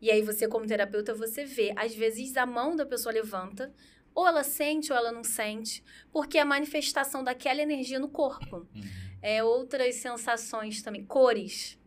E 0.02 0.10
aí, 0.10 0.24
você, 0.24 0.48
como 0.48 0.66
terapeuta, 0.66 1.14
você 1.14 1.46
vê. 1.46 1.72
Às 1.76 1.94
vezes, 1.94 2.36
a 2.36 2.46
mão 2.46 2.76
da 2.76 2.86
pessoa 2.86 3.14
levanta, 3.14 3.72
ou 4.14 4.28
ela 4.28 4.44
sente 4.44 4.92
ou 4.92 4.98
ela 4.98 5.12
não 5.12 5.24
sente, 5.24 5.84
porque 6.12 6.38
é 6.38 6.42
a 6.42 6.46
manifestação 6.46 7.24
daquela 7.24 7.62
energia 7.62 8.00
no 8.00 8.10
corpo. 8.10 8.68
Uhum. 8.76 8.82
É, 9.22 9.44
outras 9.44 9.96
sensações 9.96 10.82
também, 10.82 11.06
cores. 11.06 11.80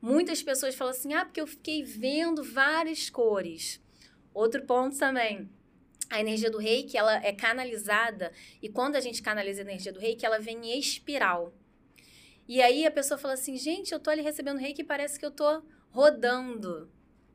Muitas 0.00 0.42
pessoas 0.42 0.74
falam 0.74 0.92
assim: 0.92 1.14
ah, 1.14 1.24
porque 1.24 1.40
eu 1.40 1.46
fiquei 1.46 1.82
vendo 1.82 2.42
várias 2.42 3.08
cores. 3.08 3.82
Outro 4.34 4.62
ponto 4.64 4.98
também. 4.98 5.48
A 6.10 6.20
energia 6.20 6.50
do 6.50 6.58
reiki, 6.58 6.98
ela 6.98 7.16
é 7.24 7.32
canalizada, 7.32 8.30
e 8.60 8.68
quando 8.68 8.96
a 8.96 9.00
gente 9.00 9.22
canaliza 9.22 9.62
a 9.62 9.64
energia 9.64 9.92
do 9.92 9.98
reiki, 9.98 10.26
ela 10.26 10.38
vem 10.38 10.58
em 10.58 10.78
espiral. 10.78 11.54
E 12.46 12.60
aí 12.60 12.84
a 12.84 12.90
pessoa 12.90 13.16
fala 13.16 13.34
assim: 13.34 13.56
gente, 13.56 13.92
eu 13.92 13.98
tô 13.98 14.10
ali 14.10 14.20
recebendo 14.20 14.58
reiki 14.58 14.82
e 14.82 14.84
parece 14.84 15.18
que 15.18 15.24
eu 15.24 15.30
tô 15.30 15.62
rodando. 15.90 16.90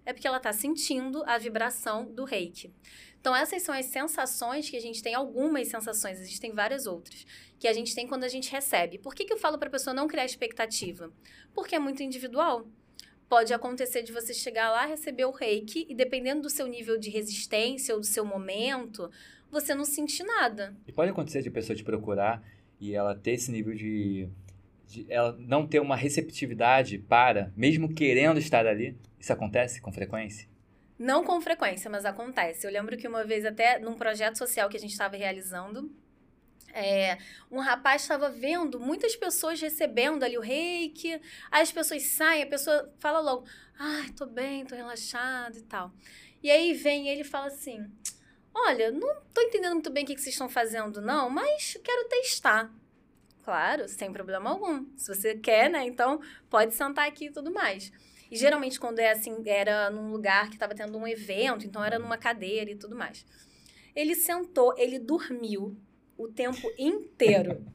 É 0.05 0.13
porque 0.13 0.27
ela 0.27 0.39
tá 0.39 0.53
sentindo 0.53 1.23
a 1.25 1.37
vibração 1.37 2.05
do 2.05 2.23
reiki. 2.23 2.73
Então, 3.20 3.36
essas 3.36 3.61
são 3.63 3.76
as 3.76 3.86
sensações 3.86 4.70
que 4.70 4.78
a 4.78 4.82
gente 4.82 5.03
tem, 5.03 5.13
algumas 5.13 5.67
sensações, 5.67 6.20
existem 6.20 6.53
várias 6.53 6.86
outras, 6.86 7.26
que 7.59 7.67
a 7.67 7.74
gente 7.74 7.93
tem 7.93 8.07
quando 8.07 8.24
a 8.24 8.30
gente 8.30 8.51
recebe. 8.51 8.97
Por 8.97 9.13
que, 9.13 9.26
que 9.26 9.34
eu 9.34 9.38
falo 9.38 9.57
para 9.57 9.67
a 9.67 9.72
pessoa 9.72 9.93
não 9.93 10.07
criar 10.07 10.26
expectativa? 10.26 11.11
Porque 11.53 11.76
é 11.76 11.80
muito 11.80 12.01
individual. 12.01 12.65
Pode 13.28 13.53
acontecer 13.53 14.01
de 14.03 14.11
você 14.11 14.34
chegar 14.34 14.72
lá, 14.72 14.86
receber 14.86 15.26
o 15.26 15.32
reiki, 15.32 15.86
e 15.89 15.93
dependendo 15.93 16.41
do 16.41 16.49
seu 16.49 16.65
nível 16.65 16.97
de 16.97 17.09
resistência 17.09 17.93
ou 17.93 17.99
do 17.99 18.05
seu 18.05 18.26
momento, 18.26 19.11
você 19.51 19.76
não 19.76 19.86
sentir 19.86 20.24
nada. 20.24 20.76
E 20.88 20.91
pode 20.91 21.11
acontecer 21.11 21.41
de 21.41 21.49
a 21.49 21.51
pessoa 21.51 21.76
te 21.76 21.84
procurar 21.84 22.41
e 22.80 22.95
ela 22.95 23.13
ter 23.13 23.32
esse 23.32 23.51
nível 23.51 23.76
de, 23.76 24.30
de. 24.88 25.05
ela 25.09 25.36
não 25.38 25.67
ter 25.67 25.82
uma 25.82 25.95
receptividade 25.95 26.97
para, 26.97 27.51
mesmo 27.55 27.93
querendo 27.93 28.39
estar 28.39 28.65
ali? 28.65 28.97
Isso 29.20 29.34
acontece 29.34 29.82
com 29.82 29.91
frequência? 29.91 30.47
Não 31.00 31.24
com 31.24 31.39
frequência, 31.39 31.89
mas 31.89 32.04
acontece. 32.04 32.68
Eu 32.68 32.72
lembro 32.72 32.97
que 32.97 33.08
uma 33.08 33.24
vez, 33.24 33.45
até 33.45 33.80
num 33.80 33.95
projeto 33.95 34.38
social 34.38 34.70
que 34.70 34.76
a 34.76 34.80
gente 34.80 34.91
estava 34.91 35.16
realizando, 35.16 35.89
é, 36.74 37.18
um 37.50 37.60
rapaz 37.60 38.02
estava 38.02 38.30
vendo 38.30 38.80
muitas 38.80 39.16
pessoas 39.16 39.62
recebendo 39.62 40.24
ali 40.24 40.38
o 40.38 40.41
reiki, 40.41 41.14
aí 41.50 41.62
as 41.62 41.72
pessoas 41.72 42.04
saem, 42.04 42.43
a 42.43 42.47
pessoa 42.47 42.93
fala 43.00 43.22
logo, 43.22 43.47
ai, 43.80 44.10
tô 44.10 44.26
bem, 44.26 44.66
tô 44.66 44.76
relaxado 44.76 45.58
e 45.58 45.62
tal. 45.62 45.91
E 46.43 46.52
aí 46.52 46.74
vem 46.74 47.08
ele 47.08 47.22
e 47.22 47.26
fala 47.26 47.47
assim, 47.47 47.89
olha, 48.54 48.91
não 48.91 49.22
tô 49.34 49.41
entendendo 49.41 49.74
muito 49.74 49.89
bem 49.89 50.04
o 50.04 50.08
que 50.08 50.18
vocês 50.18 50.36
estão 50.36 50.50
fazendo 50.50 51.02
não, 51.02 51.30
mas 51.30 51.78
quero 51.82 52.10
testar. 52.10 52.70
Claro, 53.43 53.88
sem 53.88 54.12
problema 54.12 54.50
algum. 54.50 54.86
Se 54.97 55.16
você 55.16 55.36
quer, 55.36 55.70
né, 55.70 55.86
então 55.86 56.22
pode 56.50 56.76
sentar 56.76 57.08
aqui 57.08 57.28
e 57.28 57.32
tudo 57.32 57.52
mais. 57.52 57.91
E 58.30 58.38
geralmente, 58.38 58.80
quando 58.80 58.99
é 58.99 59.11
assim, 59.11 59.36
era 59.45 59.89
num 59.89 60.11
lugar 60.11 60.49
que 60.49 60.55
estava 60.55 60.75
tendo 60.75 60.97
um 60.97 61.07
evento, 61.07 61.65
então 61.65 61.84
era 61.84 61.97
numa 61.97 62.17
cadeira 62.17 62.69
e 62.71 62.75
tudo 62.75 62.95
mais. 62.95 63.25
Ele 63.95 64.15
sentou, 64.15 64.73
ele 64.77 64.99
dormiu 64.99 65.75
o 66.17 66.27
tempo 66.27 66.71
inteiro. 66.77 67.65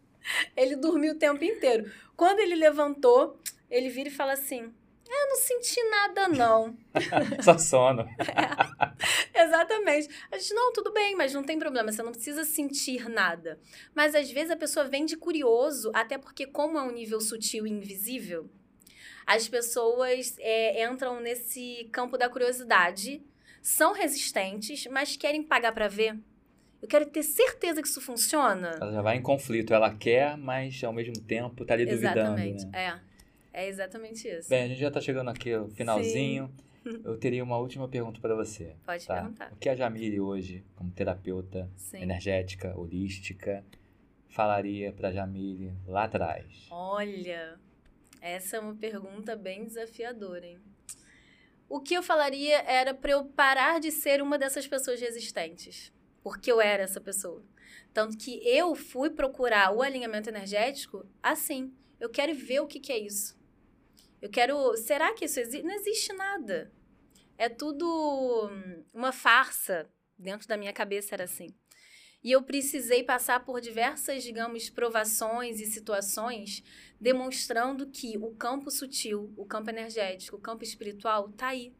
ele 0.56 0.76
dormiu 0.76 1.12
o 1.14 1.18
tempo 1.18 1.42
inteiro. 1.42 1.90
Quando 2.16 2.40
ele 2.40 2.54
levantou, 2.54 3.40
ele 3.70 3.88
vira 3.88 4.08
e 4.08 4.12
fala 4.12 4.32
assim: 4.32 4.72
eu 5.08 5.28
não 5.28 5.36
senti 5.36 5.82
nada, 5.90 6.28
não. 6.28 6.76
Só 7.42 7.58
sono. 7.58 8.02
é, 8.02 9.44
exatamente. 9.44 10.08
A 10.30 10.38
gente, 10.38 10.54
não, 10.54 10.72
tudo 10.72 10.92
bem, 10.92 11.14
mas 11.14 11.32
não 11.32 11.42
tem 11.42 11.58
problema, 11.58 11.92
você 11.92 12.02
não 12.02 12.12
precisa 12.12 12.44
sentir 12.44 13.08
nada. 13.08 13.58
Mas 13.94 14.14
às 14.14 14.30
vezes 14.30 14.50
a 14.50 14.56
pessoa 14.56 14.86
vem 14.86 15.04
de 15.04 15.16
curioso, 15.16 15.90
até 15.94 16.18
porque, 16.18 16.46
como 16.46 16.78
é 16.78 16.82
um 16.82 16.90
nível 16.90 17.20
sutil 17.20 17.66
e 17.66 17.70
invisível, 17.70 18.50
as 19.26 19.48
pessoas 19.48 20.36
é, 20.38 20.84
entram 20.84 21.20
nesse 21.20 21.88
campo 21.92 22.16
da 22.18 22.28
curiosidade, 22.28 23.22
são 23.62 23.92
resistentes, 23.92 24.86
mas 24.86 25.16
querem 25.16 25.42
pagar 25.42 25.72
para 25.72 25.88
ver. 25.88 26.18
Eu 26.82 26.88
quero 26.88 27.06
ter 27.06 27.22
certeza 27.22 27.80
que 27.80 27.88
isso 27.88 28.00
funciona. 28.00 28.76
Ela 28.80 28.92
já 28.92 29.00
vai 29.00 29.16
em 29.16 29.22
conflito. 29.22 29.72
Ela 29.72 29.94
quer, 29.94 30.36
mas 30.36 30.84
ao 30.84 30.92
mesmo 30.92 31.18
tempo 31.18 31.64
tá 31.64 31.72
ali 31.72 31.86
duvidando. 31.86 32.38
Exatamente, 32.38 32.66
né? 32.66 33.00
é. 33.00 33.14
É 33.54 33.68
exatamente 33.68 34.28
isso. 34.28 34.50
Bem, 34.50 34.64
a 34.64 34.68
gente 34.68 34.80
já 34.80 34.90
tá 34.90 35.00
chegando 35.00 35.30
aqui 35.30 35.52
ao 35.52 35.68
finalzinho. 35.68 36.52
Sim. 36.84 37.00
Eu 37.02 37.16
teria 37.16 37.42
uma 37.42 37.56
última 37.56 37.88
pergunta 37.88 38.20
para 38.20 38.34
você. 38.34 38.74
Pode 38.84 39.06
tá? 39.06 39.14
perguntar. 39.14 39.52
O 39.52 39.56
que 39.56 39.68
a 39.68 39.74
Jamile 39.74 40.20
hoje, 40.20 40.62
como 40.76 40.90
terapeuta 40.90 41.70
Sim. 41.76 42.02
energética, 42.02 42.78
holística, 42.78 43.64
falaria 44.28 44.92
para 44.92 45.10
Jamile 45.10 45.72
lá 45.86 46.04
atrás? 46.04 46.66
Olha, 46.70 47.58
essa 48.24 48.56
é 48.56 48.60
uma 48.60 48.74
pergunta 48.74 49.36
bem 49.36 49.66
desafiadora, 49.66 50.46
hein? 50.46 50.58
O 51.68 51.78
que 51.78 51.92
eu 51.92 52.02
falaria 52.02 52.58
era 52.62 52.94
para 52.94 53.12
eu 53.12 53.26
parar 53.26 53.78
de 53.78 53.90
ser 53.90 54.22
uma 54.22 54.38
dessas 54.38 54.66
pessoas 54.66 54.98
resistentes, 54.98 55.92
porque 56.22 56.50
eu 56.50 56.58
era 56.58 56.84
essa 56.84 57.02
pessoa. 57.02 57.44
Tanto 57.92 58.16
que 58.16 58.40
eu 58.48 58.74
fui 58.74 59.10
procurar 59.10 59.74
o 59.74 59.82
alinhamento 59.82 60.30
energético 60.30 61.06
assim. 61.22 61.76
Eu 62.00 62.08
quero 62.08 62.34
ver 62.34 62.60
o 62.60 62.66
que, 62.66 62.80
que 62.80 62.92
é 62.92 62.98
isso. 62.98 63.38
Eu 64.22 64.30
quero. 64.30 64.74
Será 64.78 65.12
que 65.12 65.26
isso 65.26 65.38
existe? 65.38 65.62
Não 65.62 65.74
existe 65.74 66.12
nada. 66.14 66.72
É 67.36 67.50
tudo 67.50 68.50
uma 68.92 69.12
farsa. 69.12 69.86
Dentro 70.16 70.48
da 70.48 70.56
minha 70.56 70.72
cabeça 70.72 71.14
era 71.14 71.24
assim. 71.24 71.54
E 72.24 72.32
eu 72.32 72.42
precisei 72.42 73.04
passar 73.04 73.44
por 73.44 73.60
diversas, 73.60 74.22
digamos, 74.22 74.70
provações 74.70 75.60
e 75.60 75.66
situações 75.66 76.64
demonstrando 76.98 77.86
que 77.86 78.16
o 78.16 78.30
campo 78.30 78.70
sutil, 78.70 79.30
o 79.36 79.44
campo 79.44 79.68
energético, 79.68 80.38
o 80.38 80.40
campo 80.40 80.64
espiritual 80.64 81.28
está 81.28 81.48
aí. 81.48 81.74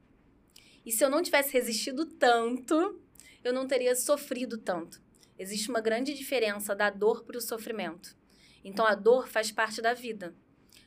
E 0.85 0.93
se 0.93 1.03
eu 1.03 1.09
não 1.09 1.23
tivesse 1.23 1.51
resistido 1.51 2.05
tanto, 2.05 3.01
eu 3.43 3.55
não 3.55 3.67
teria 3.67 3.97
sofrido 3.97 4.59
tanto. 4.59 5.03
Existe 5.39 5.71
uma 5.71 5.81
grande 5.81 6.13
diferença 6.13 6.75
da 6.75 6.91
dor 6.91 7.25
para 7.25 7.39
o 7.39 7.41
sofrimento. 7.41 8.15
Então 8.63 8.85
a 8.85 8.95
dor 8.95 9.27
faz 9.27 9.51
parte 9.51 9.81
da 9.81 9.95
vida. 9.95 10.35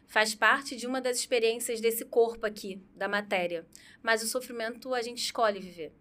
Faz 0.05 0.35
parte 0.35 0.75
de 0.75 0.85
uma 0.85 1.01
das 1.01 1.17
experiências 1.17 1.81
desse 1.81 2.05
corpo 2.05 2.45
aqui, 2.45 2.79
da 2.95 3.07
matéria. 3.07 3.65
Mas 4.03 4.21
o 4.21 4.27
sofrimento 4.27 4.93
a 4.93 5.01
gente 5.01 5.17
escolhe 5.17 5.59
viver. 5.59 5.91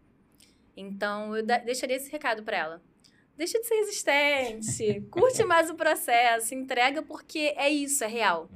Então 0.77 1.35
eu 1.35 1.43
deixaria 1.43 1.97
esse 1.97 2.13
recado 2.13 2.43
para 2.43 2.59
ela 2.59 2.96
deixa 3.37 3.61
de 3.61 3.67
ser 3.67 3.75
resistente, 3.77 5.01
curte 5.11 5.45
mais 5.45 5.71
o 5.71 5.75
processo, 5.75 6.55
entrega 6.55 7.03
porque 7.03 7.55
é 7.57 7.69
isso, 7.69 8.03
é 8.05 8.07
real. 8.07 8.49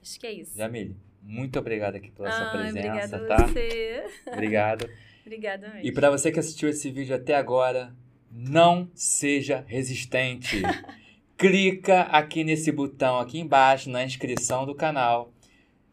Acho 0.00 0.18
que 0.18 0.26
é 0.26 0.32
isso. 0.32 0.56
Jamile, 0.56 0.96
muito 1.22 1.58
obrigada 1.58 1.98
aqui 1.98 2.10
pela 2.10 2.30
sua 2.30 2.50
presença, 2.50 3.16
obrigada 3.16 3.26
tá? 3.26 3.46
Você. 3.46 4.04
Obrigado. 4.26 4.90
obrigada 5.24 5.68
mesmo. 5.68 5.86
E 5.86 5.92
para 5.92 6.10
você 6.10 6.32
que 6.32 6.38
assistiu 6.38 6.68
esse 6.68 6.90
vídeo 6.90 7.14
até 7.14 7.34
agora, 7.34 7.94
não 8.30 8.88
seja 8.94 9.64
resistente. 9.66 10.62
Clica 11.36 12.02
aqui 12.02 12.44
nesse 12.44 12.70
botão 12.70 13.18
aqui 13.18 13.38
embaixo 13.38 13.88
na 13.88 14.04
inscrição 14.04 14.66
do 14.66 14.74
canal 14.74 15.32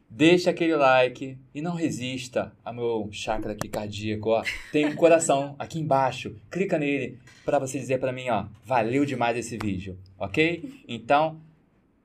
Deixa 0.09 0.49
aquele 0.49 0.75
like 0.75 1.37
e 1.53 1.61
não 1.61 1.75
resista 1.75 2.53
ao 2.63 2.73
meu 2.73 3.09
chakra 3.11 3.51
aqui 3.51 3.67
cardíaco, 3.67 4.29
ó. 4.29 4.43
Tem 4.71 4.85
um 4.85 4.95
coração 4.95 5.55
aqui 5.59 5.79
embaixo. 5.79 6.35
Clica 6.49 6.79
nele 6.79 7.19
para 7.45 7.59
você 7.59 7.77
dizer 7.77 7.99
para 7.99 8.13
mim, 8.13 8.29
ó, 8.29 8.45
valeu 8.63 9.05
demais 9.05 9.37
esse 9.37 9.57
vídeo, 9.57 9.97
ok? 10.17 10.83
Então, 10.87 11.39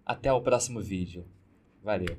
até 0.05 0.33
o 0.33 0.41
próximo 0.41 0.81
vídeo. 0.81 1.25
Valeu. 1.83 2.17